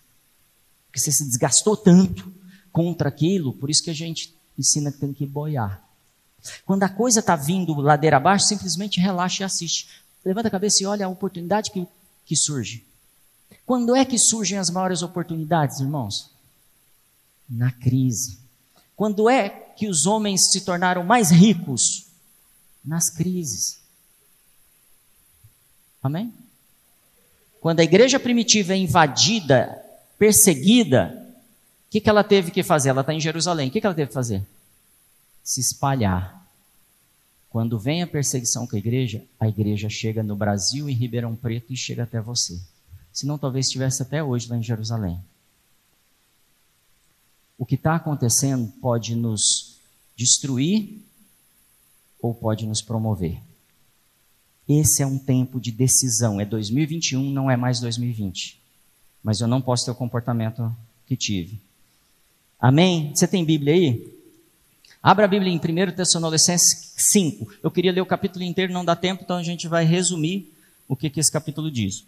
Porque 0.87 0.99
você 0.99 1.11
se 1.11 1.25
desgastou 1.25 1.77
tanto 1.77 2.33
contra 2.71 3.07
aquilo, 3.07 3.53
por 3.53 3.69
isso 3.69 3.83
que 3.83 3.89
a 3.89 3.95
gente 3.95 4.35
ensina 4.57 4.91
que 4.91 4.97
tem 4.97 5.13
que 5.13 5.25
boiar. 5.25 5.81
Quando 6.65 6.83
a 6.83 6.89
coisa 6.89 7.19
está 7.19 7.35
vindo 7.35 7.73
ladeira 7.75 8.17
abaixo, 8.17 8.47
simplesmente 8.47 8.99
relaxa 8.99 9.43
e 9.43 9.45
assiste. 9.45 9.87
Levanta 10.25 10.47
a 10.47 10.51
cabeça 10.51 10.83
e 10.83 10.85
olha 10.85 11.05
a 11.05 11.09
oportunidade 11.09 11.71
que, 11.71 11.87
que 12.25 12.35
surge. 12.35 12.85
Quando 13.65 13.95
é 13.95 14.03
que 14.03 14.17
surgem 14.17 14.57
as 14.57 14.69
maiores 14.69 15.01
oportunidades, 15.01 15.79
irmãos? 15.79 16.29
Na 17.49 17.71
crise. 17.71 18.39
Quando 18.95 19.29
é 19.29 19.49
que 19.49 19.87
os 19.87 20.05
homens 20.05 20.51
se 20.51 20.61
tornaram 20.61 21.03
mais 21.03 21.31
ricos? 21.31 22.07
Nas 22.83 23.09
crises. 23.09 23.80
Amém? 26.01 26.33
Quando 27.59 27.79
a 27.79 27.83
igreja 27.83 28.19
primitiva 28.19 28.73
é 28.73 28.77
invadida, 28.77 29.79
perseguida, 30.17 31.15
o 31.87 31.91
que, 31.91 32.01
que 32.01 32.09
ela 32.09 32.23
teve 32.23 32.49
que 32.49 32.63
fazer? 32.63 32.89
Ela 32.89 33.01
está 33.01 33.13
em 33.13 33.19
Jerusalém. 33.19 33.69
O 33.69 33.71
que, 33.71 33.79
que 33.79 33.85
ela 33.85 33.95
teve 33.95 34.07
que 34.07 34.13
fazer? 34.13 34.43
Se 35.43 35.59
espalhar. 35.59 36.41
Quando 37.49 37.77
vem 37.77 38.01
a 38.01 38.07
perseguição 38.07 38.65
com 38.65 38.75
a 38.75 38.79
igreja, 38.79 39.23
a 39.39 39.47
igreja 39.47 39.89
chega 39.89 40.23
no 40.23 40.35
Brasil, 40.35 40.89
em 40.89 40.93
Ribeirão 40.93 41.35
Preto, 41.35 41.71
e 41.71 41.77
chega 41.77 42.03
até 42.03 42.19
você. 42.19 42.59
Senão, 43.13 43.37
talvez 43.37 43.67
estivesse 43.67 44.01
até 44.01 44.23
hoje 44.23 44.49
lá 44.49 44.57
em 44.57 44.63
Jerusalém. 44.63 45.19
O 47.57 47.65
que 47.65 47.75
está 47.75 47.95
acontecendo 47.95 48.71
pode 48.81 49.15
nos 49.15 49.77
destruir 50.15 51.03
ou 52.21 52.33
pode 52.33 52.65
nos 52.65 52.81
promover. 52.81 53.39
Esse 54.79 55.03
é 55.03 55.05
um 55.05 55.17
tempo 55.17 55.59
de 55.59 55.69
decisão. 55.69 56.39
É 56.39 56.45
2021, 56.45 57.29
não 57.29 57.51
é 57.51 57.57
mais 57.57 57.81
2020. 57.81 58.59
mas 59.23 59.39
eu 59.39 59.47
não 59.47 59.61
posso 59.61 59.85
ter 59.85 59.91
o 59.91 59.95
comportamento 59.95 60.75
que 61.05 61.15
tive. 61.15 61.59
Amém? 62.59 63.11
Você 63.13 63.27
tem 63.27 63.45
Bíblia 63.45 63.73
aí? 63.73 64.17
Abra 65.03 65.25
a 65.25 65.27
Bíblia 65.27 65.51
em 65.51 65.57
1 65.57 65.91
Tessalonicenses 65.95 66.93
5. 66.95 67.53
Eu 67.61 67.69
queria 67.69 67.91
ler 67.91 68.01
o 68.01 68.05
capítulo 68.05 68.43
inteiro, 68.43 68.73
não 68.73 68.85
dá 68.85 68.95
tempo, 68.95 69.23
então 69.23 69.37
a 69.37 69.43
gente 69.43 69.67
vai 69.67 69.83
resumir 69.83 70.51
o 70.87 70.95
que, 70.95 71.09
que 71.09 71.19
esse 71.19 71.31
capítulo 71.31 71.69
diz. 71.69 72.03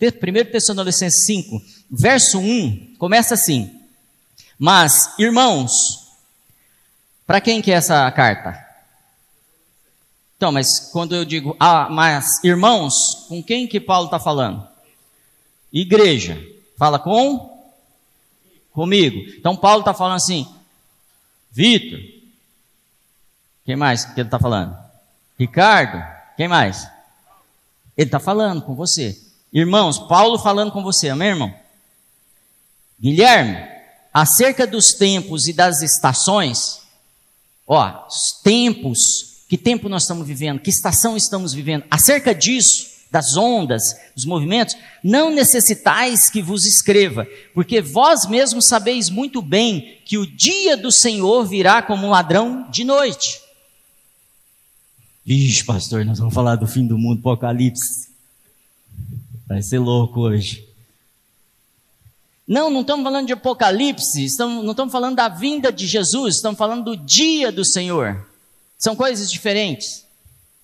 1 0.00 0.52
Tessalonicenses 0.52 1.24
5, 1.26 1.62
verso 1.90 2.38
1, 2.38 2.94
começa 2.96 3.34
assim: 3.34 3.70
Mas, 4.58 5.12
irmãos, 5.18 6.03
para 7.26 7.40
quem 7.40 7.62
que 7.62 7.70
é 7.70 7.74
essa 7.74 8.10
carta? 8.10 8.64
Então, 10.36 10.52
mas 10.52 10.90
quando 10.92 11.14
eu 11.14 11.24
digo, 11.24 11.56
ah, 11.58 11.88
mas 11.88 12.42
irmãos, 12.44 13.26
com 13.28 13.42
quem 13.42 13.66
que 13.66 13.80
Paulo 13.80 14.06
está 14.06 14.18
falando? 14.18 14.66
Igreja. 15.72 16.40
Fala 16.76 16.98
com? 16.98 17.72
Comigo. 18.72 19.20
Então 19.38 19.56
Paulo 19.56 19.80
está 19.80 19.94
falando 19.94 20.16
assim, 20.16 20.46
Vitor. 21.50 21.98
Quem 23.64 23.76
mais 23.76 24.04
que 24.04 24.20
ele 24.20 24.26
está 24.26 24.38
falando? 24.38 24.76
Ricardo. 25.38 26.04
Quem 26.36 26.48
mais? 26.48 26.86
Ele 27.96 28.08
está 28.08 28.18
falando 28.18 28.62
com 28.62 28.74
você. 28.74 29.18
Irmãos, 29.52 29.98
Paulo 29.98 30.38
falando 30.38 30.72
com 30.72 30.82
você, 30.82 31.08
amém, 31.08 31.28
irmão? 31.28 31.54
Guilherme, 33.00 33.56
acerca 34.12 34.66
dos 34.66 34.92
tempos 34.92 35.46
e 35.46 35.52
das 35.52 35.80
estações, 35.80 36.83
ó, 37.66 38.06
os 38.06 38.40
tempos, 38.42 39.44
que 39.48 39.56
tempo 39.56 39.88
nós 39.88 40.02
estamos 40.02 40.26
vivendo, 40.26 40.60
que 40.60 40.70
estação 40.70 41.16
estamos 41.16 41.52
vivendo, 41.52 41.84
acerca 41.90 42.34
disso, 42.34 42.94
das 43.10 43.36
ondas, 43.36 43.96
dos 44.14 44.24
movimentos, 44.24 44.76
não 45.02 45.30
necessitais 45.30 46.28
que 46.28 46.42
vos 46.42 46.64
escreva, 46.64 47.26
porque 47.54 47.80
vós 47.80 48.26
mesmos 48.26 48.66
sabeis 48.66 49.08
muito 49.08 49.40
bem 49.40 50.00
que 50.04 50.18
o 50.18 50.26
dia 50.26 50.76
do 50.76 50.90
Senhor 50.90 51.46
virá 51.46 51.80
como 51.80 52.06
um 52.06 52.10
ladrão 52.10 52.68
de 52.70 52.82
noite. 52.82 53.40
Vixe, 55.24 55.64
pastor, 55.64 56.04
nós 56.04 56.18
vamos 56.18 56.34
falar 56.34 56.56
do 56.56 56.66
fim 56.66 56.86
do 56.86 56.98
mundo, 56.98 57.20
Apocalipse. 57.20 58.08
Vai 59.46 59.62
ser 59.62 59.78
louco 59.78 60.20
hoje. 60.20 60.73
Não, 62.46 62.68
não 62.68 62.82
estamos 62.82 63.02
falando 63.02 63.26
de 63.26 63.32
Apocalipse, 63.32 64.24
estamos, 64.24 64.62
não 64.62 64.72
estamos 64.72 64.92
falando 64.92 65.16
da 65.16 65.28
vinda 65.28 65.72
de 65.72 65.86
Jesus, 65.86 66.36
estamos 66.36 66.58
falando 66.58 66.84
do 66.84 66.96
dia 66.96 67.50
do 67.50 67.64
Senhor. 67.64 68.26
São 68.78 68.94
coisas 68.94 69.30
diferentes. 69.30 70.04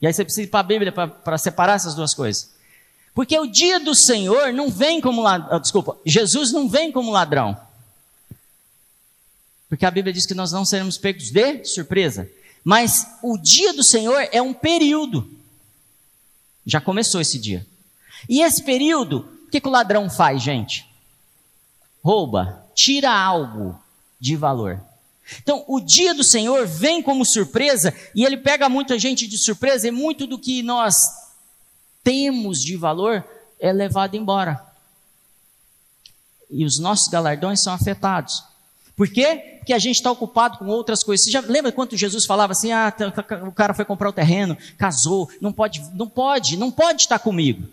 E 0.00 0.06
aí 0.06 0.12
você 0.12 0.24
precisa 0.24 0.42
ir 0.42 0.48
para 0.48 0.60
a 0.60 0.64
Bíblia 0.64 0.92
para 0.92 1.38
separar 1.38 1.74
essas 1.74 1.94
duas 1.94 2.14
coisas. 2.14 2.50
Porque 3.14 3.38
o 3.38 3.46
dia 3.46 3.80
do 3.80 3.94
Senhor 3.94 4.52
não 4.52 4.70
vem 4.70 5.00
como 5.00 5.22
ladrão, 5.22 5.56
ah, 5.56 5.58
desculpa, 5.58 5.96
Jesus 6.04 6.52
não 6.52 6.68
vem 6.68 6.92
como 6.92 7.10
ladrão. 7.10 7.58
Porque 9.68 9.86
a 9.86 9.90
Bíblia 9.90 10.12
diz 10.12 10.26
que 10.26 10.34
nós 10.34 10.52
não 10.52 10.64
seremos 10.64 10.98
pegos 10.98 11.30
de 11.30 11.64
surpresa. 11.64 12.28
Mas 12.62 13.06
o 13.22 13.38
dia 13.38 13.72
do 13.72 13.82
Senhor 13.82 14.28
é 14.32 14.42
um 14.42 14.52
período. 14.52 15.30
Já 16.66 16.80
começou 16.80 17.20
esse 17.20 17.38
dia. 17.38 17.66
E 18.28 18.42
esse 18.42 18.62
período, 18.62 19.28
o 19.46 19.50
que, 19.50 19.60
que 19.60 19.68
o 19.68 19.70
ladrão 19.70 20.10
faz, 20.10 20.42
gente? 20.42 20.89
Rouba, 22.02 22.64
tira 22.74 23.10
algo 23.10 23.78
de 24.18 24.36
valor. 24.36 24.80
Então, 25.42 25.64
o 25.68 25.80
dia 25.80 26.14
do 26.14 26.24
Senhor 26.24 26.66
vem 26.66 27.02
como 27.02 27.24
surpresa 27.24 27.94
e 28.14 28.24
ele 28.24 28.36
pega 28.36 28.68
muita 28.68 28.98
gente 28.98 29.26
de 29.26 29.38
surpresa 29.38 29.86
e 29.86 29.90
muito 29.90 30.26
do 30.26 30.38
que 30.38 30.62
nós 30.62 30.96
temos 32.02 32.60
de 32.60 32.76
valor 32.76 33.24
é 33.60 33.72
levado 33.72 34.16
embora. 34.16 34.60
E 36.50 36.64
os 36.64 36.78
nossos 36.80 37.08
galardões 37.08 37.62
são 37.62 37.72
afetados. 37.72 38.42
Por 38.96 39.08
quê? 39.08 39.58
Porque 39.58 39.72
a 39.72 39.78
gente 39.78 39.96
está 39.96 40.10
ocupado 40.10 40.58
com 40.58 40.66
outras 40.66 41.02
coisas. 41.02 41.24
Você 41.24 41.30
já 41.30 41.40
lembra 41.40 41.70
quando 41.70 41.96
Jesus 41.96 42.26
falava 42.26 42.52
assim: 42.52 42.72
ah, 42.72 42.92
o 43.46 43.52
cara 43.52 43.72
foi 43.72 43.84
comprar 43.84 44.08
o 44.08 44.12
terreno, 44.12 44.58
casou, 44.76 45.30
não 45.40 45.52
pode, 45.52 45.80
não 45.94 46.08
pode, 46.08 46.56
não 46.56 46.70
pode 46.70 47.02
estar 47.02 47.18
comigo. 47.18 47.68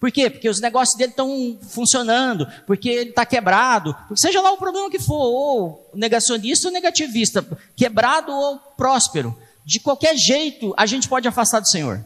Por 0.00 0.12
quê? 0.12 0.30
Porque 0.30 0.48
os 0.48 0.60
negócios 0.60 0.96
dele 0.96 1.10
estão 1.10 1.58
funcionando, 1.70 2.46
porque 2.66 2.88
ele 2.88 3.10
está 3.10 3.26
quebrado, 3.26 3.96
seja 4.14 4.40
lá 4.40 4.52
o 4.52 4.56
problema 4.56 4.90
que 4.90 4.98
for, 4.98 5.14
ou 5.14 5.90
negacionista 5.92 6.68
ou 6.68 6.72
negativista, 6.72 7.44
quebrado 7.74 8.32
ou 8.32 8.58
próspero. 8.76 9.36
De 9.64 9.80
qualquer 9.80 10.16
jeito, 10.16 10.72
a 10.76 10.86
gente 10.86 11.08
pode 11.08 11.26
afastar 11.26 11.60
do 11.60 11.68
Senhor. 11.68 12.04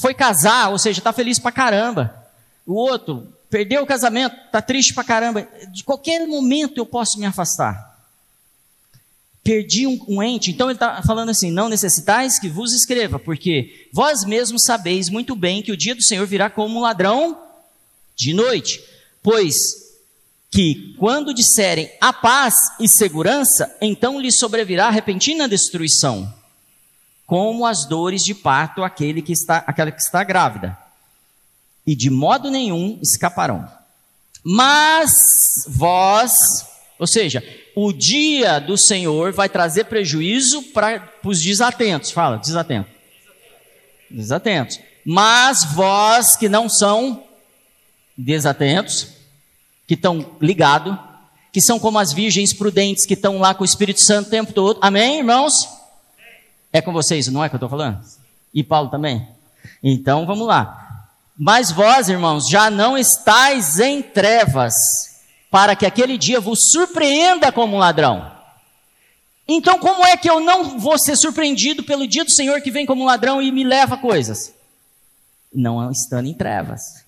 Foi 0.00 0.12
casar, 0.12 0.70
ou 0.70 0.78
seja, 0.78 0.98
está 0.98 1.12
feliz 1.12 1.38
pra 1.38 1.52
caramba. 1.52 2.12
O 2.66 2.74
outro 2.74 3.32
perdeu 3.48 3.82
o 3.84 3.86
casamento, 3.86 4.36
está 4.46 4.60
triste 4.60 4.92
pra 4.92 5.04
caramba. 5.04 5.46
De 5.70 5.84
qualquer 5.84 6.26
momento 6.26 6.78
eu 6.78 6.86
posso 6.86 7.20
me 7.20 7.26
afastar 7.26 7.93
perdi 9.44 9.86
um, 9.86 10.02
um 10.08 10.22
ente. 10.22 10.50
Então 10.50 10.68
ele 10.68 10.76
está 10.76 11.02
falando 11.02 11.28
assim: 11.28 11.50
não 11.50 11.68
necessitais 11.68 12.38
que 12.38 12.48
vos 12.48 12.72
escreva, 12.72 13.18
porque 13.18 13.88
vós 13.92 14.24
mesmos 14.24 14.64
sabeis 14.64 15.10
muito 15.10 15.36
bem 15.36 15.62
que 15.62 15.70
o 15.70 15.76
dia 15.76 15.94
do 15.94 16.02
Senhor 16.02 16.26
virá 16.26 16.48
como 16.48 16.78
um 16.78 16.82
ladrão 16.82 17.38
de 18.16 18.32
noite. 18.32 18.82
Pois 19.22 19.84
que 20.50 20.94
quando 20.98 21.34
disserem 21.34 21.90
a 22.00 22.12
paz 22.12 22.54
e 22.80 22.88
segurança, 22.88 23.76
então 23.80 24.20
lhe 24.20 24.30
sobrevirá 24.30 24.88
repentina 24.88 25.48
destruição, 25.48 26.32
como 27.26 27.66
as 27.66 27.84
dores 27.86 28.24
de 28.24 28.34
parto 28.34 28.84
aquele 28.84 29.20
que 29.20 29.32
está, 29.32 29.64
aquela 29.66 29.90
que 29.90 30.00
está 30.00 30.22
grávida, 30.22 30.78
e 31.84 31.96
de 31.96 32.08
modo 32.08 32.50
nenhum 32.50 32.98
escaparão. 33.02 33.68
Mas 34.44 35.10
vós, 35.66 36.64
ou 37.00 37.06
seja, 37.06 37.42
o 37.74 37.92
dia 37.92 38.60
do 38.60 38.78
Senhor 38.78 39.32
vai 39.32 39.48
trazer 39.48 39.84
prejuízo 39.84 40.62
para 40.62 41.08
os 41.24 41.42
desatentos. 41.42 42.10
Fala, 42.10 42.36
desatento. 42.36 42.88
Desatentos. 44.10 44.78
Mas 45.04 45.64
vós 45.64 46.36
que 46.36 46.48
não 46.48 46.68
são 46.68 47.24
desatentos, 48.16 49.08
que 49.86 49.94
estão 49.94 50.36
ligados, 50.40 50.96
que 51.52 51.60
são 51.60 51.78
como 51.78 51.98
as 51.98 52.12
virgens 52.12 52.52
prudentes 52.52 53.04
que 53.04 53.14
estão 53.14 53.38
lá 53.38 53.54
com 53.54 53.62
o 53.62 53.66
Espírito 53.66 54.00
Santo 54.00 54.28
o 54.28 54.30
tempo 54.30 54.52
todo. 54.52 54.78
Amém, 54.80 55.18
irmãos? 55.18 55.68
É 56.72 56.80
com 56.80 56.92
vocês, 56.92 57.28
não 57.28 57.44
é 57.44 57.48
que 57.48 57.54
eu 57.54 57.58
estou 57.58 57.68
falando? 57.68 58.00
E 58.52 58.62
Paulo 58.62 58.88
também? 58.88 59.28
Então 59.82 60.26
vamos 60.26 60.46
lá. 60.46 61.08
Mas 61.36 61.70
vós, 61.70 62.08
irmãos, 62.08 62.48
já 62.48 62.70
não 62.70 62.96
estáis 62.96 63.78
em 63.80 64.00
trevas 64.00 65.13
para 65.54 65.76
que 65.76 65.86
aquele 65.86 66.18
dia 66.18 66.40
vos 66.40 66.72
surpreenda 66.72 67.52
como 67.52 67.76
um 67.76 67.78
ladrão. 67.78 68.28
Então, 69.46 69.78
como 69.78 70.04
é 70.04 70.16
que 70.16 70.28
eu 70.28 70.40
não 70.40 70.80
vou 70.80 70.98
ser 70.98 71.14
surpreendido 71.14 71.84
pelo 71.84 72.08
dia 72.08 72.24
do 72.24 72.32
Senhor 72.32 72.60
que 72.60 72.72
vem 72.72 72.84
como 72.84 73.02
um 73.02 73.06
ladrão 73.06 73.40
e 73.40 73.52
me 73.52 73.62
leva 73.62 73.96
coisas? 73.96 74.52
Não 75.54 75.92
estando 75.92 76.26
em 76.26 76.34
trevas, 76.34 77.04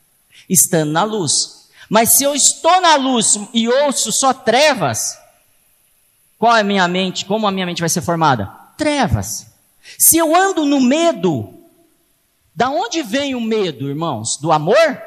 estando 0.48 0.92
na 0.92 1.02
luz. 1.02 1.68
Mas 1.90 2.16
se 2.16 2.22
eu 2.22 2.37
estou 2.37 2.80
na 2.80 2.94
luz 2.94 3.37
e 3.52 3.66
ouço 3.68 4.12
só 4.12 4.32
trevas, 4.32 5.18
qual 6.38 6.56
é 6.56 6.61
a 6.61 6.64
minha 6.64 6.87
mente? 6.87 7.24
Como 7.24 7.48
a 7.48 7.50
minha 7.50 7.66
mente 7.66 7.80
vai 7.80 7.88
ser 7.88 8.00
formada? 8.00 8.46
Trevas. 8.78 9.48
Se 9.98 10.18
eu 10.18 10.37
ando 10.37 10.64
no 10.64 10.80
medo, 10.80 11.52
da 12.54 12.70
onde 12.70 13.02
vem 13.02 13.35
o 13.35 13.40
medo, 13.40 13.88
irmãos? 13.88 14.37
Do 14.40 14.52
amor? 14.52 15.02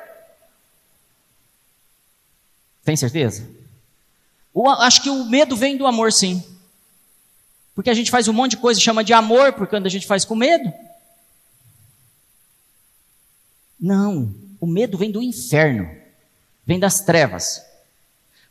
Tem 2.89 2.95
certeza? 2.95 3.47
Acho 4.79 5.03
que 5.03 5.11
o 5.11 5.23
medo 5.25 5.55
vem 5.55 5.77
do 5.77 5.85
amor, 5.85 6.11
sim. 6.11 6.43
Porque 7.75 7.87
a 7.87 7.93
gente 7.93 8.09
faz 8.09 8.27
um 8.27 8.33
monte 8.33 8.51
de 8.51 8.57
coisa 8.57 8.79
e 8.79 8.83
chama 8.83 9.03
de 9.03 9.13
amor, 9.13 9.53
porque 9.53 9.69
quando 9.69 9.85
a 9.85 9.91
gente 9.91 10.07
faz 10.07 10.25
com 10.25 10.33
medo. 10.33 10.73
Não, 13.79 14.33
o 14.59 14.65
medo 14.65 14.97
vem 14.97 15.11
do 15.11 15.21
inferno, 15.21 15.87
vem 16.65 16.79
das 16.79 17.01
trevas. 17.01 17.63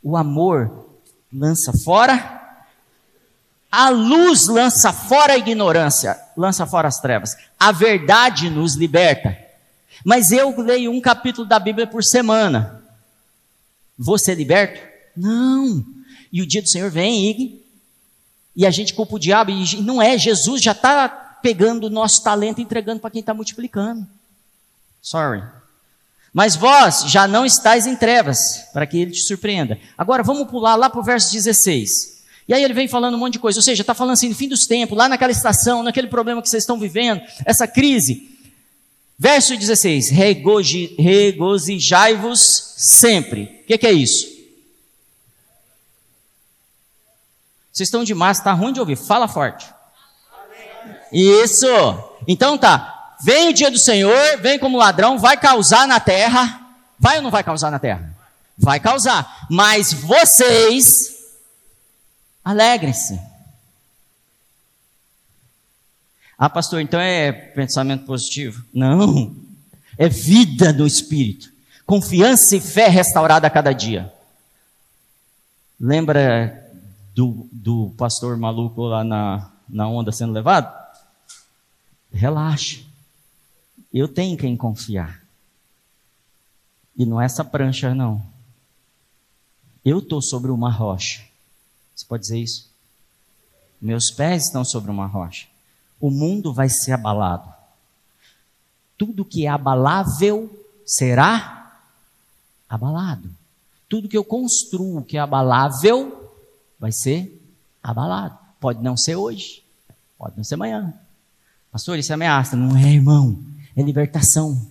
O 0.00 0.16
amor 0.16 0.88
lança 1.32 1.72
fora, 1.72 2.62
a 3.72 3.88
luz 3.88 4.46
lança 4.46 4.92
fora 4.92 5.32
a 5.32 5.38
ignorância, 5.38 6.16
lança 6.36 6.64
fora 6.64 6.86
as 6.86 7.00
trevas. 7.00 7.36
A 7.58 7.72
verdade 7.72 8.48
nos 8.48 8.76
liberta. 8.76 9.36
Mas 10.04 10.30
eu 10.30 10.56
leio 10.60 10.92
um 10.92 11.00
capítulo 11.00 11.44
da 11.44 11.58
Bíblia 11.58 11.88
por 11.88 12.04
semana. 12.04 12.77
Vou 13.98 14.18
ser 14.18 14.34
liberto? 14.34 14.80
Não. 15.16 15.84
E 16.32 16.40
o 16.40 16.46
dia 16.46 16.62
do 16.62 16.68
Senhor 16.68 16.90
vem 16.90 17.30
e, 17.30 17.64
e 18.56 18.66
a 18.66 18.70
gente 18.70 18.94
culpa 18.94 19.16
o 19.16 19.18
diabo. 19.18 19.50
E 19.50 19.82
não 19.82 20.00
é, 20.00 20.16
Jesus 20.16 20.62
já 20.62 20.72
está 20.72 21.08
pegando 21.42 21.88
o 21.88 21.90
nosso 21.90 22.22
talento 22.22 22.58
e 22.58 22.62
entregando 22.62 23.00
para 23.00 23.10
quem 23.10 23.20
está 23.20 23.34
multiplicando. 23.34 24.06
Sorry. 25.02 25.42
Mas 26.32 26.54
vós 26.54 27.04
já 27.06 27.26
não 27.26 27.44
estáis 27.44 27.86
em 27.86 27.96
trevas, 27.96 28.68
para 28.72 28.86
que 28.86 28.98
ele 28.98 29.10
te 29.12 29.22
surpreenda. 29.22 29.78
Agora 29.96 30.22
vamos 30.22 30.48
pular 30.48 30.76
lá 30.76 30.90
para 30.90 31.00
o 31.00 31.04
verso 31.04 31.32
16. 31.32 32.18
E 32.46 32.54
aí 32.54 32.62
ele 32.62 32.74
vem 32.74 32.88
falando 32.88 33.14
um 33.14 33.18
monte 33.18 33.34
de 33.34 33.38
coisa, 33.38 33.58
ou 33.58 33.62
seja, 33.62 33.82
está 33.82 33.94
falando 33.94 34.14
assim, 34.14 34.28
no 34.28 34.34
fim 34.34 34.48
dos 34.48 34.66
tempos, 34.66 34.96
lá 34.96 35.08
naquela 35.08 35.32
estação, 35.32 35.82
naquele 35.82 36.06
problema 36.06 36.40
que 36.40 36.48
vocês 36.48 36.62
estão 36.62 36.78
vivendo, 36.78 37.20
essa 37.44 37.66
crise. 37.66 38.27
Verso 39.18 39.56
16: 39.56 40.10
regozijai-vos 40.96 42.74
sempre. 42.76 43.62
O 43.62 43.66
que, 43.66 43.76
que, 43.76 43.86
é 43.86 43.92
isso? 43.92 44.26
Vocês 47.72 47.88
estão 47.88 48.04
de 48.04 48.14
máscara, 48.14 48.54
está 48.54 48.62
ruim 48.62 48.72
de 48.72 48.78
ouvir, 48.78 48.94
fala 48.96 49.26
forte. 49.26 49.66
Isso. 51.12 51.66
Então 52.28 52.56
tá. 52.56 53.16
Vem 53.20 53.48
o 53.48 53.52
dia 53.52 53.70
do 53.70 53.78
Senhor, 53.78 54.38
vem 54.38 54.56
como 54.58 54.78
ladrão, 54.78 55.18
vai 55.18 55.36
causar 55.36 55.88
na 55.88 55.98
terra. 55.98 56.60
Vai 56.96 57.16
ou 57.16 57.22
não 57.22 57.30
vai 57.30 57.42
causar 57.42 57.72
na 57.72 57.80
terra? 57.80 58.14
Vai 58.56 58.78
causar. 58.78 59.46
Mas 59.50 59.92
vocês 59.92 61.16
alegrem-se. 62.44 63.27
Ah, 66.38 66.48
pastor, 66.48 66.80
então 66.80 67.00
é 67.00 67.32
pensamento 67.32 68.04
positivo? 68.04 68.64
Não. 68.72 69.34
É 69.98 70.08
vida 70.08 70.72
no 70.72 70.86
espírito. 70.86 71.52
Confiança 71.84 72.54
e 72.54 72.60
fé 72.60 72.86
restaurada 72.86 73.48
a 73.48 73.50
cada 73.50 73.72
dia. 73.72 74.12
Lembra 75.80 76.72
do, 77.12 77.48
do 77.50 77.92
pastor 77.98 78.36
maluco 78.36 78.82
lá 78.82 79.02
na, 79.02 79.50
na 79.68 79.88
onda 79.88 80.12
sendo 80.12 80.32
levado? 80.32 80.72
Relaxa. 82.12 82.82
Eu 83.92 84.06
tenho 84.06 84.38
quem 84.38 84.56
confiar. 84.56 85.20
E 86.96 87.04
não 87.04 87.20
é 87.20 87.24
essa 87.24 87.44
prancha, 87.44 87.92
não. 87.92 88.24
Eu 89.84 89.98
estou 89.98 90.22
sobre 90.22 90.52
uma 90.52 90.70
rocha. 90.70 91.24
Você 91.96 92.04
pode 92.06 92.22
dizer 92.22 92.38
isso? 92.38 92.70
Meus 93.80 94.08
pés 94.12 94.44
estão 94.44 94.64
sobre 94.64 94.88
uma 94.92 95.06
rocha 95.06 95.48
o 96.00 96.10
mundo 96.10 96.52
vai 96.52 96.68
ser 96.68 96.92
abalado. 96.92 97.52
Tudo 98.96 99.24
que 99.24 99.46
é 99.46 99.48
abalável 99.48 100.50
será 100.84 101.80
abalado. 102.68 103.30
Tudo 103.88 104.08
que 104.08 104.16
eu 104.16 104.24
construo 104.24 105.04
que 105.04 105.16
é 105.16 105.20
abalável 105.20 106.32
vai 106.78 106.92
ser 106.92 107.40
abalado. 107.82 108.38
Pode 108.60 108.82
não 108.82 108.96
ser 108.96 109.16
hoje, 109.16 109.62
pode 110.18 110.36
não 110.36 110.44
ser 110.44 110.54
amanhã. 110.54 110.92
Pastor, 111.70 111.98
isso 111.98 112.12
é 112.12 112.14
ameaça. 112.14 112.56
Não 112.56 112.76
é, 112.76 112.92
irmão. 112.92 113.38
É 113.76 113.82
libertação. 113.82 114.66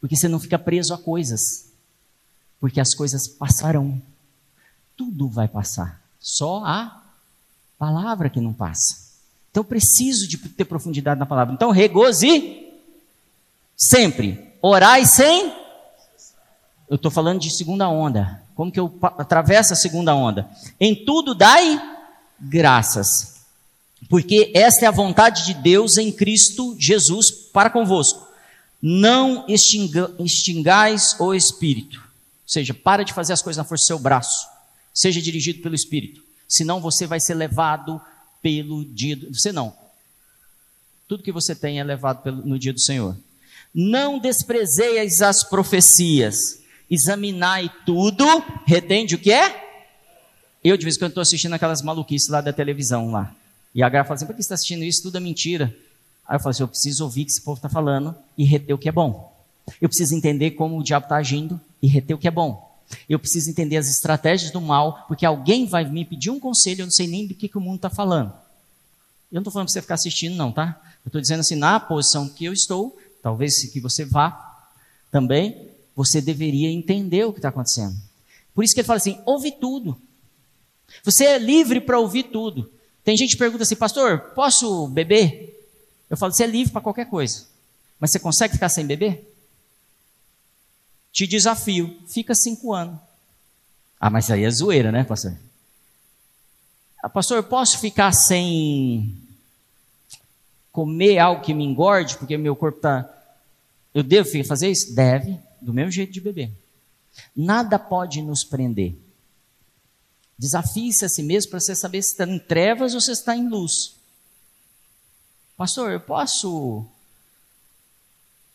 Porque 0.00 0.16
você 0.16 0.28
não 0.28 0.40
fica 0.40 0.58
preso 0.58 0.94
a 0.94 0.98
coisas. 0.98 1.66
Porque 2.58 2.80
as 2.80 2.94
coisas 2.94 3.28
passarão. 3.28 4.00
Tudo 4.96 5.28
vai 5.28 5.48
passar. 5.48 6.00
Só 6.18 6.64
a 6.64 7.02
palavra 7.78 8.30
que 8.30 8.40
não 8.40 8.52
passa. 8.52 9.11
Então 9.52 9.60
eu 9.60 9.64
preciso 9.64 10.26
de 10.26 10.38
ter 10.38 10.64
profundidade 10.64 11.20
na 11.20 11.26
palavra. 11.26 11.52
Então 11.52 11.70
regoze 11.70 12.68
sempre. 13.76 14.50
Orai 14.62 15.04
sem. 15.04 15.52
Eu 16.88 16.96
estou 16.96 17.10
falando 17.10 17.38
de 17.38 17.50
segunda 17.50 17.86
onda. 17.86 18.42
Como 18.54 18.72
que 18.72 18.80
eu 18.80 18.98
atravesso 19.18 19.74
a 19.74 19.76
segunda 19.76 20.14
onda? 20.14 20.48
Em 20.80 21.04
tudo 21.04 21.34
dai 21.34 21.80
graças. 22.40 23.42
Porque 24.08 24.50
esta 24.54 24.86
é 24.86 24.88
a 24.88 24.92
vontade 24.92 25.44
de 25.44 25.54
Deus 25.54 25.98
em 25.98 26.10
Cristo 26.10 26.74
Jesus 26.78 27.30
para 27.30 27.68
convosco. 27.68 28.26
Não 28.80 29.44
extinga, 29.46 30.10
extingais 30.18 31.14
o 31.20 31.34
Espírito. 31.34 31.98
Ou 31.98 32.48
seja, 32.48 32.72
para 32.72 33.04
de 33.04 33.12
fazer 33.12 33.34
as 33.34 33.42
coisas 33.42 33.58
na 33.58 33.64
força 33.64 33.84
do 33.84 33.86
seu 33.86 33.98
braço. 33.98 34.48
Seja 34.94 35.20
dirigido 35.20 35.62
pelo 35.62 35.74
Espírito. 35.74 36.22
Senão 36.48 36.80
você 36.80 37.06
vai 37.06 37.20
ser 37.20 37.34
levado 37.34 38.00
pelo 38.42 38.84
dia 38.84 39.16
do... 39.16 39.32
Você 39.32 39.52
não. 39.52 39.72
Tudo 41.08 41.22
que 41.22 41.32
você 41.32 41.54
tem 41.54 41.78
é 41.78 41.84
levado 41.84 42.22
pelo, 42.22 42.44
no 42.44 42.58
dia 42.58 42.72
do 42.72 42.80
Senhor. 42.80 43.16
Não 43.74 44.18
desprezeis 44.18 45.22
as 45.22 45.42
profecias. 45.42 46.60
Examinai 46.90 47.70
tudo. 47.86 48.24
Retende 48.66 49.14
o 49.14 49.18
que 49.18 49.32
é? 49.32 49.62
Eu, 50.62 50.76
de 50.76 50.84
vez 50.84 50.96
em 50.96 50.98
quando, 50.98 51.10
estou 51.10 51.22
assistindo 51.22 51.54
aquelas 51.54 51.82
maluquices 51.82 52.28
lá 52.28 52.40
da 52.40 52.52
televisão 52.52 53.10
lá. 53.10 53.34
E 53.74 53.82
a 53.82 53.88
Gra 53.88 54.04
fala 54.04 54.14
assim: 54.14 54.26
por 54.26 54.34
que 54.34 54.42
você 54.42 54.46
está 54.46 54.54
assistindo 54.54 54.84
isso? 54.84 55.02
Tudo 55.02 55.16
é 55.16 55.20
mentira. 55.20 55.74
Aí 56.26 56.36
eu 56.36 56.40
falo 56.40 56.50
assim: 56.50 56.62
eu 56.62 56.68
preciso 56.68 57.04
ouvir 57.04 57.22
o 57.22 57.24
que 57.24 57.30
esse 57.30 57.40
povo 57.40 57.56
está 57.56 57.68
falando 57.68 58.14
e 58.36 58.44
reter 58.44 58.74
o 58.74 58.78
que 58.78 58.88
é 58.88 58.92
bom. 58.92 59.32
Eu 59.80 59.88
preciso 59.88 60.14
entender 60.14 60.52
como 60.52 60.78
o 60.78 60.82
diabo 60.82 61.06
está 61.06 61.16
agindo 61.16 61.60
e 61.82 61.86
reter 61.86 62.14
o 62.14 62.18
que 62.18 62.28
é 62.28 62.30
bom. 62.30 62.71
Eu 63.08 63.18
preciso 63.18 63.50
entender 63.50 63.76
as 63.76 63.88
estratégias 63.88 64.50
do 64.50 64.60
mal, 64.60 65.04
porque 65.08 65.24
alguém 65.24 65.66
vai 65.66 65.84
me 65.84 66.04
pedir 66.04 66.30
um 66.30 66.40
conselho, 66.40 66.82
eu 66.82 66.86
não 66.86 66.92
sei 66.92 67.06
nem 67.06 67.26
do 67.26 67.34
que, 67.34 67.48
que 67.48 67.58
o 67.58 67.60
mundo 67.60 67.76
está 67.76 67.90
falando. 67.90 68.32
Eu 69.30 69.36
não 69.36 69.40
estou 69.40 69.52
falando 69.52 69.66
para 69.66 69.72
você 69.72 69.82
ficar 69.82 69.94
assistindo, 69.94 70.36
não, 70.36 70.52
tá? 70.52 70.80
Eu 71.04 71.08
estou 71.08 71.20
dizendo 71.20 71.40
assim, 71.40 71.56
na 71.56 71.80
posição 71.80 72.28
que 72.28 72.44
eu 72.44 72.52
estou, 72.52 72.96
talvez 73.22 73.70
que 73.70 73.80
você 73.80 74.04
vá 74.04 74.70
também, 75.10 75.68
você 75.94 76.20
deveria 76.20 76.70
entender 76.70 77.24
o 77.24 77.32
que 77.32 77.38
está 77.38 77.48
acontecendo. 77.48 77.96
Por 78.54 78.64
isso 78.64 78.74
que 78.74 78.80
ele 78.80 78.86
fala 78.86 78.98
assim: 78.98 79.18
ouve 79.24 79.52
tudo. 79.52 79.96
Você 81.04 81.24
é 81.24 81.38
livre 81.38 81.80
para 81.80 81.98
ouvir 81.98 82.24
tudo. 82.24 82.70
Tem 83.04 83.16
gente 83.16 83.32
que 83.32 83.38
pergunta 83.38 83.62
assim, 83.62 83.74
pastor, 83.74 84.20
posso 84.34 84.86
beber? 84.88 85.66
Eu 86.08 86.16
falo, 86.16 86.32
você 86.32 86.44
é 86.44 86.46
livre 86.46 86.72
para 86.72 86.80
qualquer 86.80 87.06
coisa. 87.06 87.46
Mas 87.98 88.10
você 88.10 88.18
consegue 88.18 88.54
ficar 88.54 88.68
sem 88.68 88.86
beber? 88.86 89.31
Te 91.12 91.26
desafio, 91.26 91.94
fica 92.08 92.34
cinco 92.34 92.72
anos. 92.72 92.98
Ah, 94.00 94.08
mas 94.08 94.30
aí 94.30 94.44
é 94.44 94.50
zoeira, 94.50 94.90
né, 94.90 95.04
pastor? 95.04 95.36
Ah, 97.02 97.08
pastor, 97.08 97.36
eu 97.36 97.44
posso 97.44 97.78
ficar 97.78 98.12
sem 98.12 99.14
comer 100.72 101.18
algo 101.18 101.42
que 101.42 101.52
me 101.52 101.64
engorde, 101.64 102.16
porque 102.16 102.38
meu 102.38 102.56
corpo 102.56 102.78
está. 102.78 103.08
Eu 103.92 104.02
devo 104.02 104.28
fazer 104.44 104.70
isso? 104.70 104.94
Deve, 104.94 105.38
do 105.60 105.74
mesmo 105.74 105.92
jeito 105.92 106.12
de 106.12 106.20
beber. 106.20 106.50
Nada 107.36 107.78
pode 107.78 108.22
nos 108.22 108.42
prender. 108.42 108.96
Desafie-se 110.38 111.04
a 111.04 111.08
si 111.08 111.22
mesmo 111.22 111.50
para 111.50 111.60
você 111.60 111.76
saber 111.76 112.02
se 112.02 112.12
está 112.12 112.24
em 112.24 112.38
trevas 112.38 112.94
ou 112.94 113.00
se 113.00 113.12
está 113.12 113.36
em 113.36 113.48
luz. 113.48 113.94
Pastor, 115.56 115.92
eu 115.92 116.00
posso. 116.00 116.86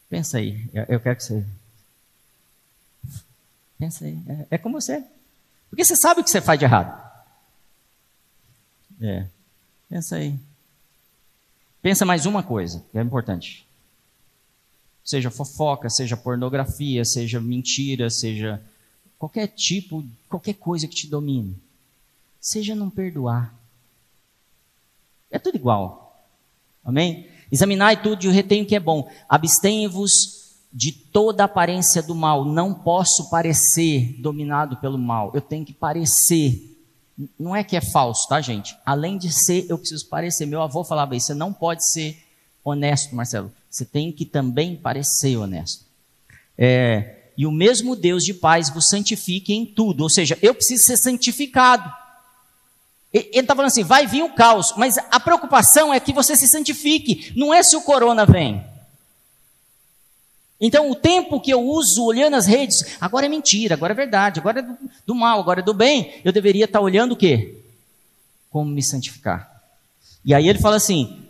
Pensa 0.10 0.40
aí, 0.40 0.68
eu 0.90 1.00
quero 1.00 1.16
que 1.16 1.24
você 1.24 1.46
Pensa 3.78 4.06
aí. 4.06 4.18
É, 4.28 4.48
é 4.52 4.58
com 4.58 4.72
você. 4.72 5.04
Porque 5.70 5.84
você 5.84 5.96
sabe 5.96 6.22
o 6.22 6.24
que 6.24 6.30
você 6.30 6.42
faz 6.42 6.58
de 6.58 6.66
errado. 6.66 7.08
É. 9.02 9.28
Pensa 9.90 10.16
aí. 10.16 10.38
Pensa 11.82 12.06
mais 12.06 12.26
uma 12.26 12.44
coisa, 12.44 12.84
que 12.92 12.98
é 12.98 13.02
importante. 13.02 13.66
Seja 15.04 15.30
fofoca, 15.30 15.90
seja 15.90 16.18
pornografia, 16.18 17.06
seja 17.06 17.40
mentira, 17.40 18.10
seja 18.10 18.62
qualquer 19.18 19.48
tipo, 19.48 20.04
qualquer 20.28 20.56
coisa 20.56 20.88
que 20.88 20.96
te 20.96 21.08
domine. 21.08 21.56
Seja 22.42 22.76
não 22.76 22.90
perdoar. 22.90 23.54
É 25.30 25.40
tudo 25.40 25.56
igual. 25.56 26.28
Amém? 26.84 27.30
Examinai 27.52 28.02
tudo 28.02 28.26
e 28.26 28.28
o 28.28 28.32
retenho 28.32 28.66
que 28.66 28.76
é 28.76 28.80
bom. 28.80 29.10
Abstenha-vos 29.30 30.47
de 30.78 30.92
toda 30.92 31.44
aparência 31.44 32.04
do 32.04 32.14
mal. 32.14 32.46
Não 32.46 32.72
posso 32.72 33.32
parecer 33.32 34.16
dominado 34.20 34.78
pelo 34.78 34.96
mal. 34.96 35.32
Eu 35.34 35.42
tenho 35.42 35.66
que 35.66 35.74
parecer. 35.74 36.78
Não 37.40 37.56
é 37.56 37.64
que 37.64 37.76
é 37.76 37.82
falso, 37.82 38.28
tá, 38.28 38.40
gente? 38.40 38.78
Além 38.86 39.18
de 39.18 39.34
ser, 39.34 39.66
eu 39.70 39.80
preciso 39.80 40.08
parecer. 40.08 40.46
Meu 40.46 40.62
avô 40.62 40.84
falava 40.84 41.16
isso. 41.16 41.28
Você 41.28 41.34
não 41.34 41.52
pode 41.52 41.84
ser 41.84 42.24
honesto, 42.64 43.16
Marcelo. 43.16 43.52
Você 43.72 43.86
tem 43.86 44.12
que 44.12 44.24
também 44.24 44.76
parecer 44.76 45.36
honesto. 45.36 45.84
É, 46.56 47.32
e 47.36 47.48
o 47.48 47.52
mesmo 47.52 47.96
Deus 47.96 48.24
de 48.24 48.36
paz 48.36 48.70
vos 48.70 48.88
santifique 48.88 49.52
em 49.52 49.66
tudo. 49.66 50.02
Ou 50.02 50.10
seja, 50.12 50.38
eu 50.44 50.54
preciso 50.54 50.84
ser 50.84 50.98
santificado. 50.98 51.92
Ele 53.12 53.30
está 53.32 53.56
falando 53.56 53.72
assim: 53.72 53.84
vai 53.84 54.06
vir 54.06 54.22
o 54.22 54.36
caos, 54.36 54.76
mas 54.78 55.00
a 55.10 55.20
preocupação 55.20 55.92
é 55.92 56.00
que 56.00 56.14
você 56.14 56.36
se 56.36 56.48
santifique. 56.48 57.34
Não 57.36 57.52
é 57.52 57.64
se 57.64 57.76
o 57.76 57.82
corona 57.82 58.28
vem. 58.28 58.64
Então, 60.60 60.90
o 60.90 60.96
tempo 60.96 61.40
que 61.40 61.52
eu 61.52 61.62
uso 61.62 62.04
olhando 62.04 62.36
as 62.36 62.48
redes, 62.48 62.98
agora 63.00 63.28
é 63.28 63.30
mentira, 63.30 63.76
agora 63.76 63.94
é 63.94 63.96
verdade, 63.96 64.40
agora 64.40 64.60
é 64.60 64.64
do, 64.64 64.78
do 65.06 65.16
mal, 65.16 65.40
agora 65.40 65.60
é 65.60 65.64
do 65.64 65.74
bem, 65.74 66.16
eu 66.26 66.32
deveria 66.32 66.66
estar 66.66 66.82
olhando 66.82 67.12
o 67.12 67.16
quê? 67.16 67.62
Como 68.50 68.70
me 68.70 68.82
santificar. 68.82 69.62
E 70.26 70.34
aí 70.34 70.50
ele 70.50 70.60
fala 70.60 70.78
assim, 70.78 71.28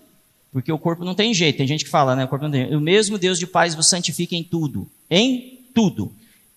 porque 0.51 0.71
o 0.71 0.79
corpo 0.79 1.03
não 1.03 1.13
tem 1.13 1.33
jeito, 1.33 1.57
tem 1.57 1.67
gente 1.67 1.83
que 1.83 1.91
fala, 1.91 2.15
né? 2.15 2.25
O 2.25 2.27
corpo 2.27 2.45
não 2.45 2.51
tem 2.51 2.75
O 2.75 2.81
mesmo 2.81 3.17
Deus 3.17 3.37
de 3.37 3.45
paz 3.45 3.75
vos 3.75 3.89
santifica 3.89 4.33
em 4.35 4.43
tudo. 4.43 4.89
Em 5.09 5.59
tudo. 5.73 6.11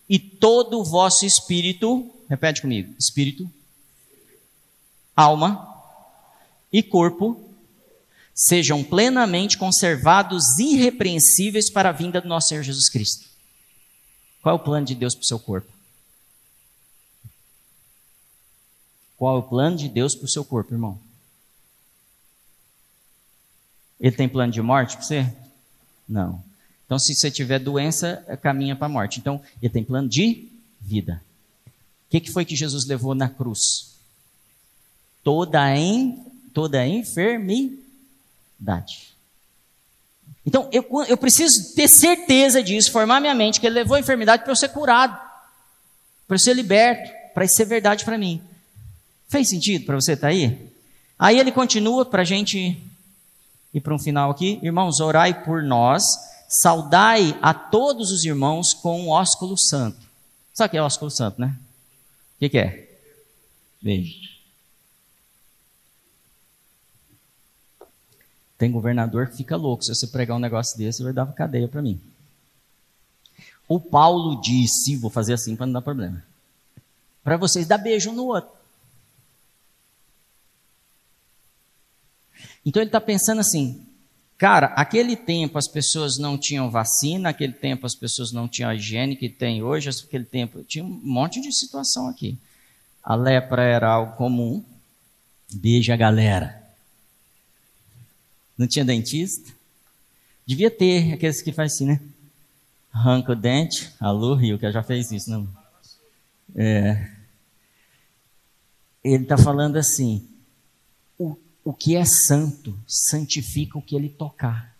E 0.09 0.19
todo 0.19 0.81
o 0.81 0.85
vosso 0.85 1.27
espírito, 1.27 2.09
repete 2.29 2.63
comigo: 2.63 2.95
espírito, 2.99 3.51
alma 5.15 5.69
e 6.73 6.83
corpo 6.83 7.50
sejam 8.41 8.83
plenamente 8.83 9.59
conservados 9.59 10.59
irrepreensíveis 10.59 11.69
para 11.69 11.91
a 11.91 11.93
vinda 11.93 12.23
do 12.23 12.29
nosso 12.29 12.49
Senhor 12.49 12.63
Jesus 12.63 12.89
Cristo. 12.89 13.29
Qual 14.41 14.57
é 14.57 14.59
o 14.59 14.65
plano 14.65 14.87
de 14.87 14.95
Deus 14.95 15.15
para 15.15 15.23
o 15.23 15.27
seu 15.27 15.39
corpo? 15.39 15.71
Qual 19.19 19.37
é 19.37 19.39
o 19.41 19.43
plano 19.43 19.77
de 19.77 19.91
Deus 19.91 20.15
para 20.15 20.25
o 20.25 20.29
seu 20.29 20.43
corpo, 20.43 20.73
irmão? 20.73 20.99
Ele 24.01 24.17
tem 24.17 24.27
plano 24.27 24.51
de 24.51 24.63
morte 24.63 24.97
para 24.97 25.05
você? 25.05 25.31
Não. 26.09 26.43
Então, 26.87 26.99
se 26.99 27.15
você 27.15 27.31
tiver 27.31 27.59
doença, 27.59 28.25
caminha 28.41 28.75
para 28.75 28.87
a 28.87 28.89
morte. 28.89 29.21
Então, 29.21 29.43
ele 29.61 29.71
tem 29.71 29.85
plano 29.85 30.09
de 30.09 30.49
vida. 30.81 31.23
O 31.67 31.71
que, 32.09 32.21
que 32.21 32.33
foi 32.33 32.47
que 32.47 32.57
Jesus 32.57 32.87
levou 32.87 33.15
na 33.15 33.29
cruz? 33.29 33.97
Toda, 35.23 35.77
em, 35.77 36.25
toda 36.55 36.87
enfermidade. 36.87 37.80
Então, 40.45 40.69
eu, 40.73 40.85
eu 41.09 41.17
preciso 41.17 41.75
ter 41.75 41.89
certeza 41.89 42.63
disso, 42.63 42.91
formar 42.91 43.21
minha 43.21 43.35
mente, 43.35 43.61
que 43.61 43.67
ele 43.67 43.75
levou 43.75 43.97
a 43.97 44.01
enfermidade 44.01 44.43
para 44.43 44.53
eu 44.53 44.57
ser 44.57 44.71
curado, 44.71 45.19
para 46.27 46.35
eu 46.35 46.39
ser 46.39 46.55
liberto, 46.55 47.11
para 47.35 47.45
isso 47.45 47.57
ser 47.57 47.65
verdade 47.65 48.05
para 48.05 48.19
mim. 48.19 48.43
Fez 49.29 49.49
sentido 49.49 49.85
para 49.87 49.95
você 49.95 50.13
estar 50.13 50.29
tá 50.29 50.33
aí? 50.33 50.71
Aí 51.19 51.39
ele 51.39 51.53
continua 51.53 52.05
para 52.05 52.23
a 52.23 52.25
gente 52.25 52.83
ir 53.73 53.81
para 53.81 53.95
um 53.95 53.99
final 53.99 54.31
aqui. 54.31 54.59
Irmãos, 54.63 55.01
orai 55.01 55.45
por 55.45 55.63
nós, 55.63 56.03
saudai 56.49 57.39
a 57.41 57.55
todos 57.55 58.11
os 58.11 58.25
irmãos 58.25 58.75
com 58.75 59.07
o 59.07 59.11
ósculo 59.11 59.57
santo. 59.57 59.99
Sabe 60.53 60.69
o 60.69 60.71
que 60.71 60.77
é 60.79 60.83
ósculo 60.83 61.11
santo, 61.11 61.41
né? 61.41 61.55
O 62.37 62.39
que, 62.41 62.49
que 62.49 62.59
é? 62.59 62.89
Beijo. 63.81 64.30
Tem 68.61 68.71
governador 68.71 69.29
que 69.29 69.39
fica 69.39 69.57
louco. 69.57 69.83
Se 69.83 69.95
você 69.95 70.07
pregar 70.07 70.37
um 70.37 70.41
negócio 70.41 70.77
desse, 70.77 71.03
vai 71.03 71.15
dar 71.15 71.25
cadeia 71.33 71.67
para 71.67 71.81
mim. 71.81 71.99
O 73.67 73.81
Paulo 73.81 74.39
disse: 74.39 74.97
vou 74.97 75.11
fazer 75.11 75.33
assim 75.33 75.57
para 75.57 75.65
não 75.65 75.73
dar 75.73 75.81
problema. 75.81 76.23
Para 77.25 77.39
vocês 77.39 77.67
dar 77.67 77.79
beijo 77.79 78.13
no 78.13 78.27
outro. 78.27 78.51
Então 82.63 82.83
ele 82.83 82.91
está 82.91 83.01
pensando 83.01 83.41
assim, 83.41 83.83
cara, 84.37 84.67
aquele 84.77 85.17
tempo 85.17 85.57
as 85.57 85.67
pessoas 85.67 86.19
não 86.19 86.37
tinham 86.37 86.71
vacina, 86.71 87.31
aquele 87.31 87.55
tempo 87.55 87.87
as 87.87 87.95
pessoas 87.95 88.31
não 88.31 88.47
tinham 88.47 88.69
a 88.69 88.75
higiene 88.75 89.17
que 89.17 89.31
tem 89.31 89.63
hoje, 89.63 89.89
aquele 89.89 90.27
tempo 90.27 90.63
tinha 90.65 90.85
um 90.85 91.01
monte 91.03 91.41
de 91.41 91.51
situação 91.51 92.09
aqui. 92.09 92.37
A 93.03 93.15
lepra 93.15 93.63
era 93.63 93.89
algo 93.91 94.17
comum. 94.17 94.63
Beija 95.51 95.95
a 95.95 95.97
galera. 95.97 96.60
Não 98.61 98.67
tinha 98.67 98.85
dentista? 98.85 99.51
Devia 100.45 100.71
ter 100.71 101.15
aqueles 101.15 101.41
que 101.41 101.51
faz 101.51 101.73
assim, 101.73 101.87
né? 101.87 101.99
Arranca 102.93 103.33
o 103.33 103.35
dente. 103.35 103.91
Alô, 103.99 104.35
Rio, 104.35 104.59
que 104.59 104.71
já 104.71 104.83
fez 104.83 105.11
isso, 105.11 105.31
não? 105.31 105.49
É. 106.55 107.11
Ele 109.03 109.23
está 109.23 109.39
falando 109.39 109.77
assim: 109.77 110.29
o 111.65 111.73
que 111.73 111.97
é 111.97 112.05
santo 112.05 112.79
santifica 112.87 113.79
o 113.79 113.83
que 113.83 113.97
ele 113.97 114.11
tocar. 114.11 114.77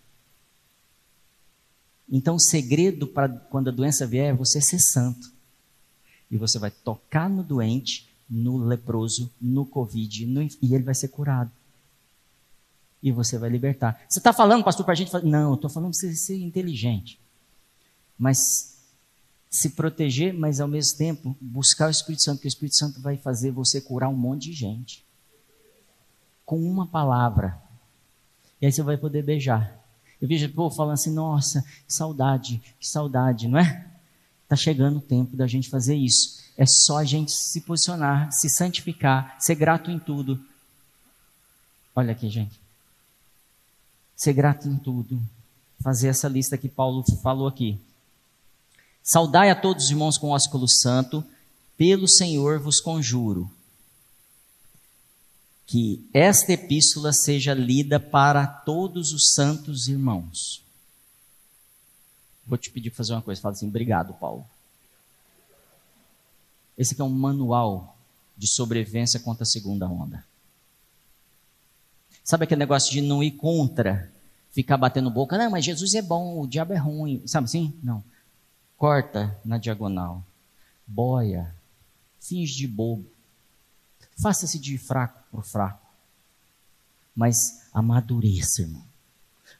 Então, 2.07 2.35
o 2.35 2.39
segredo 2.39 3.07
para 3.07 3.29
quando 3.29 3.69
a 3.69 3.73
doença 3.73 4.05
vier 4.05 4.29
é 4.29 4.37
você 4.37 4.61
ser 4.61 4.77
santo. 4.77 5.33
E 6.29 6.37
você 6.37 6.59
vai 6.59 6.69
tocar 6.69 7.27
no 7.27 7.41
doente, 7.41 8.07
no 8.29 8.57
leproso, 8.57 9.31
no 9.41 9.65
Covid, 9.65 10.27
no, 10.27 10.43
e 10.43 10.75
ele 10.75 10.83
vai 10.83 10.93
ser 10.93 11.07
curado. 11.07 11.51
E 13.01 13.11
você 13.11 13.37
vai 13.37 13.49
libertar. 13.49 13.99
Você 14.07 14.19
está 14.19 14.31
falando, 14.31 14.63
pastor, 14.63 14.85
para 14.85 14.93
a 14.93 14.95
gente? 14.95 15.11
Não, 15.25 15.49
eu 15.49 15.55
estou 15.55 15.69
falando 15.69 15.91
para 15.91 15.99
você 15.99 16.15
ser 16.15 16.37
inteligente. 16.37 17.19
Mas 18.17 18.77
se 19.49 19.71
proteger, 19.71 20.33
mas 20.33 20.61
ao 20.61 20.67
mesmo 20.67 20.97
tempo 20.97 21.35
buscar 21.41 21.87
o 21.87 21.91
Espírito 21.91 22.23
Santo, 22.23 22.37
porque 22.37 22.47
o 22.47 22.49
Espírito 22.49 22.75
Santo 22.77 23.01
vai 23.01 23.17
fazer 23.17 23.51
você 23.51 23.81
curar 23.81 24.07
um 24.07 24.15
monte 24.15 24.43
de 24.43 24.53
gente 24.53 25.03
com 26.45 26.59
uma 26.61 26.87
palavra. 26.87 27.61
E 28.61 28.65
aí 28.65 28.71
você 28.71 28.83
vai 28.83 28.97
poder 28.97 29.23
beijar. 29.23 29.77
Eu 30.21 30.27
vejo 30.27 30.45
o 30.45 30.53
povo 30.53 30.75
falando 30.75 30.93
assim: 30.93 31.11
nossa, 31.11 31.63
que 31.87 31.93
saudade, 31.93 32.61
que 32.79 32.87
saudade, 32.87 33.47
não 33.47 33.57
é? 33.57 33.87
Está 34.43 34.55
chegando 34.55 34.97
o 34.97 35.01
tempo 35.01 35.35
da 35.35 35.47
gente 35.47 35.69
fazer 35.69 35.95
isso. 35.95 36.39
É 36.55 36.65
só 36.65 36.99
a 36.99 37.03
gente 37.03 37.31
se 37.31 37.61
posicionar, 37.61 38.31
se 38.31 38.49
santificar, 38.49 39.35
ser 39.39 39.55
grato 39.55 39.89
em 39.89 39.97
tudo. 39.97 40.39
Olha 41.95 42.11
aqui, 42.11 42.29
gente. 42.29 42.60
Ser 44.21 44.33
grato 44.33 44.67
em 44.67 44.77
tudo. 44.77 45.19
Fazer 45.81 46.09
essa 46.09 46.27
lista 46.27 46.55
que 46.55 46.69
Paulo 46.69 47.03
falou 47.23 47.47
aqui. 47.47 47.81
Saudai 49.01 49.49
a 49.49 49.55
todos 49.55 49.85
os 49.85 49.89
irmãos 49.89 50.15
com 50.15 50.29
ósculo 50.29 50.67
santo, 50.67 51.25
pelo 51.75 52.07
Senhor 52.07 52.59
vos 52.59 52.79
conjuro 52.79 53.51
que 55.65 56.07
esta 56.13 56.53
epístola 56.53 57.11
seja 57.11 57.55
lida 57.55 57.99
para 57.99 58.45
todos 58.45 59.11
os 59.11 59.33
santos 59.33 59.87
irmãos. 59.87 60.63
Vou 62.45 62.59
te 62.59 62.69
pedir 62.69 62.91
para 62.91 62.97
fazer 62.97 63.13
uma 63.13 63.23
coisa, 63.23 63.41
fala 63.41 63.55
assim, 63.55 63.69
obrigado, 63.69 64.13
Paulo. 64.13 64.45
Esse 66.77 66.93
aqui 66.93 67.01
é 67.01 67.05
um 67.05 67.09
manual 67.09 67.97
de 68.37 68.47
sobrevivência 68.47 69.19
contra 69.19 69.41
a 69.41 69.47
segunda 69.47 69.87
onda. 69.87 70.23
Sabe 72.23 72.43
aquele 72.43 72.59
negócio 72.59 72.91
de 72.91 73.01
não 73.01 73.23
ir 73.23 73.31
contra, 73.31 74.10
ficar 74.51 74.77
batendo 74.77 75.09
boca, 75.09 75.37
não, 75.37 75.49
mas 75.49 75.65
Jesus 75.65 75.93
é 75.93 76.01
bom, 76.01 76.41
o 76.41 76.47
diabo 76.47 76.73
é 76.73 76.77
ruim, 76.77 77.21
sabe 77.25 77.45
assim? 77.45 77.73
Não. 77.81 78.03
Corta 78.77 79.37
na 79.45 79.57
diagonal, 79.57 80.23
boia, 80.87 81.53
finge 82.19 82.55
de 82.55 82.67
bobo, 82.67 83.05
Faça-se 84.21 84.59
de 84.59 84.77
fraco 84.77 85.19
para 85.31 85.41
fraco. 85.41 85.87
Mas 87.15 87.63
amadureça, 87.73 88.61
irmão. 88.61 88.83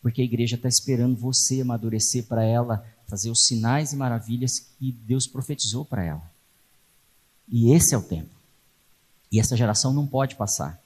Porque 0.01 0.21
a 0.21 0.25
igreja 0.25 0.55
está 0.55 0.69
esperando 0.69 1.17
você 1.17 1.61
amadurecer 1.61 2.25
para 2.25 2.43
ela 2.43 2.85
fazer 3.07 3.29
os 3.29 3.45
sinais 3.45 3.91
e 3.91 3.95
maravilhas 3.95 4.59
que 4.59 4.91
Deus 4.91 5.27
profetizou 5.27 5.83
para 5.83 6.03
ela. 6.03 6.31
E 7.49 7.73
esse 7.73 7.93
é 7.93 7.97
o 7.97 8.03
tempo. 8.03 8.29
E 9.31 9.39
essa 9.39 9.57
geração 9.57 9.91
não 9.91 10.07
pode 10.07 10.35
passar. 10.35 10.79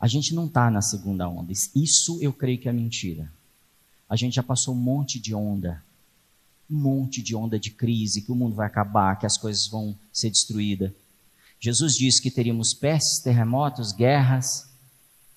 A 0.00 0.08
gente 0.08 0.34
não 0.34 0.46
está 0.46 0.70
na 0.70 0.80
segunda 0.80 1.28
onda. 1.28 1.52
Isso 1.52 2.18
eu 2.20 2.32
creio 2.32 2.58
que 2.58 2.68
é 2.68 2.72
mentira. 2.72 3.30
A 4.08 4.16
gente 4.16 4.34
já 4.34 4.42
passou 4.42 4.74
um 4.74 4.78
monte 4.78 5.20
de 5.20 5.34
onda 5.34 5.82
um 6.70 6.76
monte 6.76 7.20
de 7.20 7.34
onda 7.34 7.58
de 7.58 7.70
crise, 7.70 8.22
que 8.22 8.30
o 8.30 8.34
mundo 8.34 8.54
vai 8.54 8.66
acabar, 8.66 9.18
que 9.18 9.26
as 9.26 9.36
coisas 9.36 9.66
vão 9.66 9.96
ser 10.12 10.30
destruídas. 10.30 10.92
Jesus 11.58 11.96
disse 11.96 12.22
que 12.22 12.30
teríamos 12.30 12.72
pestes, 12.72 13.18
terremotos, 13.18 13.92
guerras. 13.92 14.68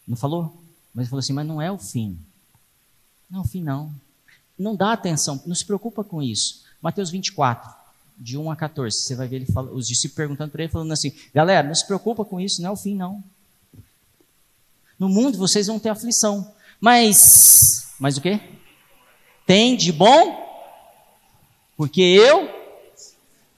Não 0.08 0.16
falou? 0.16 0.56
Mas 0.94 1.04
ele 1.04 1.10
falou 1.10 1.20
assim: 1.20 1.34
mas 1.34 1.48
não 1.48 1.62
é 1.62 1.72
o 1.72 1.78
fim. 1.78 2.18
Não 3.30 3.40
é 3.40 3.42
o 3.42 3.48
fim, 3.48 3.64
não. 3.64 3.92
Não 4.58 4.76
dá 4.76 4.94
atenção, 4.94 5.42
não 5.48 5.56
se 5.56 5.66
preocupa 5.66 6.04
com 6.04 6.22
isso. 6.22 6.64
Mateus 6.80 7.10
24, 7.10 7.74
de 8.18 8.38
1 8.38 8.52
a 8.52 8.56
14, 8.56 8.96
você 8.96 9.16
vai 9.16 9.28
ver 9.28 9.38
ele 9.38 9.46
fala, 9.48 9.72
os 9.72 9.88
discípulos 9.88 10.16
perguntando 10.16 10.52
para 10.52 10.64
ele, 10.64 10.72
falando 10.72 10.92
assim: 10.92 11.12
galera, 11.34 11.68
não 11.68 11.74
se 11.74 11.86
preocupa 11.86 12.24
com 12.24 12.40
isso, 12.40 12.62
não 12.62 12.70
é 12.70 12.72
o 12.72 12.78
fim, 12.78 12.96
não. 12.96 13.24
No 15.04 15.10
mundo 15.10 15.38
vocês 15.38 15.68
vão 15.68 15.78
ter 15.78 15.90
aflição, 15.90 16.50
mas, 16.80 17.94
mas 18.00 18.16
o 18.16 18.22
quê? 18.22 18.40
Tem 19.46 19.76
de 19.76 19.92
bom 19.92 20.42
porque 21.76 22.00
eu 22.00 22.50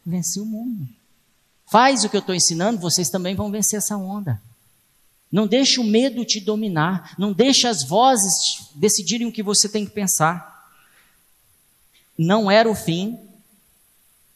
venci 0.04 0.39
o 0.39 0.46
mundo. 0.46 0.89
Faz 1.68 2.04
o 2.04 2.10
que 2.10 2.16
eu 2.16 2.22
estou 2.22 2.34
ensinando, 2.34 2.82
vocês 2.82 3.12
também 3.12 3.36
vão 3.36 3.52
vencer 3.52 3.78
essa 3.78 3.96
onda. 3.96 4.41
Não 5.32 5.46
deixe 5.46 5.80
o 5.80 5.84
medo 5.84 6.26
te 6.26 6.39
dominar. 6.39 7.14
Não 7.16 7.32
deixe 7.32 7.68
as 7.68 7.84
vozes 7.84 8.68
decidirem 8.74 9.28
o 9.28 9.32
que 9.32 9.43
você 9.43 9.70
tem 9.70 9.86
que 9.86 9.91
pensar. 9.91 10.68
Não 12.18 12.50
era 12.50 12.68
o 12.68 12.74
fim, 12.74 13.20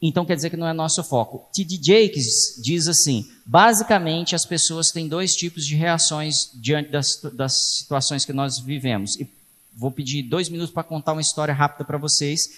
então 0.02 0.26
quer 0.26 0.36
dizer 0.36 0.50
que 0.50 0.58
não 0.58 0.68
é 0.68 0.74
nosso 0.74 1.04
foco. 1.04 1.50
T.D. 1.54 1.80
Jakes 1.82 2.62
diz 2.64 2.88
assim: 2.88 3.30
basicamente 3.46 4.36
as 4.36 4.46
pessoas 4.46 4.92
têm 4.92 5.08
dois 5.08 5.36
tipos 5.36 5.66
de 5.66 5.76
reações 5.76 6.50
diante 6.54 6.90
das, 6.90 7.22
das 7.34 7.78
situações 7.78 8.24
que 8.24 8.32
nós 8.32 8.60
vivemos. 8.60 9.20
E 9.20 9.30
vou 9.76 9.92
pedir 9.92 10.24
dois 10.24 10.48
minutos 10.48 10.74
para 10.74 10.84
contar 10.84 11.14
uma 11.14 11.22
história 11.22 11.54
rápida 11.54 11.84
para 11.84 11.98
vocês 11.98 12.50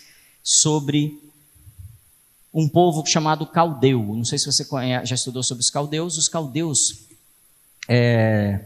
sobre 0.43 1.19
um 2.53 2.67
povo 2.67 3.05
chamado 3.05 3.45
caldeu. 3.45 4.01
Não 4.15 4.25
sei 4.25 4.37
se 4.37 4.45
você 4.45 4.65
conhece, 4.65 5.07
já 5.07 5.15
estudou 5.15 5.41
sobre 5.41 5.61
os 5.63 5.69
caldeus. 5.69 6.17
Os 6.17 6.27
caldeus 6.27 7.05
é, 7.87 8.59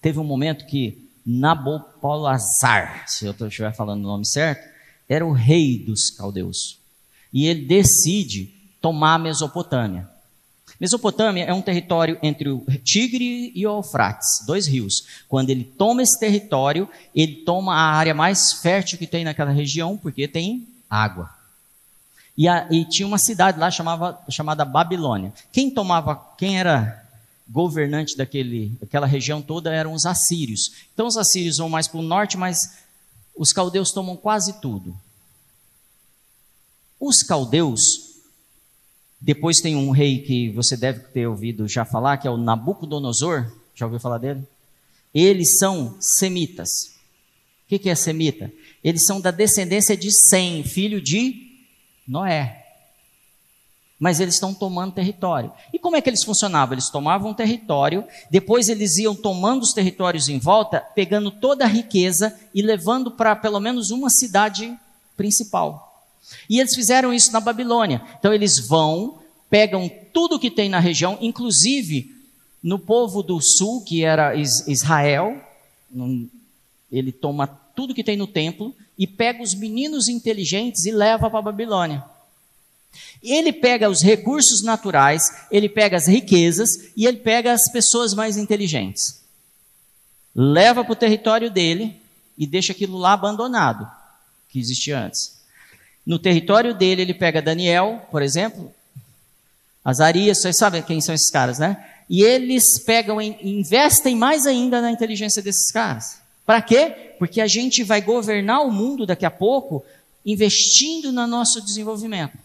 teve 0.00 0.18
um 0.18 0.24
momento 0.24 0.66
que 0.66 1.06
Nabopolazar, 1.30 3.04
se 3.06 3.26
eu 3.26 3.32
estiver 3.32 3.74
falando 3.74 4.00
o 4.00 4.08
nome 4.08 4.24
certo, 4.24 4.66
era 5.06 5.26
o 5.26 5.32
rei 5.32 5.78
dos 5.78 6.10
caldeus. 6.10 6.77
E 7.32 7.46
ele 7.46 7.64
decide 7.64 8.54
tomar 8.80 9.14
a 9.14 9.18
Mesopotâmia. 9.18 10.08
Mesopotâmia 10.80 11.44
é 11.44 11.52
um 11.52 11.60
território 11.60 12.18
entre 12.22 12.48
o 12.48 12.64
Tigre 12.84 13.50
e 13.54 13.66
o 13.66 13.78
Eufrates, 13.78 14.44
dois 14.46 14.66
rios. 14.66 15.04
Quando 15.28 15.50
ele 15.50 15.64
toma 15.64 16.02
esse 16.02 16.18
território, 16.18 16.88
ele 17.14 17.36
toma 17.44 17.74
a 17.74 17.92
área 17.92 18.14
mais 18.14 18.52
fértil 18.52 18.96
que 18.96 19.06
tem 19.06 19.24
naquela 19.24 19.50
região, 19.50 19.96
porque 19.96 20.28
tem 20.28 20.68
água. 20.88 21.30
E, 22.36 22.46
a, 22.46 22.68
e, 22.70 22.84
tinha 22.84 23.08
uma 23.08 23.18
cidade 23.18 23.58
lá 23.58 23.68
chamava, 23.68 24.20
chamada 24.30 24.64
Babilônia. 24.64 25.32
Quem 25.52 25.68
tomava, 25.68 26.14
quem 26.38 26.60
era 26.60 27.04
governante 27.48 28.16
daquele, 28.16 28.78
daquela 28.80 29.06
região 29.06 29.42
toda 29.42 29.74
eram 29.74 29.92
os 29.92 30.06
assírios. 30.06 30.72
Então 30.94 31.08
os 31.08 31.16
assírios 31.16 31.56
vão 31.56 31.68
mais 31.68 31.88
para 31.88 31.98
o 31.98 32.02
norte, 32.02 32.36
mas 32.36 32.78
os 33.36 33.52
caldeus 33.52 33.90
tomam 33.90 34.16
quase 34.16 34.60
tudo. 34.60 34.94
Os 37.00 37.22
caldeus, 37.22 38.08
depois 39.20 39.60
tem 39.60 39.76
um 39.76 39.90
rei 39.90 40.20
que 40.20 40.50
você 40.50 40.76
deve 40.76 41.00
ter 41.00 41.26
ouvido 41.26 41.66
já 41.66 41.84
falar, 41.84 42.18
que 42.18 42.26
é 42.28 42.30
o 42.30 42.36
Nabucodonosor. 42.36 43.52
Já 43.74 43.86
ouviu 43.86 44.00
falar 44.00 44.18
dele? 44.18 44.46
Eles 45.12 45.58
são 45.58 45.96
semitas. 46.00 46.68
O 47.64 47.68
que, 47.68 47.78
que 47.78 47.90
é 47.90 47.94
semita? 47.94 48.52
Eles 48.82 49.04
são 49.04 49.20
da 49.20 49.30
descendência 49.30 49.96
de 49.96 50.10
Sem, 50.10 50.62
filho 50.62 51.00
de 51.00 51.34
Noé. 52.06 52.64
Mas 53.98 54.20
eles 54.20 54.34
estão 54.34 54.54
tomando 54.54 54.94
território. 54.94 55.52
E 55.72 55.78
como 55.78 55.96
é 55.96 56.00
que 56.00 56.08
eles 56.08 56.22
funcionavam? 56.22 56.74
Eles 56.74 56.88
tomavam 56.88 57.34
território, 57.34 58.04
depois 58.30 58.68
eles 58.68 58.96
iam 58.96 59.14
tomando 59.14 59.62
os 59.62 59.72
territórios 59.72 60.28
em 60.28 60.38
volta, 60.38 60.80
pegando 60.80 61.30
toda 61.30 61.64
a 61.64 61.68
riqueza 61.68 62.38
e 62.54 62.62
levando 62.62 63.10
para 63.10 63.34
pelo 63.34 63.58
menos 63.58 63.90
uma 63.90 64.08
cidade 64.08 64.78
principal. 65.16 65.87
E 66.48 66.60
eles 66.60 66.74
fizeram 66.74 67.12
isso 67.12 67.32
na 67.32 67.40
Babilônia. 67.40 68.02
Então 68.18 68.32
eles 68.32 68.58
vão, 68.58 69.18
pegam 69.48 69.90
tudo 70.12 70.38
que 70.38 70.50
tem 70.50 70.68
na 70.68 70.78
região, 70.78 71.18
inclusive 71.20 72.14
no 72.62 72.78
povo 72.78 73.22
do 73.22 73.40
sul, 73.40 73.84
que 73.84 74.04
era 74.04 74.34
Israel, 74.34 75.40
ele 76.90 77.12
toma 77.12 77.46
tudo 77.46 77.94
que 77.94 78.04
tem 78.04 78.16
no 78.16 78.26
templo 78.26 78.74
e 78.98 79.06
pega 79.06 79.42
os 79.42 79.54
meninos 79.54 80.08
inteligentes 80.08 80.84
e 80.84 80.90
leva 80.90 81.30
para 81.30 81.38
a 81.38 81.42
Babilônia. 81.42 82.04
Ele 83.22 83.52
pega 83.52 83.88
os 83.88 84.02
recursos 84.02 84.62
naturais, 84.62 85.46
ele 85.50 85.68
pega 85.68 85.96
as 85.96 86.06
riquezas 86.06 86.90
e 86.96 87.06
ele 87.06 87.18
pega 87.18 87.52
as 87.52 87.70
pessoas 87.70 88.14
mais 88.14 88.36
inteligentes. 88.36 89.22
Leva 90.34 90.82
para 90.82 90.92
o 90.92 90.96
território 90.96 91.50
dele 91.50 92.00
e 92.36 92.46
deixa 92.46 92.72
aquilo 92.72 92.98
lá 92.98 93.12
abandonado, 93.12 93.88
que 94.48 94.58
existia 94.58 94.98
antes. 94.98 95.37
No 96.08 96.18
território 96.18 96.72
dele, 96.72 97.02
ele 97.02 97.12
pega 97.12 97.42
Daniel, 97.42 98.00
por 98.10 98.22
exemplo, 98.22 98.72
Azarias, 99.84 100.38
vocês 100.40 100.56
sabem 100.56 100.82
quem 100.82 101.02
são 101.02 101.14
esses 101.14 101.30
caras, 101.30 101.58
né? 101.58 101.84
E 102.08 102.22
eles 102.22 102.82
pegam 102.82 103.20
e 103.20 103.36
investem 103.42 104.16
mais 104.16 104.46
ainda 104.46 104.80
na 104.80 104.90
inteligência 104.90 105.42
desses 105.42 105.70
caras. 105.70 106.18
Para 106.46 106.62
quê? 106.62 107.14
Porque 107.18 107.42
a 107.42 107.46
gente 107.46 107.84
vai 107.84 108.00
governar 108.00 108.62
o 108.62 108.72
mundo 108.72 109.04
daqui 109.04 109.26
a 109.26 109.30
pouco 109.30 109.84
investindo 110.24 111.12
no 111.12 111.26
nosso 111.26 111.60
desenvolvimento. 111.60 112.38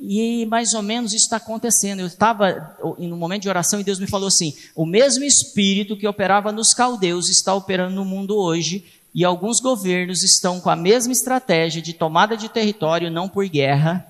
E 0.00 0.46
mais 0.46 0.72
ou 0.72 0.82
menos 0.82 1.12
isso 1.12 1.24
está 1.24 1.36
acontecendo. 1.36 2.00
Eu 2.00 2.06
estava 2.06 2.78
um 2.98 3.14
momento 3.14 3.42
de 3.42 3.48
oração 3.50 3.78
e 3.78 3.84
Deus 3.84 3.98
me 3.98 4.06
falou 4.06 4.28
assim: 4.28 4.54
o 4.74 4.86
mesmo 4.86 5.22
espírito 5.22 5.98
que 5.98 6.08
operava 6.08 6.50
nos 6.50 6.72
caldeus 6.72 7.28
está 7.28 7.52
operando 7.52 7.94
no 7.94 8.06
mundo 8.06 8.38
hoje, 8.38 8.86
e 9.18 9.24
alguns 9.24 9.58
governos 9.58 10.22
estão 10.22 10.60
com 10.60 10.70
a 10.70 10.76
mesma 10.76 11.12
estratégia 11.12 11.82
de 11.82 11.92
tomada 11.92 12.36
de 12.36 12.48
território, 12.48 13.10
não 13.10 13.28
por 13.28 13.48
guerra, 13.48 14.06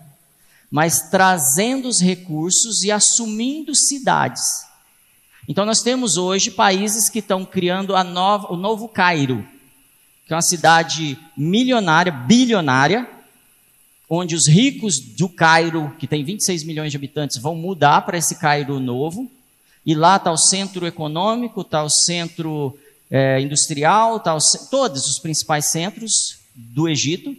mas 0.70 1.08
trazendo 1.08 1.88
os 1.88 1.98
recursos 1.98 2.82
e 2.82 2.92
assumindo 2.92 3.74
cidades. 3.74 4.66
Então 5.48 5.64
nós 5.64 5.80
temos 5.80 6.18
hoje 6.18 6.50
países 6.50 7.08
que 7.08 7.20
estão 7.20 7.42
criando 7.42 7.94
nova, 8.04 8.52
o 8.52 8.56
novo 8.58 8.86
Cairo, 8.86 9.42
que 10.26 10.34
é 10.34 10.36
uma 10.36 10.42
cidade 10.42 11.18
milionária, 11.34 12.12
bilionária, 12.12 13.08
onde 14.10 14.34
os 14.34 14.46
ricos 14.46 15.00
do 15.00 15.26
Cairo, 15.26 15.90
que 15.98 16.06
tem 16.06 16.22
26 16.22 16.64
milhões 16.64 16.90
de 16.90 16.98
habitantes, 16.98 17.38
vão 17.38 17.54
mudar 17.54 18.02
para 18.02 18.18
esse 18.18 18.34
Cairo 18.34 18.78
novo. 18.78 19.26
E 19.86 19.94
lá 19.94 20.16
está 20.16 20.30
o 20.30 20.36
centro 20.36 20.86
econômico, 20.86 21.62
está 21.62 21.82
o 21.82 21.88
centro 21.88 22.78
é, 23.10 23.40
industrial, 23.40 24.16
o, 24.16 24.20
todos 24.70 25.06
os 25.06 25.18
principais 25.18 25.66
centros 25.66 26.38
do 26.54 26.88
Egito 26.88 27.34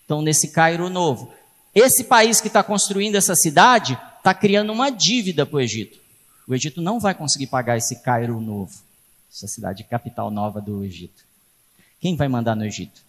estão 0.00 0.22
nesse 0.22 0.48
Cairo 0.48 0.88
novo. 0.88 1.32
Esse 1.74 2.04
país 2.04 2.40
que 2.40 2.48
está 2.48 2.62
construindo 2.62 3.16
essa 3.16 3.34
cidade 3.34 3.98
está 4.18 4.32
criando 4.32 4.72
uma 4.72 4.90
dívida 4.90 5.44
para 5.44 5.56
o 5.56 5.60
Egito. 5.60 5.98
O 6.48 6.54
Egito 6.54 6.80
não 6.80 6.98
vai 6.98 7.14
conseguir 7.14 7.48
pagar 7.48 7.76
esse 7.76 8.02
Cairo 8.02 8.40
novo, 8.40 8.72
essa 9.32 9.46
cidade 9.46 9.84
capital 9.84 10.30
nova 10.30 10.60
do 10.60 10.82
Egito. 10.84 11.24
Quem 12.00 12.16
vai 12.16 12.28
mandar 12.28 12.54
no 12.54 12.64
Egito? 12.64 13.02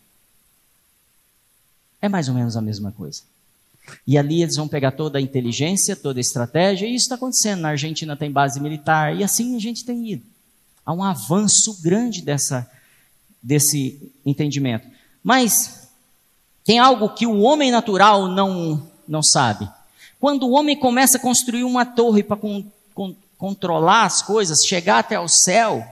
É 2.01 2.09
mais 2.09 2.27
ou 2.27 2.35
menos 2.35 2.55
a 2.57 2.61
mesma 2.61 2.91
coisa. 2.91 3.23
E 4.05 4.17
ali 4.17 4.41
eles 4.41 4.55
vão 4.55 4.67
pegar 4.67 4.91
toda 4.91 5.17
a 5.17 5.21
inteligência, 5.21 5.95
toda 5.95 6.19
a 6.19 6.21
estratégia, 6.21 6.85
e 6.85 6.95
isso 6.95 7.05
está 7.05 7.15
acontecendo. 7.15 7.61
Na 7.61 7.69
Argentina 7.69 8.17
tem 8.17 8.31
base 8.31 8.59
militar, 8.59 9.15
e 9.15 9.23
assim 9.23 9.55
a 9.55 9.59
gente 9.59 9.85
tem 9.85 10.11
ido. 10.11 10.25
Há 10.87 10.93
um 10.93 11.03
avanço 11.03 11.81
grande 11.81 12.21
dessa, 12.21 12.65
desse 13.43 14.09
entendimento. 14.25 14.87
Mas 15.21 15.89
tem 16.63 16.79
algo 16.79 17.09
que 17.09 17.27
o 17.27 17.41
homem 17.41 17.71
natural 17.71 18.29
não, 18.29 18.89
não 19.05 19.21
sabe. 19.21 19.69
Quando 20.17 20.43
o 20.43 20.51
homem 20.51 20.79
começa 20.79 21.17
a 21.17 21.21
construir 21.21 21.65
uma 21.65 21.85
torre 21.85 22.23
para 22.23 22.39
controlar 23.37 24.05
as 24.05 24.21
coisas, 24.21 24.63
chegar 24.65 24.99
até 24.99 25.19
o 25.19 25.27
céu, 25.27 25.85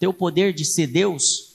ter 0.00 0.08
o 0.08 0.12
poder 0.12 0.52
de 0.52 0.64
ser 0.64 0.88
Deus, 0.88 1.54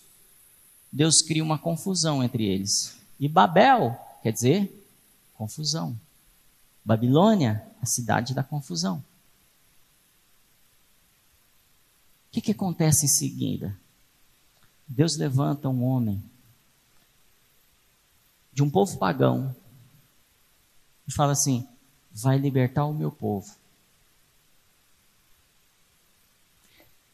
Deus 0.89 1.21
cria 1.21 1.43
uma 1.43 1.59
confusão 1.59 2.23
entre 2.23 2.45
eles. 2.45 2.95
E 3.19 3.27
Babel 3.27 3.99
quer 4.23 4.31
dizer 4.31 4.87
confusão. 5.37 5.93
Babilônia, 6.85 7.67
a 7.81 7.85
cidade 7.85 8.33
da 8.33 8.43
confusão. 8.43 9.03
O 12.24 12.24
que, 12.35 12.41
que 12.41 12.51
acontece 12.51 13.05
em 13.05 13.07
seguida? 13.07 13.79
Deus 14.85 15.15
levanta 15.15 15.69
um 15.69 15.85
homem 15.85 16.21
de 18.51 18.61
um 18.61 18.69
povo 18.69 18.97
pagão 18.97 19.55
e 21.07 21.13
fala 21.13 21.31
assim: 21.31 21.65
vai 22.11 22.37
libertar 22.37 22.85
o 22.85 22.93
meu 22.93 23.09
povo. 23.09 23.55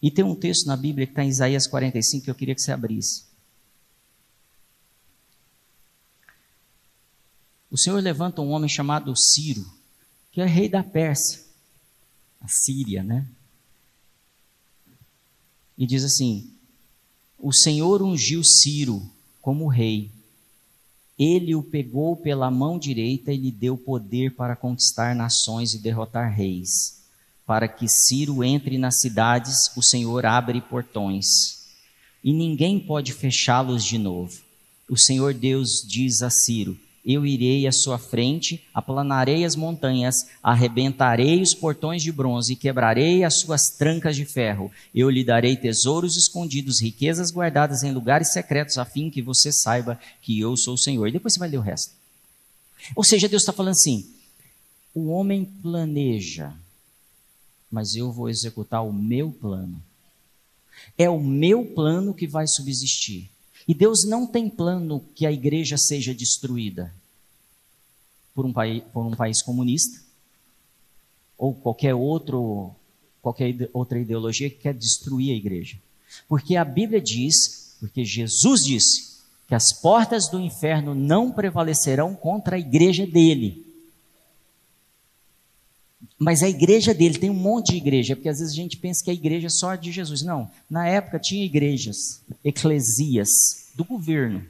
E 0.01 0.09
tem 0.09 0.25
um 0.25 0.35
texto 0.35 0.65
na 0.65 0.75
Bíblia 0.75 1.05
que 1.05 1.11
está 1.11 1.23
em 1.23 1.29
Isaías 1.29 1.67
45 1.67 2.25
que 2.25 2.31
eu 2.31 2.35
queria 2.35 2.55
que 2.55 2.61
você 2.61 2.71
abrisse. 2.71 3.25
O 7.69 7.77
Senhor 7.77 8.01
levanta 8.01 8.41
um 8.41 8.49
homem 8.49 8.67
chamado 8.67 9.15
Ciro, 9.15 9.71
que 10.31 10.41
é 10.41 10.45
rei 10.45 10.67
da 10.67 10.83
Pérsia, 10.83 11.45
a 12.41 12.47
Síria, 12.47 13.03
né? 13.03 13.29
E 15.81 15.87
diz 15.87 16.03
assim: 16.03 16.53
O 17.39 17.51
Senhor 17.51 18.03
ungiu 18.03 18.43
Ciro 18.43 19.01
como 19.41 19.67
rei. 19.67 20.11
Ele 21.17 21.55
o 21.55 21.63
pegou 21.63 22.15
pela 22.15 22.49
mão 22.51 22.77
direita 22.77 23.33
e 23.33 23.37
lhe 23.37 23.51
deu 23.51 23.75
poder 23.75 24.35
para 24.35 24.55
conquistar 24.55 25.15
nações 25.15 25.73
e 25.73 25.79
derrotar 25.79 26.31
reis 26.31 27.01
para 27.51 27.67
que 27.67 27.85
Ciro 27.85 28.45
entre 28.45 28.77
nas 28.77 29.01
cidades, 29.01 29.75
o 29.75 29.81
Senhor 29.81 30.25
abre 30.25 30.61
portões, 30.61 31.67
e 32.23 32.31
ninguém 32.31 32.79
pode 32.79 33.11
fechá-los 33.11 33.83
de 33.83 33.97
novo. 33.97 34.39
O 34.89 34.95
Senhor 34.95 35.33
Deus 35.33 35.85
diz 35.85 36.21
a 36.21 36.29
Ciro: 36.29 36.79
Eu 37.03 37.25
irei 37.25 37.65
à 37.65 37.71
sua 37.71 37.97
frente, 37.97 38.63
aplanarei 38.73 39.43
as 39.43 39.55
montanhas, 39.55 40.27
arrebentarei 40.41 41.41
os 41.41 41.53
portões 41.53 42.03
de 42.03 42.11
bronze 42.11 42.55
quebrarei 42.55 43.23
as 43.23 43.39
suas 43.39 43.71
trancas 43.71 44.15
de 44.15 44.23
ferro. 44.23 44.71
Eu 44.93 45.09
lhe 45.09 45.23
darei 45.23 45.55
tesouros 45.55 46.15
escondidos, 46.15 46.79
riquezas 46.79 47.31
guardadas 47.31 47.81
em 47.81 47.91
lugares 47.91 48.31
secretos, 48.31 48.77
a 48.77 48.85
fim 48.85 49.09
que 49.09 49.21
você 49.21 49.51
saiba 49.51 49.99
que 50.21 50.39
eu 50.39 50.55
sou 50.55 50.75
o 50.75 50.77
Senhor. 50.77 51.07
E 51.07 51.11
depois 51.11 51.33
você 51.33 51.39
vai 51.39 51.49
ler 51.49 51.57
o 51.57 51.61
resto. 51.61 51.93
Ou 52.95 53.03
seja, 53.03 53.27
Deus 53.27 53.41
está 53.41 53.51
falando 53.51 53.73
assim: 53.73 54.07
o 54.93 55.07
homem 55.07 55.43
planeja, 55.45 56.53
mas 57.71 57.95
eu 57.95 58.11
vou 58.11 58.29
executar 58.29 58.85
o 58.85 58.93
meu 58.93 59.31
plano. 59.31 59.81
É 60.97 61.09
o 61.09 61.19
meu 61.19 61.65
plano 61.65 62.13
que 62.13 62.27
vai 62.27 62.45
subsistir. 62.47 63.29
E 63.67 63.73
Deus 63.73 64.05
não 64.05 64.25
tem 64.25 64.49
plano 64.49 65.03
que 65.15 65.25
a 65.25 65.31
igreja 65.31 65.77
seja 65.77 66.13
destruída 66.13 66.93
por 68.33 68.45
um, 68.45 68.53
país, 68.53 68.83
por 68.93 69.05
um 69.05 69.15
país 69.15 69.41
comunista 69.41 70.01
ou 71.37 71.53
qualquer 71.53 71.93
outro 71.93 72.73
qualquer 73.21 73.69
outra 73.71 73.99
ideologia 73.99 74.49
que 74.49 74.57
quer 74.57 74.73
destruir 74.73 75.31
a 75.31 75.37
igreja. 75.37 75.77
Porque 76.27 76.55
a 76.55 76.65
Bíblia 76.65 76.99
diz, 76.99 77.75
porque 77.79 78.03
Jesus 78.03 78.63
disse, 78.63 79.11
que 79.47 79.53
as 79.53 79.71
portas 79.71 80.27
do 80.29 80.39
inferno 80.39 80.95
não 80.95 81.31
prevalecerão 81.31 82.15
contra 82.15 82.55
a 82.55 82.59
igreja 82.59 83.05
dele. 83.05 83.70
Mas 86.23 86.43
a 86.43 86.47
igreja 86.47 86.93
dele, 86.93 87.17
tem 87.17 87.31
um 87.31 87.33
monte 87.33 87.71
de 87.71 87.77
igreja, 87.77 88.15
porque 88.15 88.29
às 88.29 88.37
vezes 88.37 88.53
a 88.53 88.55
gente 88.55 88.77
pensa 88.77 89.03
que 89.03 89.09
a 89.09 89.13
igreja 89.13 89.47
é 89.47 89.49
só 89.49 89.73
de 89.73 89.91
Jesus. 89.91 90.21
Não, 90.21 90.47
na 90.69 90.87
época 90.87 91.17
tinha 91.17 91.43
igrejas, 91.43 92.21
eclesias, 92.45 93.27
do 93.73 93.83
governo. 93.83 94.45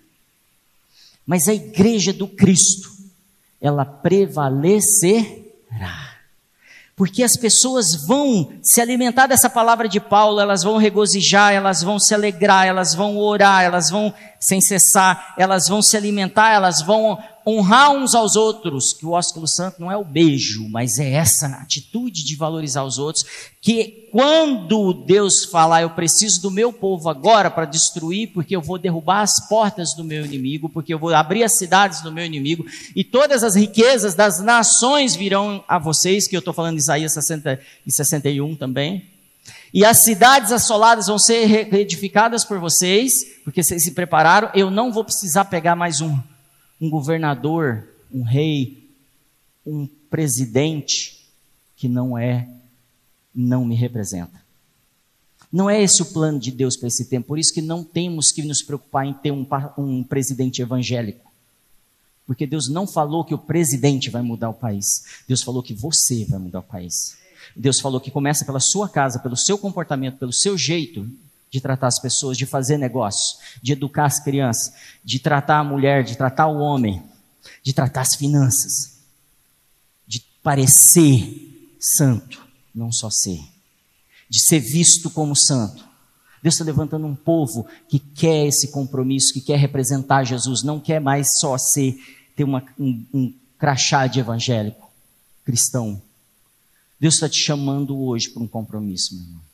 Mas 1.26 1.48
a 1.48 1.54
igreja 1.54 2.12
do 2.12 2.28
Cristo 2.28 2.92
ela 3.62 3.86
prevalecerá. 3.86 5.32
Porque 6.94 7.24
as 7.24 7.38
pessoas 7.38 8.06
vão 8.06 8.52
se 8.62 8.82
alimentar 8.82 9.28
dessa 9.28 9.50
palavra 9.50 9.88
de 9.88 10.02
Paulo, 10.02 10.42
elas 10.42 10.64
vão 10.64 10.76
regozijar, 10.76 11.54
elas 11.54 11.82
vão 11.82 11.98
se 11.98 12.14
alegrar, 12.14 12.68
elas 12.68 12.94
vão 12.94 13.18
orar, 13.18 13.64
elas 13.64 13.90
vão 13.90 14.14
sem 14.42 14.60
cessar, 14.60 15.34
elas 15.38 15.70
vão 15.70 15.82
se 15.82 15.96
alimentar, 15.96 16.52
elas 16.52 16.82
vão 16.82 17.18
honrar 17.46 17.92
uns 17.92 18.14
aos 18.14 18.36
outros, 18.36 18.94
que 18.94 19.06
o 19.06 19.12
ósculo 19.12 19.48
santo 19.48 19.80
não 19.80 19.92
é 19.92 19.98
o 19.98 20.04
beijo, 20.04 20.68
mas 20.70 21.00
é 21.00 21.12
essa 21.12 21.48
atitude 21.48 22.24
de 22.24 22.36
valorizar 22.36 22.84
os 22.84 22.98
outros, 22.98 23.26
que 23.60 24.08
quando 24.12 24.94
Deus 24.94 25.46
falar, 25.46 25.82
eu 25.82 25.90
preciso 25.92 26.42
do 26.42 26.52
meu 26.52 26.72
povo 26.72 27.10
agora 27.10 27.50
para 27.50 27.66
destruir, 27.66 28.32
porque 28.34 28.56
eu 28.56 28.62
vou 28.62 28.78
derrubar 28.78 29.22
as 29.22 29.48
portas 29.48 29.94
do 29.94 30.04
meu 30.04 30.26
inimigo, 30.26 30.70
porque 30.70 30.94
eu 30.94 31.00
vou 31.00 31.14
abrir 31.14 31.44
as 31.44 31.58
cidades 31.58 32.02
do 32.02 32.12
meu 32.12 32.26
inimigo, 32.26 32.66
e 32.96 33.04
todas 33.04 33.44
as 33.44 33.56
riquezas 33.56 34.14
das 34.16 34.40
nações 34.40 35.16
virão 35.16 35.64
a 35.68 35.80
vocês, 35.80 36.28
que 36.28 36.36
eu 36.36 36.40
estou 36.40 36.54
falando 36.54 36.76
em 36.76 36.80
Isaías 36.80 37.14
60 37.14 37.60
e 37.86 37.92
61 37.92 38.56
também, 38.56 39.06
e 39.74 39.86
as 39.86 40.00
cidades 40.00 40.52
assoladas 40.52 41.08
vão 41.08 41.18
ser 41.18 41.46
reedificadas 41.46 42.44
por 42.44 42.60
vocês, 42.60 43.14
porque 43.44 43.64
vocês 43.64 43.84
se 43.84 43.92
prepararam, 43.92 44.50
eu 44.54 44.70
não 44.70 44.92
vou 44.92 45.04
precisar 45.04 45.46
pegar 45.46 45.76
mais 45.76 46.02
um 46.02 46.18
um 46.82 46.90
governador, 46.90 47.88
um 48.12 48.24
rei, 48.24 48.90
um 49.64 49.88
presidente 50.10 51.30
que 51.78 51.88
não 51.88 52.18
é, 52.18 52.50
não 53.34 53.64
me 53.64 53.76
representa. 53.76 54.42
Não 55.52 55.70
é 55.70 55.82
esse 55.82 56.02
o 56.02 56.06
plano 56.06 56.40
de 56.40 56.50
Deus 56.50 56.76
para 56.76 56.88
esse 56.88 57.06
tempo, 57.06 57.28
por 57.28 57.38
isso 57.38 57.54
que 57.54 57.62
não 57.62 57.84
temos 57.84 58.32
que 58.32 58.42
nos 58.42 58.64
preocupar 58.64 59.06
em 59.06 59.14
ter 59.14 59.32
um, 59.32 59.46
um 59.78 60.04
presidente 60.04 60.62
evangélico. 60.62 61.30
Porque 62.26 62.48
Deus 62.48 62.70
não 62.70 62.88
falou 62.88 63.26
que 63.26 63.34
o 63.34 63.38
presidente 63.38 64.10
vai 64.10 64.22
mudar 64.22 64.50
o 64.50 64.54
país. 64.54 64.86
Deus 65.28 65.44
falou 65.44 65.62
que 65.62 65.74
você 65.74 66.26
vai 66.26 66.40
mudar 66.40 66.60
o 66.60 66.64
país. 66.64 67.18
Deus 67.56 67.80
falou 67.80 68.00
que 68.00 68.10
começa 68.10 68.46
pela 68.46 68.60
sua 68.60 68.88
casa, 68.88 69.20
pelo 69.20 69.36
seu 69.36 69.58
comportamento, 69.58 70.18
pelo 70.18 70.32
seu 70.32 70.58
jeito 70.58 71.08
de 71.52 71.60
tratar 71.60 71.88
as 71.88 72.00
pessoas, 72.00 72.38
de 72.38 72.46
fazer 72.46 72.78
negócio, 72.78 73.38
de 73.62 73.74
educar 73.74 74.06
as 74.06 74.24
crianças, 74.24 74.74
de 75.04 75.20
tratar 75.20 75.60
a 75.60 75.64
mulher, 75.64 76.02
de 76.04 76.16
tratar 76.16 76.48
o 76.48 76.60
homem, 76.60 77.04
de 77.62 77.74
tratar 77.74 78.02
as 78.02 78.16
finanças, 78.16 79.00
de 80.08 80.22
parecer 80.42 81.76
santo, 81.78 82.42
não 82.74 82.90
só 82.90 83.10
ser, 83.10 83.42
de 84.30 84.40
ser 84.40 84.60
visto 84.60 85.10
como 85.10 85.36
santo. 85.36 85.84
Deus 86.42 86.56
está 86.56 86.64
levantando 86.64 87.06
um 87.06 87.16
povo 87.16 87.68
que 87.88 88.00
quer 88.00 88.48
esse 88.48 88.70
compromisso, 88.70 89.34
que 89.34 89.42
quer 89.42 89.60
representar 89.60 90.24
Jesus, 90.24 90.64
não 90.64 90.80
quer 90.80 91.02
mais 91.02 91.38
só 91.38 91.58
ser, 91.58 91.96
ter 92.34 92.46
uma, 92.46 92.64
um, 92.80 93.06
um 93.14 93.34
crachá 93.60 94.08
de 94.08 94.22
evangélico, 94.22 94.90
cristão. 95.44 96.02
Deus 96.98 97.16
está 97.16 97.28
te 97.28 97.38
chamando 97.38 98.00
hoje 98.00 98.30
para 98.30 98.42
um 98.42 98.48
compromisso, 98.48 99.16
meu 99.16 99.24
irmão. 99.24 99.51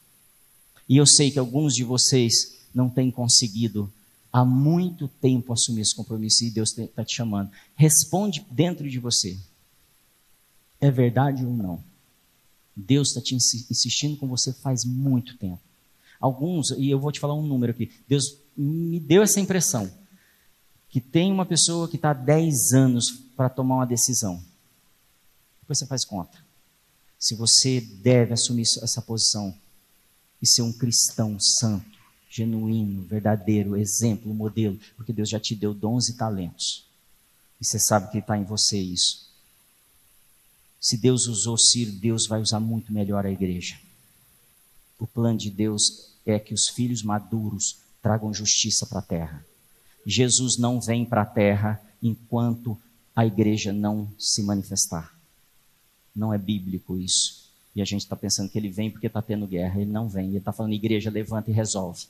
E 0.88 0.98
eu 0.98 1.06
sei 1.06 1.32
que 1.32 1.40
alguns 1.40 1.74
de 1.74 1.84
vocês 1.84 2.58
não 2.74 2.90
têm 2.90 3.12
conseguido 3.12 3.92
há 4.32 4.46
muito 4.46 5.08
tempo 5.08 5.52
assumir 5.52 5.82
esse 5.82 5.96
compromisso 5.96 6.44
e 6.44 6.52
Deus 6.52 6.78
está 6.78 7.04
te 7.04 7.16
chamando. 7.16 7.52
Responde 7.76 8.46
dentro 8.52 8.90
de 8.90 9.00
você. 9.00 9.38
É 10.80 10.92
verdade 10.92 11.46
ou 11.46 11.52
não? 11.52 11.84
Deus 12.76 13.10
está 13.10 13.22
te 13.22 13.36
insistindo 13.36 14.18
com 14.18 14.28
você 14.28 14.54
faz 14.54 14.86
muito 14.86 15.36
tempo. 15.38 15.60
Alguns, 16.20 16.72
e 16.72 16.90
eu 16.90 17.00
vou 17.00 17.12
te 17.12 17.20
falar 17.20 17.34
um 17.34 17.46
número 17.46 17.72
aqui. 17.72 17.92
Deus 18.08 18.38
me 18.56 19.00
deu 19.00 19.24
essa 19.24 19.40
impressão 19.40 19.92
que 20.90 21.02
tem 21.02 21.32
uma 21.32 21.46
pessoa 21.46 21.88
que 21.88 21.96
está 21.96 22.12
há 22.12 22.14
10 22.14 22.74
anos 22.74 23.12
para 23.36 23.50
tomar 23.50 23.76
uma 23.76 23.86
decisão. 23.86 24.42
Depois 25.62 25.80
você 25.80 25.86
faz 25.86 26.06
conta. 26.06 26.38
Se 27.20 27.36
você 27.36 27.82
deve 27.82 28.34
assumir 28.34 28.62
essa 28.62 29.02
posição 29.02 29.54
e 30.42 30.48
ser 30.48 30.62
um 30.62 30.74
cristão 30.74 31.40
santo, 31.40 31.98
genuíno, 32.30 33.04
verdadeiro, 33.04 33.76
exemplo, 33.76 34.34
modelo, 34.34 34.80
porque 34.96 35.14
Deus 35.14 35.30
já 35.30 35.40
te 35.40 35.56
deu 35.56 35.74
dons 35.74 36.10
e 36.10 36.18
talentos. 36.18 36.86
E 37.60 37.66
você 37.66 37.80
sabe 37.80 38.12
que 38.12 38.20
está 38.20 38.38
em 38.38 38.44
você 38.44 38.78
isso. 38.78 39.28
Se 40.80 40.96
Deus 40.98 41.28
usou 41.28 41.58
Ciro, 41.58 41.92
Deus 41.92 42.28
vai 42.28 42.40
usar 42.40 42.60
muito 42.60 42.94
melhor 42.94 43.26
a 43.26 43.32
igreja. 43.32 43.80
O 45.00 45.08
plano 45.08 45.38
de 45.38 45.50
Deus 45.50 46.14
é 46.26 46.40
que 46.40 46.54
os 46.54 46.68
filhos 46.68 47.02
maduros 47.02 47.78
tragam 48.02 48.34
justiça 48.34 48.86
para 48.86 49.00
a 49.00 49.04
terra. 49.04 49.46
Jesus 50.06 50.58
não 50.58 50.80
vem 50.80 51.04
para 51.04 51.24
a 51.24 51.26
terra 51.26 51.82
enquanto 52.02 52.80
a 53.16 53.26
igreja 53.26 53.74
não 53.74 54.12
se 54.18 54.44
manifestar. 54.44 55.14
Não 56.16 56.34
é 56.34 56.38
bíblico 56.38 56.98
isso. 56.98 57.47
E 57.78 57.82
a 57.82 57.86
gente 57.86 58.02
está 58.02 58.16
pensando 58.16 58.50
que 58.50 58.58
ele 58.58 58.72
vem 58.72 58.90
porque 58.90 59.06
está 59.06 59.22
tendo 59.22 59.46
guerra. 59.46 59.80
Ele 59.80 59.92
não 59.92 60.10
vem. 60.10 60.30
Ele 60.30 60.40
está 60.40 60.52
falando, 60.52 60.74
igreja, 60.74 61.12
levanta 61.12 61.52
e 61.52 61.54
resolve. 61.54 62.06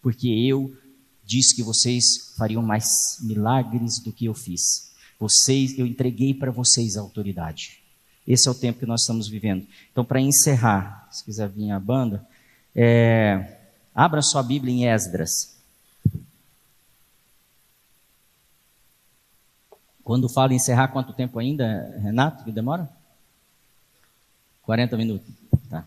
Porque 0.00 0.26
eu 0.26 0.74
disse 1.22 1.54
que 1.54 1.62
vocês 1.62 2.32
fariam 2.34 2.62
mais 2.62 3.18
milagres 3.20 3.98
do 4.02 4.10
que 4.10 4.24
eu 4.24 4.32
fiz. 4.32 4.94
Vocês, 5.20 5.78
eu 5.78 5.86
entreguei 5.86 6.32
para 6.32 6.50
vocês 6.50 6.96
a 6.96 7.02
autoridade. 7.02 7.82
Esse 8.26 8.48
é 8.48 8.50
o 8.50 8.54
tempo 8.54 8.78
que 8.78 8.86
nós 8.86 9.02
estamos 9.02 9.28
vivendo. 9.28 9.66
Então, 9.92 10.02
para 10.02 10.18
encerrar, 10.18 11.06
se 11.12 11.22
quiser 11.22 11.50
vir 11.50 11.70
a 11.72 11.78
banda, 11.78 12.26
é, 12.74 13.58
abra 13.94 14.22
sua 14.22 14.42
Bíblia 14.42 14.72
em 14.72 14.86
Esdras. 14.86 15.58
Quando 20.02 20.26
fala 20.26 20.54
encerrar, 20.54 20.88
quanto 20.88 21.12
tempo 21.12 21.38
ainda, 21.38 21.98
Renato, 21.98 22.44
que 22.44 22.50
demora? 22.50 22.88
40 24.66 24.96
minutos. 24.96 25.28
Tá. 25.70 25.84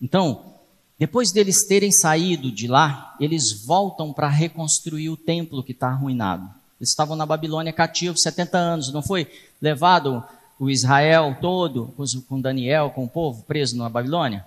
Então, 0.00 0.54
depois 0.98 1.32
deles 1.32 1.66
terem 1.66 1.90
saído 1.90 2.52
de 2.52 2.68
lá, 2.68 3.16
eles 3.18 3.64
voltam 3.64 4.12
para 4.12 4.28
reconstruir 4.28 5.08
o 5.08 5.16
templo 5.16 5.64
que 5.64 5.72
está 5.72 5.88
arruinado. 5.88 6.48
Eles 6.78 6.90
estavam 6.90 7.16
na 7.16 7.26
Babilônia 7.26 7.72
cativos 7.72 8.22
70 8.22 8.58
anos, 8.58 8.92
não 8.92 9.02
foi? 9.02 9.26
Levado 9.60 10.22
o 10.60 10.70
Israel 10.70 11.36
todo, 11.40 11.92
com 12.28 12.40
Daniel, 12.40 12.90
com 12.90 13.04
o 13.04 13.08
povo 13.08 13.42
preso 13.42 13.76
na 13.76 13.88
Babilônia. 13.88 14.44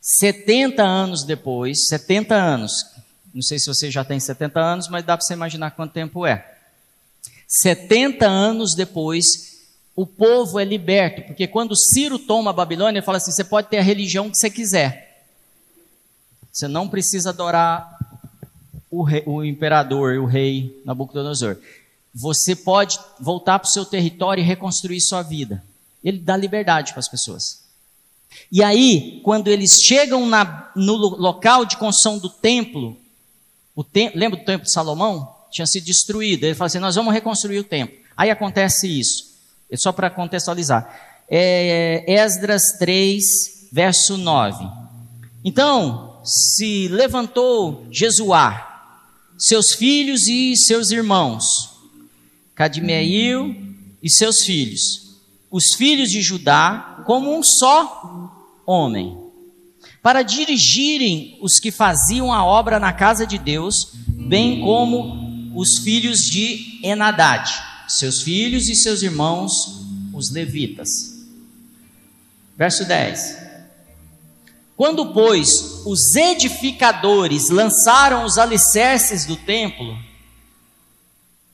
70 0.00 0.82
anos 0.82 1.24
depois, 1.24 1.86
70 1.86 2.34
anos, 2.34 2.84
não 3.32 3.40
sei 3.40 3.58
se 3.58 3.66
você 3.66 3.90
já 3.90 4.04
tem 4.04 4.20
70 4.20 4.60
anos, 4.60 4.88
mas 4.88 5.04
dá 5.04 5.16
para 5.16 5.24
você 5.24 5.32
imaginar 5.32 5.70
quanto 5.70 5.92
tempo 5.92 6.26
é. 6.26 6.58
70 7.46 8.26
anos 8.26 8.74
depois, 8.74 9.51
o 9.94 10.06
povo 10.06 10.58
é 10.58 10.64
liberto, 10.64 11.22
porque 11.22 11.46
quando 11.46 11.76
Ciro 11.76 12.18
toma 12.18 12.50
a 12.50 12.54
Babilônia, 12.54 12.98
ele 12.98 13.04
fala 13.04 13.18
assim: 13.18 13.30
você 13.30 13.44
pode 13.44 13.68
ter 13.68 13.78
a 13.78 13.82
religião 13.82 14.30
que 14.30 14.38
você 14.38 14.48
quiser, 14.48 15.26
você 16.50 16.66
não 16.66 16.88
precisa 16.88 17.30
adorar 17.30 17.98
o, 18.90 19.02
rei, 19.02 19.22
o 19.26 19.44
imperador, 19.44 20.18
o 20.18 20.26
rei 20.26 20.82
Nabucodonosor. 20.84 21.56
Você 22.14 22.54
pode 22.54 22.98
voltar 23.18 23.58
para 23.58 23.66
o 23.66 23.70
seu 23.70 23.86
território 23.86 24.42
e 24.42 24.46
reconstruir 24.46 25.00
sua 25.00 25.22
vida. 25.22 25.64
Ele 26.04 26.18
dá 26.18 26.36
liberdade 26.36 26.92
para 26.92 27.00
as 27.00 27.08
pessoas. 27.08 27.62
E 28.50 28.62
aí, 28.62 29.20
quando 29.22 29.48
eles 29.48 29.82
chegam 29.82 30.26
na, 30.26 30.70
no 30.76 30.94
local 30.96 31.64
de 31.64 31.76
construção 31.76 32.18
do 32.18 32.28
templo, 32.28 32.96
lembra 34.14 34.38
do 34.38 34.44
templo 34.44 34.66
de 34.66 34.72
Salomão? 34.72 35.34
Tinha 35.50 35.66
sido 35.66 35.84
destruído. 35.84 36.44
Ele 36.44 36.54
fala 36.54 36.66
assim: 36.66 36.78
nós 36.78 36.94
vamos 36.94 37.14
reconstruir 37.14 37.58
o 37.58 37.64
templo. 37.64 37.96
Aí 38.16 38.30
acontece 38.30 38.86
isso. 38.86 39.31
É 39.72 39.76
só 39.78 39.90
para 39.90 40.10
contextualizar. 40.10 40.86
É, 41.26 42.04
Esdras 42.06 42.76
3, 42.78 43.70
verso 43.72 44.18
9. 44.18 44.68
Então, 45.42 46.20
se 46.22 46.88
levantou 46.88 47.86
Jesuá, 47.90 48.92
seus 49.38 49.72
filhos 49.72 50.28
e 50.28 50.54
seus 50.54 50.90
irmãos, 50.90 51.70
Cadmeil 52.54 53.56
e 54.02 54.10
seus 54.10 54.44
filhos, 54.44 55.16
os 55.50 55.72
filhos 55.74 56.10
de 56.10 56.20
Judá, 56.20 57.02
como 57.06 57.34
um 57.34 57.42
só 57.42 58.30
homem, 58.66 59.16
para 60.02 60.22
dirigirem 60.22 61.38
os 61.40 61.58
que 61.58 61.70
faziam 61.70 62.30
a 62.30 62.44
obra 62.44 62.78
na 62.78 62.92
casa 62.92 63.26
de 63.26 63.38
Deus, 63.38 63.92
bem 64.06 64.60
como 64.60 65.50
os 65.58 65.78
filhos 65.78 66.26
de 66.26 66.78
Enadade 66.84 67.71
seus 67.98 68.22
filhos 68.22 68.68
e 68.68 68.74
seus 68.74 69.02
irmãos, 69.02 69.84
os 70.12 70.30
levitas. 70.30 70.88
Verso 72.56 72.84
10. 72.84 73.42
Quando, 74.76 75.12
pois, 75.12 75.82
os 75.84 76.14
edificadores 76.16 77.50
lançaram 77.50 78.24
os 78.24 78.38
alicerces 78.38 79.26
do 79.26 79.36
templo, 79.36 79.96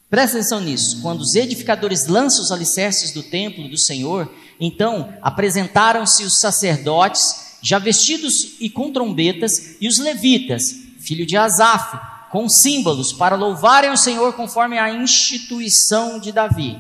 presta 0.09 0.39
atenção 0.39 0.61
nisso, 0.61 1.03
quando 1.03 1.21
os 1.21 1.35
edificadores 1.35 2.07
lançam 2.07 2.43
os 2.43 2.53
alicerces 2.53 3.13
do 3.13 3.23
templo 3.23 3.69
do 3.69 3.77
Senhor, 3.77 4.33
então 4.59 5.13
apresentaram-se 5.21 6.25
os 6.25 6.41
sacerdotes, 6.41 7.59
já 7.61 7.79
vestidos 7.79 8.57
e 8.61 8.71
com 8.71 8.93
trombetas, 8.93 9.77
e 9.81 9.89
os 9.89 9.99
levitas, 9.99 10.75
filho 11.01 11.27
de 11.27 11.37
Asaf, 11.37 12.18
com 12.31 12.49
símbolos 12.49 13.13
para 13.13 13.37
louvarem 13.37 13.91
o 13.91 13.97
Senhor 13.97 14.33
conforme 14.35 14.79
a 14.79 14.93
instituição 14.93 16.19
de 16.19 16.33
Davi, 16.33 16.77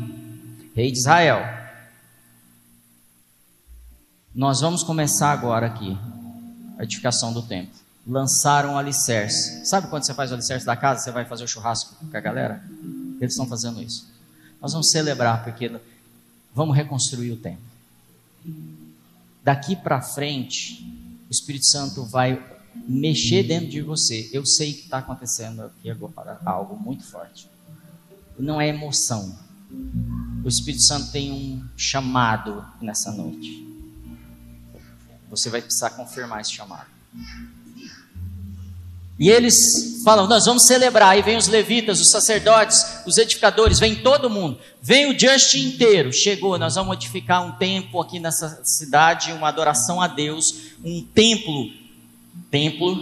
rei 0.74 0.90
de 0.92 0.98
Israel. 0.98 1.40
Nós 4.34 4.60
vamos 4.60 4.82
começar 4.82 5.32
agora 5.32 5.66
aqui 5.66 5.98
a 6.78 6.84
edificação 6.84 7.32
do 7.32 7.42
templo. 7.42 7.74
Lançaram 8.06 8.74
o 8.74 8.78
alicerce. 8.78 9.66
Sabe 9.66 9.88
quando 9.88 10.04
você 10.04 10.14
faz 10.14 10.30
o 10.30 10.34
alicerce 10.34 10.64
da 10.64 10.76
casa, 10.76 11.02
você 11.02 11.10
vai 11.10 11.24
fazer 11.24 11.44
o 11.44 11.48
churrasco 11.48 11.94
com 11.96 12.16
a 12.16 12.20
galera? 12.20 12.62
Eles 13.20 13.32
estão 13.32 13.46
fazendo 13.46 13.82
isso. 13.82 14.08
Nós 14.60 14.72
vamos 14.72 14.90
celebrar 14.90 15.44
porque 15.44 15.70
vamos 16.54 16.76
reconstruir 16.76 17.32
o 17.32 17.36
templo. 17.36 17.62
Daqui 19.42 19.74
para 19.74 20.00
frente, 20.00 20.82
o 21.28 21.32
Espírito 21.32 21.66
Santo 21.66 22.04
vai 22.04 22.42
mexer 22.74 23.42
dentro 23.42 23.68
de 23.68 23.82
você. 23.82 24.28
Eu 24.32 24.44
sei 24.46 24.72
que 24.72 24.82
está 24.82 24.98
acontecendo 24.98 25.62
aqui 25.62 25.90
agora 25.90 26.40
algo 26.44 26.76
muito 26.76 27.04
forte. 27.04 27.48
Não 28.38 28.60
é 28.60 28.68
emoção. 28.68 29.36
O 30.44 30.48
Espírito 30.48 30.82
Santo 30.82 31.10
tem 31.10 31.32
um 31.32 31.64
chamado 31.76 32.64
nessa 32.80 33.12
noite. 33.12 33.66
Você 35.28 35.50
vai 35.50 35.60
precisar 35.60 35.90
confirmar 35.90 36.40
esse 36.40 36.52
chamado. 36.52 36.86
E 39.18 39.28
eles 39.28 40.02
falam: 40.04 40.28
Nós 40.28 40.46
vamos 40.46 40.62
celebrar. 40.62 41.10
Aí 41.10 41.22
vem 41.22 41.36
os 41.36 41.48
levitas, 41.48 42.00
os 42.00 42.10
sacerdotes, 42.10 43.02
os 43.04 43.18
edificadores, 43.18 43.78
vem 43.78 43.96
todo 43.96 44.30
mundo. 44.30 44.58
Vem 44.80 45.10
o 45.10 45.18
Just 45.18 45.54
inteiro. 45.54 46.12
Chegou, 46.12 46.56
nós 46.58 46.76
vamos 46.76 46.96
edificar 46.96 47.44
um 47.44 47.52
templo 47.52 48.00
aqui 48.00 48.20
nessa 48.20 48.64
cidade, 48.64 49.32
uma 49.32 49.48
adoração 49.48 50.00
a 50.00 50.06
Deus, 50.06 50.54
um 50.84 51.02
templo 51.02 51.70
templo 52.50 52.96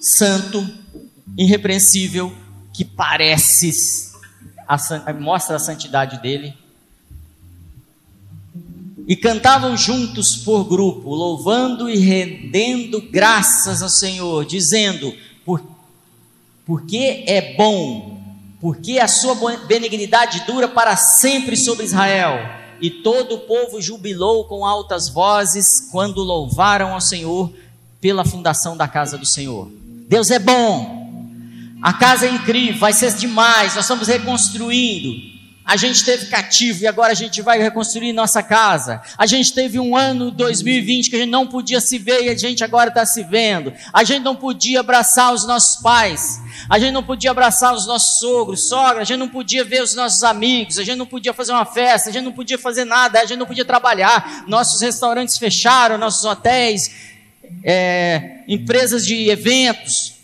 santo, 0.00 0.66
irrepreensível, 1.36 2.32
que 2.72 2.84
parece 2.84 3.72
a, 4.66 5.12
mostra 5.12 5.56
a 5.56 5.58
santidade 5.58 6.20
dele. 6.20 6.54
E 9.06 9.16
cantavam 9.16 9.76
juntos 9.76 10.36
por 10.36 10.64
grupo, 10.64 11.14
louvando 11.14 11.88
e 11.88 11.96
rendendo 11.96 13.00
graças 13.00 13.82
ao 13.82 13.88
Senhor, 13.88 14.44
dizendo: 14.44 15.14
por, 15.44 15.62
porque 16.66 17.24
é 17.26 17.56
bom, 17.56 18.22
porque 18.60 18.98
a 18.98 19.08
sua 19.08 19.34
benignidade 19.66 20.44
dura 20.46 20.68
para 20.68 20.94
sempre 20.96 21.56
sobre 21.56 21.86
Israel. 21.86 22.58
E 22.80 22.90
todo 22.90 23.34
o 23.34 23.40
povo 23.40 23.80
jubilou 23.80 24.44
com 24.44 24.64
altas 24.64 25.08
vozes 25.08 25.88
quando 25.90 26.22
louvaram 26.22 26.92
ao 26.92 27.00
Senhor 27.00 27.52
pela 28.00 28.24
fundação 28.24 28.76
da 28.76 28.86
casa 28.86 29.18
do 29.18 29.26
Senhor. 29.26 29.70
Deus 30.08 30.30
é 30.30 30.38
bom. 30.38 30.98
A 31.82 31.92
casa 31.92 32.26
é 32.26 32.30
incrível, 32.30 32.80
vai 32.80 32.92
ser 32.92 33.12
demais. 33.14 33.74
Nós 33.74 33.84
estamos 33.84 34.08
reconstruindo. 34.08 35.38
A 35.68 35.76
gente 35.76 36.02
teve 36.02 36.26
cativo 36.26 36.82
e 36.82 36.86
agora 36.86 37.12
a 37.12 37.14
gente 37.14 37.42
vai 37.42 37.58
reconstruir 37.58 38.14
nossa 38.14 38.42
casa. 38.42 39.02
A 39.18 39.26
gente 39.26 39.52
teve 39.52 39.78
um 39.78 39.94
ano 39.94 40.30
2020 40.30 41.10
que 41.10 41.16
a 41.16 41.18
gente 41.18 41.28
não 41.28 41.46
podia 41.46 41.78
se 41.78 41.98
ver 41.98 42.24
e 42.24 42.30
a 42.30 42.34
gente 42.34 42.64
agora 42.64 42.88
está 42.88 43.04
se 43.04 43.22
vendo. 43.22 43.74
A 43.92 44.02
gente 44.02 44.22
não 44.22 44.34
podia 44.34 44.80
abraçar 44.80 45.30
os 45.34 45.46
nossos 45.46 45.82
pais. 45.82 46.40
A 46.70 46.78
gente 46.78 46.92
não 46.92 47.02
podia 47.02 47.32
abraçar 47.32 47.74
os 47.74 47.86
nossos 47.86 48.18
sogros, 48.18 48.66
sogra. 48.66 49.02
A 49.02 49.04
gente 49.04 49.18
não 49.18 49.28
podia 49.28 49.62
ver 49.62 49.82
os 49.82 49.94
nossos 49.94 50.22
amigos. 50.22 50.78
A 50.78 50.84
gente 50.84 50.96
não 50.96 51.06
podia 51.06 51.34
fazer 51.34 51.52
uma 51.52 51.66
festa. 51.66 52.08
A 52.08 52.12
gente 52.14 52.24
não 52.24 52.32
podia 52.32 52.56
fazer 52.56 52.86
nada. 52.86 53.20
A 53.20 53.26
gente 53.26 53.38
não 53.38 53.46
podia 53.46 53.64
trabalhar. 53.64 54.44
Nossos 54.48 54.80
restaurantes 54.80 55.36
fecharam, 55.36 55.98
nossos 55.98 56.24
hotéis 56.24 57.08
é, 57.62 58.44
empresas 58.48 59.04
de 59.04 59.28
eventos. 59.28 60.14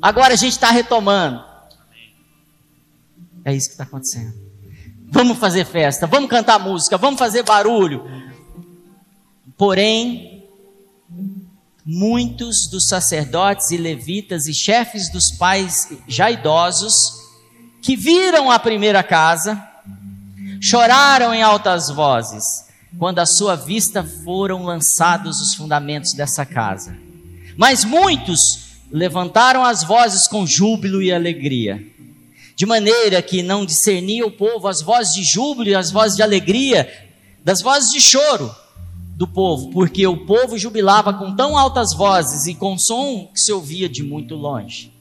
Agora 0.00 0.34
a 0.34 0.36
gente 0.36 0.52
está 0.52 0.70
retomando. 0.70 1.42
É 3.44 3.54
isso 3.54 3.68
que 3.68 3.74
está 3.74 3.84
acontecendo. 3.84 4.34
Vamos 5.10 5.38
fazer 5.38 5.64
festa, 5.64 6.06
vamos 6.06 6.28
cantar 6.28 6.58
música, 6.58 6.98
vamos 6.98 7.18
fazer 7.18 7.42
barulho. 7.42 8.04
Porém, 9.56 10.44
muitos 11.84 12.68
dos 12.68 12.88
sacerdotes 12.88 13.70
e 13.70 13.76
levitas 13.76 14.46
e 14.46 14.54
chefes 14.54 15.10
dos 15.10 15.30
pais 15.30 15.88
já 16.08 16.30
idosos, 16.30 16.94
que 17.80 17.94
viram 17.94 18.50
a 18.50 18.58
primeira 18.58 19.02
casa, 19.02 19.62
choraram 20.60 21.32
em 21.32 21.42
altas 21.42 21.88
vozes 21.90 22.64
quando 22.98 23.18
à 23.18 23.26
sua 23.26 23.56
vista 23.56 24.04
foram 24.24 24.62
lançados 24.62 25.40
os 25.40 25.54
fundamentos 25.54 26.12
dessa 26.12 26.44
casa. 26.44 26.96
Mas 27.56 27.84
muitos 27.84 28.64
levantaram 28.90 29.64
as 29.64 29.82
vozes 29.82 30.28
com 30.28 30.46
júbilo 30.46 31.02
e 31.02 31.12
alegria, 31.12 31.84
de 32.56 32.66
maneira 32.66 33.20
que 33.20 33.42
não 33.42 33.66
discernia 33.66 34.26
o 34.26 34.30
povo 34.30 34.68
as 34.68 34.80
vozes 34.80 35.14
de 35.14 35.24
júbilo 35.24 35.70
e 35.70 35.74
as 35.74 35.90
vozes 35.90 36.16
de 36.16 36.22
alegria 36.22 36.88
das 37.42 37.60
vozes 37.60 37.90
de 37.90 38.00
choro 38.00 38.54
do 39.16 39.26
povo, 39.26 39.70
porque 39.70 40.06
o 40.06 40.24
povo 40.24 40.58
jubilava 40.58 41.12
com 41.14 41.34
tão 41.34 41.56
altas 41.56 41.92
vozes 41.92 42.46
e 42.46 42.54
com 42.54 42.78
som 42.78 43.28
que 43.32 43.40
se 43.40 43.52
ouvia 43.52 43.88
de 43.88 44.02
muito 44.02 44.34
longe. 44.34 44.92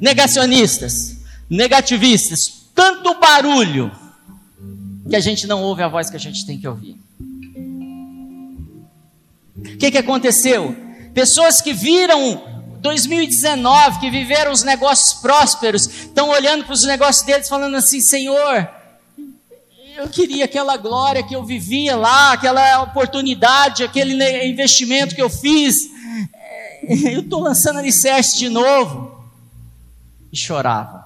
Negacionistas, 0.00 1.18
negativistas, 1.48 2.66
tanto 2.74 3.18
barulho 3.18 3.90
que 5.08 5.16
a 5.16 5.20
gente 5.20 5.46
não 5.46 5.62
ouve 5.62 5.82
a 5.82 5.88
voz 5.88 6.10
que 6.10 6.16
a 6.16 6.20
gente 6.20 6.46
tem 6.46 6.58
que 6.58 6.66
ouvir. 6.66 6.96
O 9.56 9.78
que, 9.78 9.90
que 9.90 9.98
aconteceu? 9.98 10.76
Pessoas 11.14 11.60
que 11.60 11.72
viram 11.72 12.42
2019, 12.80 14.00
que 14.00 14.10
viveram 14.10 14.52
os 14.52 14.62
negócios 14.62 15.14
prósperos, 15.14 15.86
estão 15.86 16.28
olhando 16.28 16.64
para 16.64 16.74
os 16.74 16.84
negócios 16.84 17.24
deles 17.24 17.48
falando 17.48 17.76
assim: 17.76 18.00
Senhor, 18.00 18.68
eu 19.96 20.08
queria 20.08 20.44
aquela 20.44 20.76
glória 20.76 21.22
que 21.22 21.34
eu 21.34 21.42
vivia 21.42 21.96
lá, 21.96 22.32
aquela 22.32 22.82
oportunidade, 22.82 23.82
aquele 23.82 24.14
investimento 24.46 25.14
que 25.14 25.22
eu 25.22 25.30
fiz. 25.30 25.88
É, 26.34 27.14
eu 27.14 27.20
estou 27.20 27.40
lançando 27.40 27.78
alicerce 27.78 28.38
de 28.38 28.48
novo. 28.48 29.24
E 30.30 30.36
chorava. 30.36 31.04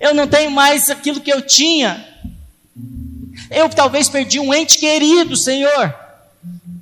Eu 0.00 0.14
não 0.14 0.26
tenho 0.26 0.50
mais 0.50 0.88
aquilo 0.88 1.20
que 1.20 1.32
eu 1.32 1.42
tinha. 1.42 2.04
Eu 3.50 3.68
talvez 3.68 4.08
perdi 4.08 4.40
um 4.40 4.52
ente 4.52 4.78
querido, 4.78 5.36
Senhor. 5.36 5.94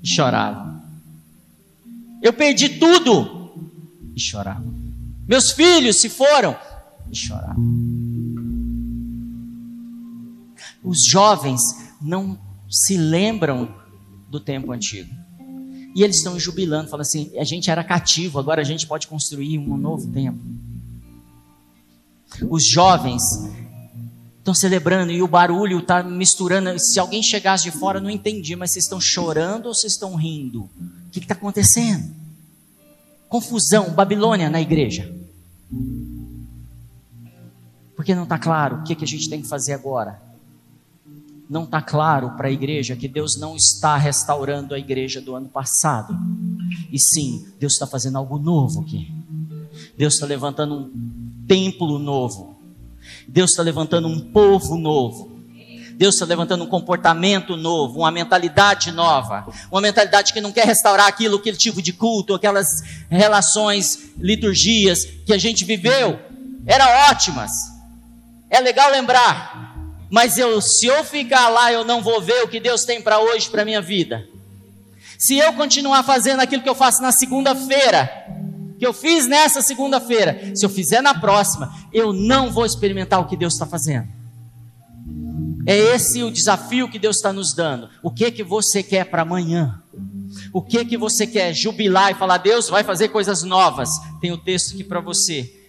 E 0.03 0.07
chorava. 0.07 0.83
Eu 2.23 2.33
perdi 2.33 2.69
tudo. 2.69 3.53
E 4.15 4.21
chorava. 4.21 4.65
Meus 5.27 5.51
filhos 5.51 5.97
se 5.97 6.09
foram. 6.09 6.57
E 7.11 7.17
chorava. 7.17 7.57
Os 10.83 11.05
jovens 11.05 11.61
não 12.01 12.39
se 12.71 12.97
lembram 12.97 13.75
do 14.29 14.39
tempo 14.41 14.73
antigo. 14.73 15.11
E 15.95 16.03
eles 16.03 16.17
estão 16.17 16.39
jubilando, 16.39 16.91
falando 16.91 17.03
assim: 17.07 17.31
a 17.39 17.45
gente 17.45 17.71
era 17.71 17.85
cativo, 17.85 18.39
agora 18.39 18.61
a 18.61 18.65
gente 18.65 18.87
pode 18.87 19.07
construir 19.07 19.59
um 19.59 19.77
novo 19.77 20.11
tempo. 20.13 20.41
Os 22.51 22.67
jovens 22.67 23.23
estão 24.45 24.53
celebrando 24.53 25.11
e 25.11 25.23
o 25.23 25.27
barulho 25.27 25.79
está 25.79 26.03
misturando. 26.03 26.79
Se 26.79 27.01
alguém 27.01 27.23
chegasse 27.23 27.65
de 27.65 27.71
fora, 27.71 27.99
não 27.99 28.11
entendi, 28.11 28.55
mas 28.55 28.73
vocês 28.73 28.85
estão 28.85 29.01
chorando 29.01 29.67
ou 29.67 29.75
vocês 29.75 29.95
estão 29.95 30.15
rindo? 30.15 30.69
O 31.07 31.11
que 31.11 31.19
está 31.19 31.33
acontecendo? 31.33 32.15
Confusão, 33.27 33.91
Babilônia 33.91 34.51
na 34.51 34.61
igreja. 34.61 35.11
Porque 37.97 38.15
não 38.15 38.25
está 38.25 38.39
claro 38.39 38.77
o 38.77 38.85
que, 38.85 38.95
que 38.95 39.05
a 39.05 39.09
gente 39.09 39.31
tem 39.31 39.41
que 39.41 39.49
fazer 39.49 39.73
agora. 39.73 40.21
Não 41.49 41.65
está 41.65 41.81
claro 41.81 42.33
para 42.37 42.49
a 42.49 42.53
igreja 42.53 42.95
que 42.97 43.09
Deus 43.09 43.39
não 43.39 43.57
está 43.57 43.97
restaurando 43.97 44.75
a 44.75 44.79
igreja 44.79 45.23
do 45.23 45.35
ano 45.35 45.49
passado. 45.49 46.15
E 46.93 46.99
sim, 46.99 47.47
Deus 47.59 47.73
está 47.73 47.87
fazendo 47.87 48.19
algo 48.19 48.39
novo 48.39 48.83
aqui. 48.83 49.11
Deus 49.97 50.15
está 50.15 50.27
levantando 50.27 50.75
um 50.75 51.47
templo 51.47 51.99
novo 51.99 52.54
Deus 53.27 53.51
está 53.51 53.63
levantando 53.63 54.09
um 54.09 54.21
povo 54.21 54.77
novo. 54.77 55.35
Deus 55.97 56.17
está 56.17 56.27
levantando 56.27 56.65
um 56.65 56.67
comportamento 56.67 57.57
novo, 57.57 58.01
uma 58.01 58.11
mentalidade 58.11 58.91
nova, 58.91 59.47
uma 59.71 59.81
mentalidade 59.81 60.33
que 60.33 60.41
não 60.41 60.51
quer 60.51 60.67
restaurar 60.67 61.07
aquilo, 61.07 61.37
aquele 61.37 61.57
tipo 61.57 61.81
de 61.81 61.93
culto, 61.93 62.35
aquelas 62.35 62.83
relações, 63.09 64.11
liturgias 64.19 65.05
que 65.25 65.33
a 65.33 65.39
gente 65.39 65.65
viveu, 65.65 66.19
eram 66.67 66.87
ótimas. 67.11 67.53
É 68.51 68.61
legal 68.61 68.91
lembrar, 68.91 69.77
mas 70.11 70.37
eu, 70.37 70.61
se 70.61 70.87
eu 70.87 71.05
ficar 71.05 71.49
lá, 71.49 71.73
eu 71.73 71.85
não 71.85 72.03
vou 72.03 72.21
ver 72.21 72.43
o 72.43 72.49
que 72.49 72.59
Deus 72.59 72.85
tem 72.85 73.01
para 73.01 73.21
hoje, 73.21 73.49
para 73.49 73.65
minha 73.65 73.81
vida. 73.81 74.27
Se 75.17 75.39
eu 75.39 75.53
continuar 75.53 76.03
fazendo 76.03 76.41
aquilo 76.41 76.63
que 76.63 76.69
eu 76.69 76.75
faço 76.75 77.01
na 77.01 77.13
segunda-feira, 77.13 78.11
que 78.79 78.87
eu 78.87 78.93
fiz 78.93 79.27
nessa 79.27 79.63
segunda-feira, 79.63 80.55
se 80.55 80.65
eu 80.65 80.71
fizer 80.71 81.01
na 81.01 81.15
próxima, 81.15 81.73
eu 81.93 82.13
não 82.13 82.51
vou 82.51 82.67
experimentar 82.67 83.21
o 83.21 83.27
que 83.27 83.37
Deus 83.37 83.53
está 83.53 83.67
fazendo. 83.67 84.09
É 85.67 85.77
esse 85.77 86.23
o 86.23 86.31
desafio 86.31 86.91
que 86.91 86.99
Deus 86.99 87.17
está 87.17 87.33
nos 87.33 87.55
dando. 87.55 87.89
O 88.03 88.11
que 88.11 88.31
que 88.31 88.45
você 88.45 88.83
quer 88.83 89.05
para 89.05 89.23
amanhã? 89.23 89.83
O 90.53 90.61
que 90.61 90.85
que 90.85 90.97
você 90.97 91.27
quer? 91.27 91.55
Jubilar 91.55 92.11
e 92.11 92.15
falar, 92.15 92.39
Deus 92.39 92.69
vai 92.69 92.85
fazer 92.85 93.09
coisas 93.09 93.43
novas. 93.43 93.89
Tem 94.21 94.31
o 94.31 94.39
texto 94.39 94.75
aqui 94.75 94.85
para 94.85 95.01
você. 95.01 95.61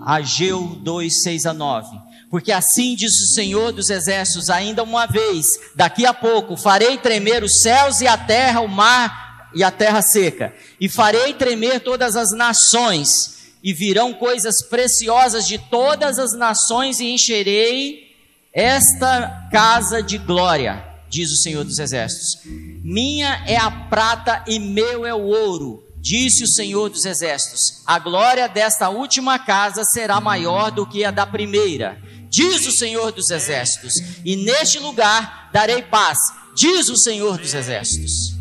Ageu 0.00 0.66
2, 0.82 1.22
6 1.22 1.46
a 1.46 1.54
9. 1.54 2.13
Porque 2.34 2.50
assim 2.50 2.96
diz 2.96 3.20
o 3.20 3.32
Senhor 3.32 3.70
dos 3.70 3.90
Exércitos, 3.90 4.50
ainda 4.50 4.82
uma 4.82 5.06
vez, 5.06 5.46
daqui 5.72 6.04
a 6.04 6.12
pouco, 6.12 6.56
farei 6.56 6.98
tremer 6.98 7.44
os 7.44 7.62
céus 7.62 8.00
e 8.00 8.08
a 8.08 8.18
terra, 8.18 8.60
o 8.60 8.66
mar 8.66 9.52
e 9.54 9.62
a 9.62 9.70
terra 9.70 10.02
seca, 10.02 10.52
e 10.80 10.88
farei 10.88 11.32
tremer 11.34 11.78
todas 11.78 12.16
as 12.16 12.32
nações, 12.32 13.52
e 13.62 13.72
virão 13.72 14.12
coisas 14.12 14.62
preciosas 14.62 15.46
de 15.46 15.58
todas 15.58 16.18
as 16.18 16.32
nações, 16.32 16.98
e 16.98 17.06
encherei 17.12 18.12
esta 18.52 19.46
casa 19.52 20.02
de 20.02 20.18
glória, 20.18 20.84
diz 21.08 21.30
o 21.30 21.36
Senhor 21.36 21.62
dos 21.62 21.78
Exércitos. 21.78 22.40
Minha 22.82 23.44
é 23.46 23.56
a 23.56 23.70
prata 23.70 24.42
e 24.48 24.58
meu 24.58 25.06
é 25.06 25.14
o 25.14 25.22
ouro 25.22 25.84
Disse 26.04 26.44
o 26.44 26.46
Senhor 26.46 26.90
dos 26.90 27.06
Exércitos: 27.06 27.82
A 27.86 27.98
glória 27.98 28.46
desta 28.46 28.90
última 28.90 29.38
casa 29.38 29.84
será 29.84 30.20
maior 30.20 30.70
do 30.70 30.86
que 30.86 31.02
a 31.02 31.10
da 31.10 31.24
primeira. 31.24 31.98
Diz 32.34 32.66
o 32.66 32.72
Senhor 32.72 33.12
dos 33.12 33.30
Exércitos: 33.30 33.94
E 34.24 34.34
neste 34.34 34.80
lugar 34.80 35.50
darei 35.52 35.82
paz. 35.82 36.18
Diz 36.56 36.88
o 36.88 36.96
Senhor 36.96 37.38
dos 37.38 37.54
Exércitos. 37.54 38.34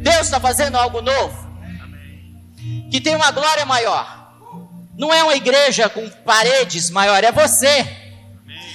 Deus 0.00 0.20
está 0.20 0.38
fazendo 0.38 0.76
algo 0.76 1.02
novo. 1.02 1.48
Que 2.92 3.00
tem 3.00 3.16
uma 3.16 3.32
glória 3.32 3.66
maior. 3.66 4.06
Não 4.96 5.12
é 5.12 5.24
uma 5.24 5.34
igreja 5.34 5.88
com 5.88 6.08
paredes 6.24 6.90
maior, 6.90 7.24
é 7.24 7.32
você. 7.32 7.88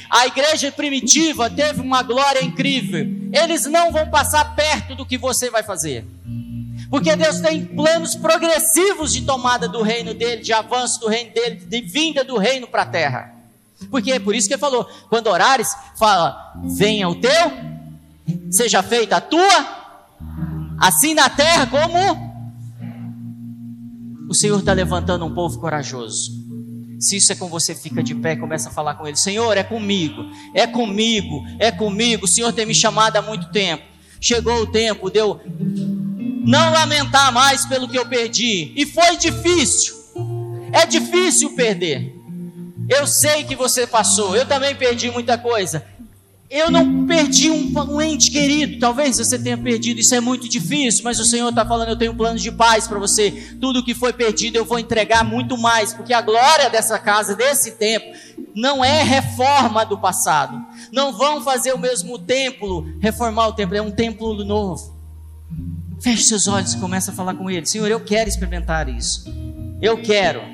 A 0.09 0.27
igreja 0.27 0.73
primitiva 0.73 1.49
teve 1.49 1.79
uma 1.79 2.03
glória 2.03 2.43
incrível. 2.43 3.07
Eles 3.31 3.65
não 3.65 3.93
vão 3.93 4.09
passar 4.09 4.55
perto 4.55 4.93
do 4.93 5.05
que 5.05 5.17
você 5.17 5.49
vai 5.49 5.63
fazer. 5.63 6.05
Porque 6.89 7.15
Deus 7.15 7.39
tem 7.39 7.65
planos 7.65 8.13
progressivos 8.13 9.13
de 9.13 9.21
tomada 9.21 9.69
do 9.69 9.81
reino 9.81 10.13
dele, 10.13 10.41
de 10.41 10.51
avanço 10.51 10.99
do 10.99 11.07
reino 11.07 11.33
dele, 11.33 11.55
de 11.55 11.81
vinda 11.81 12.25
do 12.25 12.37
reino 12.37 12.67
para 12.67 12.81
a 12.81 12.85
terra. 12.85 13.42
Porque 13.89 14.11
é 14.11 14.19
por 14.19 14.35
isso 14.35 14.47
que 14.47 14.53
ele 14.53 14.61
falou: 14.61 14.85
quando 15.09 15.27
orares, 15.27 15.75
fala, 15.97 16.53
venha 16.63 17.07
o 17.07 17.15
teu, 17.15 17.51
seja 18.51 18.83
feita 18.83 19.17
a 19.17 19.21
tua, 19.21 19.83
assim 20.79 21.13
na 21.13 21.29
terra 21.29 21.67
como 21.67 22.33
o 24.29 24.33
Senhor 24.33 24.59
está 24.59 24.73
levantando 24.73 25.25
um 25.25 25.33
povo 25.33 25.59
corajoso. 25.59 26.43
Se 26.99 27.17
isso 27.17 27.33
é 27.33 27.35
com 27.35 27.49
você, 27.49 27.75
fica 27.75 28.01
de 28.01 28.15
pé, 28.15 28.35
começa 28.35 28.69
a 28.69 28.71
falar 28.71 28.95
com 28.95 29.05
ele: 29.05 29.17
Senhor, 29.17 29.57
é 29.57 29.63
comigo, 29.63 30.23
é 30.53 30.65
comigo, 30.65 31.43
é 31.59 31.71
comigo. 31.71 32.25
O 32.25 32.27
Senhor 32.27 32.53
tem 32.53 32.65
me 32.65 32.73
chamado 32.73 33.17
há 33.17 33.21
muito 33.21 33.51
tempo. 33.51 33.83
Chegou 34.21 34.61
o 34.61 34.67
tempo, 34.67 35.09
deu 35.09 35.41
não 36.45 36.71
lamentar 36.71 37.31
mais 37.31 37.65
pelo 37.65 37.89
que 37.89 37.97
eu 37.97 38.05
perdi. 38.05 38.71
E 38.75 38.85
foi 38.85 39.17
difícil. 39.17 39.95
É 40.71 40.85
difícil 40.85 41.55
perder. 41.55 42.12
Eu 42.89 43.07
sei 43.07 43.43
que 43.43 43.55
você 43.55 43.87
passou. 43.87 44.35
Eu 44.35 44.45
também 44.45 44.75
perdi 44.75 45.09
muita 45.09 45.37
coisa. 45.37 45.85
Eu 46.49 46.69
não 46.69 47.07
perdi 47.07 47.49
um, 47.49 47.73
um 47.89 48.01
ente 48.01 48.29
querido. 48.29 48.79
Talvez 48.79 49.17
você 49.17 49.39
tenha 49.39 49.57
perdido. 49.57 49.99
Isso 49.99 50.13
é 50.13 50.19
muito 50.19 50.47
difícil. 50.47 51.03
Mas 51.03 51.19
o 51.19 51.25
Senhor 51.25 51.49
está 51.49 51.65
falando: 51.65 51.89
eu 51.89 51.97
tenho 51.97 52.13
planos 52.13 52.43
de 52.43 52.51
paz 52.51 52.87
para 52.87 52.99
você. 52.99 53.31
Tudo 53.59 53.83
que 53.83 53.95
foi 53.95 54.13
perdido 54.13 54.55
eu 54.55 54.63
vou 54.65 54.77
entregar 54.77 55.23
muito 55.23 55.57
mais. 55.57 55.93
Porque 55.93 56.13
a 56.13 56.21
glória 56.21 56.69
dessa 56.69 56.99
casa, 56.99 57.35
desse 57.35 57.71
tempo, 57.71 58.05
não 58.53 58.85
é 58.85 59.01
reforma 59.01 59.83
do 59.83 59.97
passado. 59.97 60.63
Não 60.91 61.11
vão 61.17 61.41
fazer 61.41 61.73
o 61.73 61.79
mesmo 61.79 62.19
templo, 62.19 62.85
reformar 62.99 63.47
o 63.47 63.53
templo. 63.53 63.75
É 63.75 63.81
um 63.81 63.91
templo 63.91 64.43
novo. 64.45 64.93
Feche 66.01 66.23
seus 66.23 66.47
olhos 66.47 66.73
e 66.73 66.77
comece 66.77 67.09
a 67.09 67.13
falar 67.13 67.33
com 67.33 67.49
Ele. 67.49 67.65
Senhor, 67.65 67.89
eu 67.89 67.99
quero 67.99 68.29
experimentar 68.29 68.89
isso. 68.89 69.25
Eu 69.81 70.01
quero. 70.01 70.52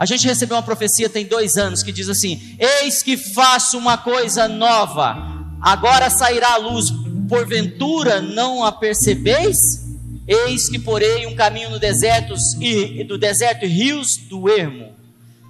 A 0.00 0.06
gente 0.06 0.26
recebeu 0.26 0.56
uma 0.56 0.62
profecia 0.62 1.10
tem 1.10 1.26
dois 1.26 1.58
anos 1.58 1.82
que 1.82 1.92
diz 1.92 2.08
assim: 2.08 2.56
Eis 2.58 3.02
que 3.02 3.18
faço 3.18 3.76
uma 3.76 3.98
coisa 3.98 4.48
nova, 4.48 5.44
agora 5.60 6.08
sairá 6.08 6.54
a 6.54 6.56
luz, 6.56 6.90
porventura 7.28 8.22
não 8.22 8.64
a 8.64 8.72
percebeis? 8.72 9.86
Eis 10.26 10.70
que 10.70 10.78
porei 10.78 11.26
um 11.26 11.34
caminho 11.34 11.68
no 11.68 11.78
deserto 11.78 12.32
e 12.58 13.04
do 13.04 13.18
deserto 13.18 13.66
e 13.66 13.68
rios 13.68 14.16
do 14.16 14.48
ermo. 14.48 14.94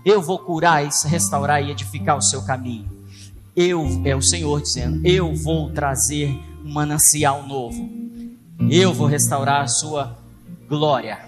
Eu 0.05 0.20
vou 0.20 0.40
curar, 0.40 0.82
restaurar 1.05 1.62
e 1.62 1.70
edificar 1.70 2.16
o 2.16 2.22
seu 2.22 2.42
caminho. 2.42 2.90
Eu 3.55 4.03
é 4.05 4.16
o 4.16 4.22
Senhor 4.22 4.61
dizendo: 4.61 5.01
Eu 5.07 5.32
vou 5.32 5.70
trazer 5.70 6.28
um 6.64 6.72
manancial 6.72 7.46
novo. 7.46 7.88
Eu 8.68 8.92
vou 8.92 9.07
restaurar 9.07 9.62
a 9.62 9.68
sua 9.68 10.18
glória, 10.68 11.18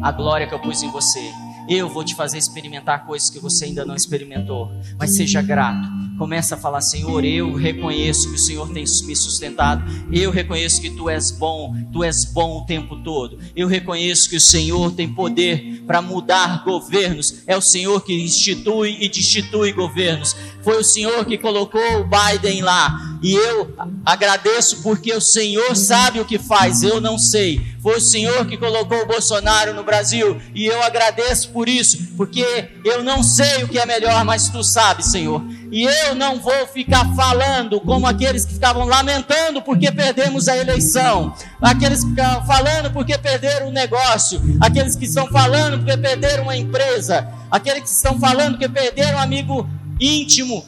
a 0.00 0.10
glória 0.10 0.46
que 0.46 0.54
eu 0.54 0.58
pus 0.60 0.82
em 0.82 0.90
você. 0.90 1.49
Eu 1.70 1.88
vou 1.88 2.02
te 2.02 2.16
fazer 2.16 2.36
experimentar 2.36 3.06
coisas 3.06 3.30
que 3.30 3.38
você 3.38 3.66
ainda 3.66 3.84
não 3.84 3.94
experimentou. 3.94 4.72
Mas 4.98 5.14
seja 5.14 5.40
grato. 5.40 5.88
Começa 6.18 6.56
a 6.56 6.58
falar, 6.58 6.80
Senhor, 6.80 7.24
eu 7.24 7.54
reconheço 7.54 8.28
que 8.28 8.34
o 8.34 8.38
Senhor 8.38 8.66
tem 8.72 8.82
me 8.82 9.16
sustentado. 9.16 9.84
Eu 10.12 10.32
reconheço 10.32 10.80
que 10.80 10.90
tu 10.90 11.08
és 11.08 11.30
bom, 11.30 11.72
tu 11.92 12.02
és 12.02 12.24
bom 12.24 12.58
o 12.58 12.66
tempo 12.66 12.96
todo. 13.04 13.38
Eu 13.54 13.68
reconheço 13.68 14.28
que 14.28 14.36
o 14.36 14.40
Senhor 14.40 14.90
tem 14.92 15.14
poder 15.14 15.84
para 15.86 16.02
mudar 16.02 16.64
governos. 16.64 17.44
É 17.46 17.56
o 17.56 17.60
Senhor 17.60 18.00
que 18.00 18.20
institui 18.20 18.96
e 19.00 19.08
destitui 19.08 19.72
governos. 19.72 20.34
Foi 20.62 20.78
o 20.78 20.84
Senhor 20.84 21.24
que 21.24 21.38
colocou 21.38 22.00
o 22.00 22.04
Biden 22.04 22.62
lá. 22.62 23.10
E 23.22 23.34
eu 23.34 23.74
agradeço 24.04 24.82
porque 24.82 25.12
o 25.12 25.20
Senhor 25.20 25.76
sabe 25.76 26.20
o 26.20 26.24
que 26.24 26.38
faz, 26.38 26.82
eu 26.82 27.00
não 27.00 27.18
sei. 27.18 27.60
Foi 27.82 27.96
o 27.96 28.00
Senhor 28.00 28.46
que 28.46 28.56
colocou 28.56 29.02
o 29.02 29.06
Bolsonaro 29.06 29.74
no 29.74 29.82
Brasil. 29.82 30.40
E 30.54 30.66
eu 30.66 30.82
agradeço 30.82 31.50
por 31.50 31.68
isso, 31.68 31.98
porque 32.16 32.44
eu 32.84 33.02
não 33.02 33.22
sei 33.22 33.64
o 33.64 33.68
que 33.68 33.78
é 33.78 33.86
melhor, 33.86 34.24
mas 34.24 34.48
tu 34.48 34.64
sabes, 34.64 35.06
Senhor. 35.06 35.42
E 35.70 35.84
eu 35.84 36.14
não 36.14 36.40
vou 36.40 36.66
ficar 36.66 37.14
falando 37.14 37.80
como 37.80 38.06
aqueles 38.06 38.44
que 38.44 38.52
estavam 38.52 38.84
lamentando 38.86 39.62
porque 39.62 39.92
perdemos 39.92 40.48
a 40.48 40.56
eleição, 40.56 41.32
aqueles 41.60 42.02
que 42.02 42.10
estavam 42.10 42.44
falando 42.44 42.90
porque 42.92 43.16
perderam 43.16 43.68
o 43.68 43.72
negócio, 43.72 44.40
aqueles 44.60 44.96
que 44.96 45.04
estão 45.04 45.28
falando 45.28 45.78
porque 45.78 45.96
perderam 45.96 46.44
uma 46.44 46.56
empresa, 46.56 47.28
aqueles 47.50 47.82
que 47.84 47.88
estão 47.88 48.18
falando 48.18 48.52
porque 48.52 48.68
perderam 48.68 49.18
um 49.18 49.22
amigo 49.22 49.68
íntimo. 50.00 50.64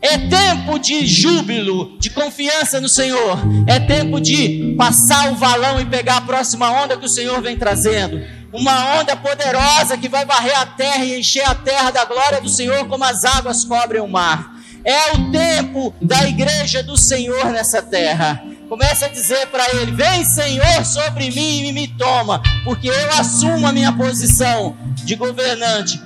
É 0.00 0.18
tempo 0.18 0.78
de 0.78 1.06
júbilo, 1.06 1.96
de 1.98 2.10
confiança 2.10 2.80
no 2.80 2.88
Senhor. 2.88 3.38
É 3.66 3.80
tempo 3.80 4.20
de 4.20 4.74
passar 4.76 5.32
o 5.32 5.36
valão 5.36 5.80
e 5.80 5.86
pegar 5.86 6.18
a 6.18 6.20
próxima 6.20 6.70
onda 6.70 6.96
que 6.96 7.06
o 7.06 7.08
Senhor 7.08 7.40
vem 7.40 7.56
trazendo. 7.56 8.20
Uma 8.52 9.00
onda 9.00 9.16
poderosa 9.16 9.96
que 9.96 10.08
vai 10.08 10.24
varrer 10.24 10.58
a 10.60 10.66
terra 10.66 11.04
e 11.04 11.18
encher 11.18 11.48
a 11.48 11.54
terra 11.54 11.90
da 11.90 12.04
glória 12.04 12.40
do 12.40 12.48
Senhor 12.48 12.86
como 12.86 13.04
as 13.04 13.24
águas 13.24 13.64
cobrem 13.64 14.02
o 14.02 14.08
mar. 14.08 14.54
É 14.84 15.12
o 15.12 15.32
tempo 15.32 15.92
da 16.00 16.28
igreja 16.28 16.82
do 16.82 16.96
Senhor 16.96 17.46
nessa 17.46 17.82
terra. 17.82 18.44
Começa 18.68 19.06
a 19.06 19.08
dizer 19.08 19.46
para 19.48 19.68
ele: 19.74 19.90
Vem, 19.92 20.24
Senhor, 20.24 20.84
sobre 20.84 21.30
mim 21.30 21.66
e 21.66 21.72
me 21.72 21.88
toma, 21.88 22.40
porque 22.64 22.88
eu 22.88 23.12
assumo 23.18 23.66
a 23.66 23.72
minha 23.72 23.92
posição 23.92 24.76
de 25.04 25.16
governante 25.16 26.00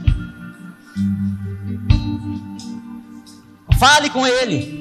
Fale 3.80 4.10
com 4.10 4.26
ele. 4.26 4.78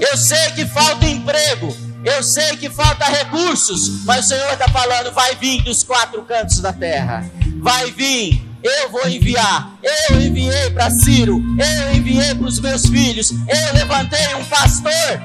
Eu 0.00 0.16
sei 0.16 0.50
que 0.52 0.64
falta 0.64 1.06
emprego, 1.06 1.76
eu 2.02 2.22
sei 2.22 2.56
que 2.56 2.70
falta 2.70 3.04
recursos, 3.04 4.02
mas 4.06 4.24
o 4.24 4.28
Senhor 4.28 4.50
está 4.50 4.66
falando: 4.70 5.12
vai 5.12 5.34
vir 5.34 5.62
dos 5.62 5.84
quatro 5.84 6.22
cantos 6.22 6.60
da 6.60 6.72
terra, 6.72 7.30
vai 7.58 7.90
vir. 7.90 8.48
Eu 8.62 8.90
vou 8.90 9.06
enviar. 9.06 9.74
Eu 9.82 10.22
enviei 10.22 10.70
para 10.70 10.90
Ciro, 10.90 11.42
eu 11.58 11.94
enviei 11.94 12.34
para 12.34 12.46
os 12.46 12.58
meus 12.60 12.86
filhos, 12.86 13.30
eu 13.30 13.74
levantei 13.74 14.34
um 14.36 14.44
pastor 14.46 15.20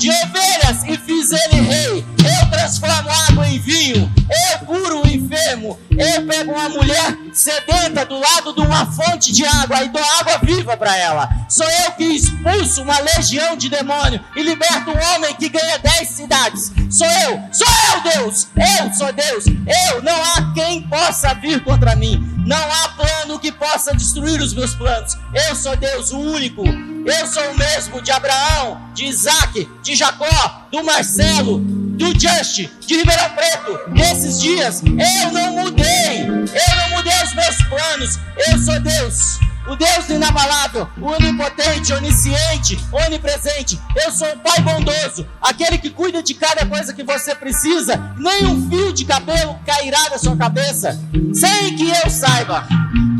de 0.00 0.08
ovelhas 0.08 0.82
e 0.88 0.96
fiz 0.96 1.30
ele 1.30 1.60
rei. 1.60 2.04
Eu 2.18 2.50
transformo 2.50 3.10
água 3.28 3.46
em 3.46 3.58
vinho. 3.58 4.10
Eu 4.50 4.66
curo 4.66 5.02
o 5.02 5.06
enfermo. 5.06 5.78
Eu 5.90 6.26
pego 6.26 6.52
uma 6.52 6.70
mulher 6.70 7.18
sedenta 7.34 8.06
do 8.06 8.18
lado 8.18 8.54
de 8.54 8.62
uma 8.62 8.86
fonte 8.90 9.30
de 9.30 9.44
água 9.44 9.84
e 9.84 9.90
dou 9.90 10.02
água 10.18 10.38
viva 10.38 10.74
para 10.74 10.96
ela. 10.96 11.28
Sou 11.50 11.66
eu 11.84 11.92
que 11.92 12.04
expulso 12.04 12.80
uma 12.80 12.98
legião 13.00 13.54
de 13.56 13.68
demônio 13.68 14.24
e 14.34 14.42
liberto 14.42 14.90
um 14.90 15.14
homem 15.14 15.34
que 15.34 15.50
ganha 15.50 15.78
dez 15.78 16.08
cidades. 16.08 16.72
Sou 16.90 17.06
eu. 17.06 17.42
Sou 17.52 17.66
eu, 17.68 18.12
Deus. 18.12 18.48
Eu 18.56 18.94
sou 18.94 19.12
Deus. 19.12 19.44
Eu. 19.46 20.02
Não 20.02 20.16
há 20.16 20.54
quem 20.54 20.88
possa 20.88 21.34
vir 21.34 21.62
contra 21.62 21.94
mim. 21.94 22.39
Não 22.46 22.72
há 22.72 22.88
plano 22.88 23.38
que 23.38 23.52
possa 23.52 23.94
destruir 23.94 24.40
os 24.40 24.54
meus 24.54 24.74
planos. 24.74 25.16
Eu 25.34 25.54
sou 25.54 25.76
Deus, 25.76 26.10
o 26.10 26.18
único. 26.18 26.64
Eu 26.66 27.26
sou 27.26 27.42
o 27.50 27.56
mesmo 27.56 28.00
de 28.02 28.10
Abraão, 28.10 28.80
de 28.94 29.04
Isaac, 29.04 29.68
de 29.82 29.94
Jacó, 29.94 30.66
do 30.70 30.82
Marcelo, 30.84 31.58
do 31.60 32.06
Just, 32.18 32.68
de 32.86 32.96
Ribeirão 32.96 33.30
Preto, 33.30 33.90
nesses 33.90 34.40
dias, 34.40 34.82
eu 34.82 35.32
não 35.32 35.52
mudei. 35.52 36.22
Eu 36.22 36.76
não 36.76 36.96
mudei 36.96 37.22
os 37.24 37.34
meus 37.34 37.56
planos. 37.68 38.18
Eu 38.48 38.58
sou 38.58 38.80
Deus 38.80 39.49
o 39.70 39.76
Deus 39.76 40.08
inabalável, 40.08 40.88
o 41.00 41.06
onipotente, 41.06 41.92
onisciente, 41.92 42.76
onipresente. 42.90 43.80
Eu 44.04 44.10
sou 44.10 44.26
o 44.28 44.38
Pai 44.38 44.60
bondoso, 44.62 45.24
aquele 45.40 45.78
que 45.78 45.90
cuida 45.90 46.20
de 46.20 46.34
cada 46.34 46.66
coisa 46.66 46.92
que 46.92 47.04
você 47.04 47.36
precisa. 47.36 48.12
Nem 48.18 48.46
um 48.46 48.68
fio 48.68 48.92
de 48.92 49.04
cabelo 49.04 49.56
cairá 49.64 50.08
da 50.08 50.18
sua 50.18 50.36
cabeça, 50.36 50.98
sem 51.32 51.76
que 51.76 51.88
eu 51.88 52.10
saiba, 52.10 52.66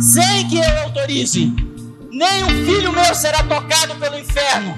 sem 0.01 0.49
que 0.49 0.59
eu 0.59 0.79
autorize. 0.83 1.55
Nem 2.11 2.43
um 2.43 2.67
filho 2.67 2.93
meu 2.93 3.15
será 3.15 3.45
tocado 3.45 3.95
pelo 3.95 4.19
inferno. 4.19 4.77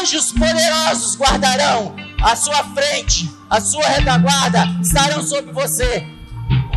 Anjos 0.00 0.30
poderosos 0.30 1.16
guardarão 1.16 1.96
a 2.22 2.36
sua 2.36 2.62
frente, 2.72 3.28
a 3.50 3.60
sua 3.60 3.84
retaguarda, 3.84 4.64
estarão 4.80 5.22
sobre 5.24 5.52
você. 5.52 6.06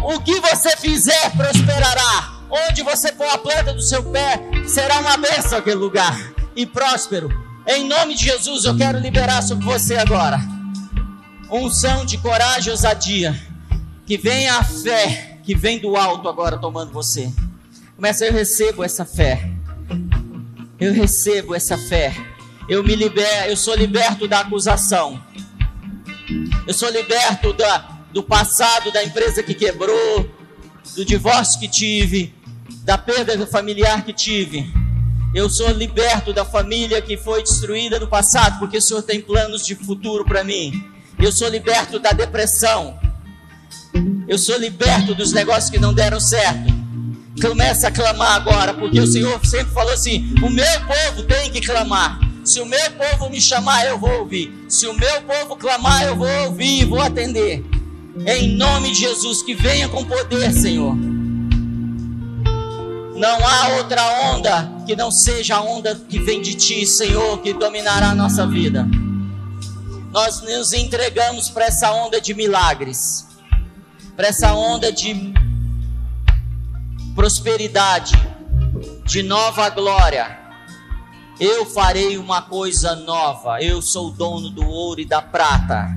O 0.04 0.20
que 0.22 0.40
você 0.40 0.76
fizer 0.78 1.30
prosperará 1.38 2.41
Onde 2.52 2.84
você 2.84 3.12
pôr 3.12 3.28
a 3.28 3.38
planta 3.38 3.74
do 3.74 3.82
seu 3.82 4.04
pé, 4.04 4.40
será 4.68 5.00
uma 5.00 5.18
bênção 5.18 5.58
aquele 5.58 5.78
lugar 5.78 6.34
e 6.56 6.66
próspero. 6.66 7.30
Em 7.66 7.88
nome 7.88 8.14
de 8.16 8.26
Jesus, 8.26 8.66
eu 8.66 8.76
quero 8.76 9.00
liberar 9.00 9.42
sobre 9.42 9.64
você 9.64 9.96
agora 9.96 10.40
unção 11.52 12.06
de 12.06 12.18
coragem 12.18 12.70
e 12.70 12.72
ousadia. 12.72 13.40
Que 14.06 14.18
venha 14.18 14.58
a 14.58 14.64
fé 14.64 15.40
que 15.44 15.54
vem 15.54 15.80
do 15.80 15.96
alto 15.96 16.30
agora 16.30 16.58
tomando 16.58 16.92
você. 16.92 17.32
Começa, 17.96 18.26
eu 18.26 18.34
recebo 18.34 18.84
essa 18.84 19.06
fé. 19.06 19.52
Eu 20.80 20.94
recebo 20.94 21.54
essa 21.54 21.78
fé. 21.78 22.16
Eu 22.68 22.84
me 22.84 22.96
libero, 22.96 23.50
eu 23.50 23.58
sou 23.58 23.76
liberto 23.76 24.28
da 24.28 24.40
acusação. 24.40 25.22
Eu 26.66 26.74
sou 26.74 26.90
liberto 26.90 27.54
da, 27.54 28.00
do 28.12 28.24
passado, 28.24 28.92
da 28.92 29.04
empresa 29.04 29.44
que 29.44 29.54
quebrou, 29.54 30.30
do 30.96 31.04
divórcio 31.04 31.60
que 31.60 31.68
tive, 31.68 32.34
da 32.84 32.98
perda 32.98 33.46
familiar 33.48 34.04
que 34.04 34.14
tive. 34.14 34.72
Eu 35.34 35.50
sou 35.50 35.70
liberto 35.70 36.34
da 36.34 36.44
família 36.44 37.02
que 37.02 37.16
foi 37.16 37.42
destruída 37.42 38.00
no 38.00 38.08
passado, 38.08 38.60
porque 38.60 38.78
o 38.78 38.82
Senhor 38.82 39.02
tem 39.02 39.22
planos 39.22 39.66
de 39.66 39.76
futuro 39.76 40.26
para 40.26 40.44
mim. 40.44 40.84
Eu 41.18 41.32
sou 41.32 41.48
liberto 41.48 42.00
da 42.00 42.12
depressão. 42.12 43.00
Eu 44.28 44.38
sou 44.38 44.58
liberto 44.58 45.16
dos 45.16 45.32
negócios 45.32 45.70
que 45.70 45.80
não 45.80 45.94
deram 45.94 46.20
certo. 46.20 46.74
Começa 47.42 47.88
a 47.88 47.92
clamar 47.92 48.36
agora, 48.36 48.74
porque 48.74 49.00
o 49.00 49.08
Senhor 49.08 49.40
sempre 49.46 49.74
falou 49.74 49.94
assim: 49.94 50.34
o 50.44 50.50
meu 50.50 50.82
povo 50.82 51.24
tem 51.24 51.50
que 51.50 51.62
clamar. 51.62 52.20
Se 52.44 52.60
o 52.60 52.66
meu 52.66 52.92
povo 52.92 53.30
me 53.30 53.40
chamar, 53.40 53.86
eu 53.86 53.98
vou 53.98 54.20
ouvir. 54.20 54.66
Se 54.68 54.88
o 54.88 54.94
meu 54.94 55.22
povo 55.22 55.56
clamar, 55.56 56.04
eu 56.04 56.16
vou 56.16 56.28
ouvir 56.46 56.82
e 56.82 56.86
vou 56.86 57.00
atender. 57.00 57.64
Em 58.26 58.56
nome 58.56 58.92
de 58.92 59.00
Jesus, 59.00 59.42
que 59.44 59.54
venha 59.54 59.88
com 59.88 60.04
poder, 60.04 60.52
Senhor. 60.52 61.21
Não 63.22 63.38
há 63.46 63.78
outra 63.78 64.04
onda 64.34 64.68
que 64.84 64.96
não 64.96 65.12
seja 65.12 65.58
a 65.58 65.62
onda 65.62 65.94
que 65.94 66.18
vem 66.18 66.42
de 66.42 66.56
Ti, 66.56 66.88
Senhor, 66.88 67.40
que 67.40 67.54
dominará 67.54 68.10
a 68.10 68.16
nossa 68.16 68.48
vida. 68.48 68.84
Nós 70.12 70.42
nos 70.42 70.74
entregamos 70.74 71.48
para 71.48 71.66
essa 71.66 71.92
onda 71.92 72.20
de 72.20 72.34
milagres, 72.34 73.28
para 74.16 74.30
essa 74.30 74.56
onda 74.56 74.92
de 74.92 75.36
prosperidade, 77.14 78.16
de 79.06 79.22
nova 79.22 79.70
glória. 79.70 80.40
Eu 81.40 81.64
farei 81.68 82.18
uma 82.18 82.42
coisa 82.42 82.96
nova. 82.96 83.62
Eu 83.62 83.84
sou 83.84 84.10
dono 84.10 84.50
do 84.50 84.66
ouro 84.66 85.00
e 85.00 85.06
da 85.06 85.22
prata. 85.22 85.96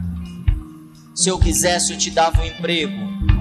Se 1.14 1.30
eu 1.30 1.38
quisesse, 1.38 1.90
eu 1.90 1.98
te 1.98 2.10
dava 2.10 2.42
um 2.42 2.44
emprego 2.44 3.33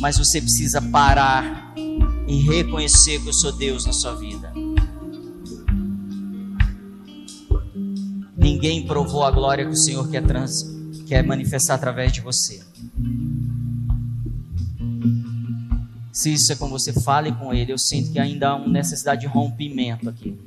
mas 0.00 0.18
você 0.18 0.40
precisa 0.40 0.80
parar 0.80 1.74
e 2.26 2.40
reconhecer 2.40 3.20
que 3.20 3.28
eu 3.28 3.32
sou 3.32 3.52
Deus 3.52 3.86
na 3.86 3.92
sua 3.92 4.14
vida. 4.14 4.52
Ninguém 8.36 8.86
provou 8.86 9.24
a 9.24 9.30
glória 9.30 9.64
que 9.64 9.72
o 9.72 9.76
Senhor 9.76 10.08
quer, 10.10 10.22
trans, 10.22 10.64
quer 11.06 11.24
manifestar 11.24 11.74
através 11.74 12.12
de 12.12 12.20
você. 12.20 12.62
Se 16.12 16.32
isso 16.32 16.52
é 16.52 16.56
com 16.56 16.68
você, 16.68 16.92
fale 16.92 17.32
com 17.32 17.52
Ele. 17.52 17.72
Eu 17.72 17.78
sinto 17.78 18.12
que 18.12 18.18
ainda 18.18 18.50
há 18.50 18.56
uma 18.56 18.68
necessidade 18.68 19.22
de 19.22 19.26
rompimento 19.26 20.08
aqui. 20.08 20.38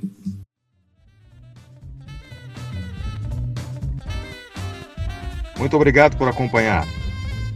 Muito 5.57 5.75
obrigado 5.75 6.15
por 6.17 6.27
acompanhar. 6.27 6.85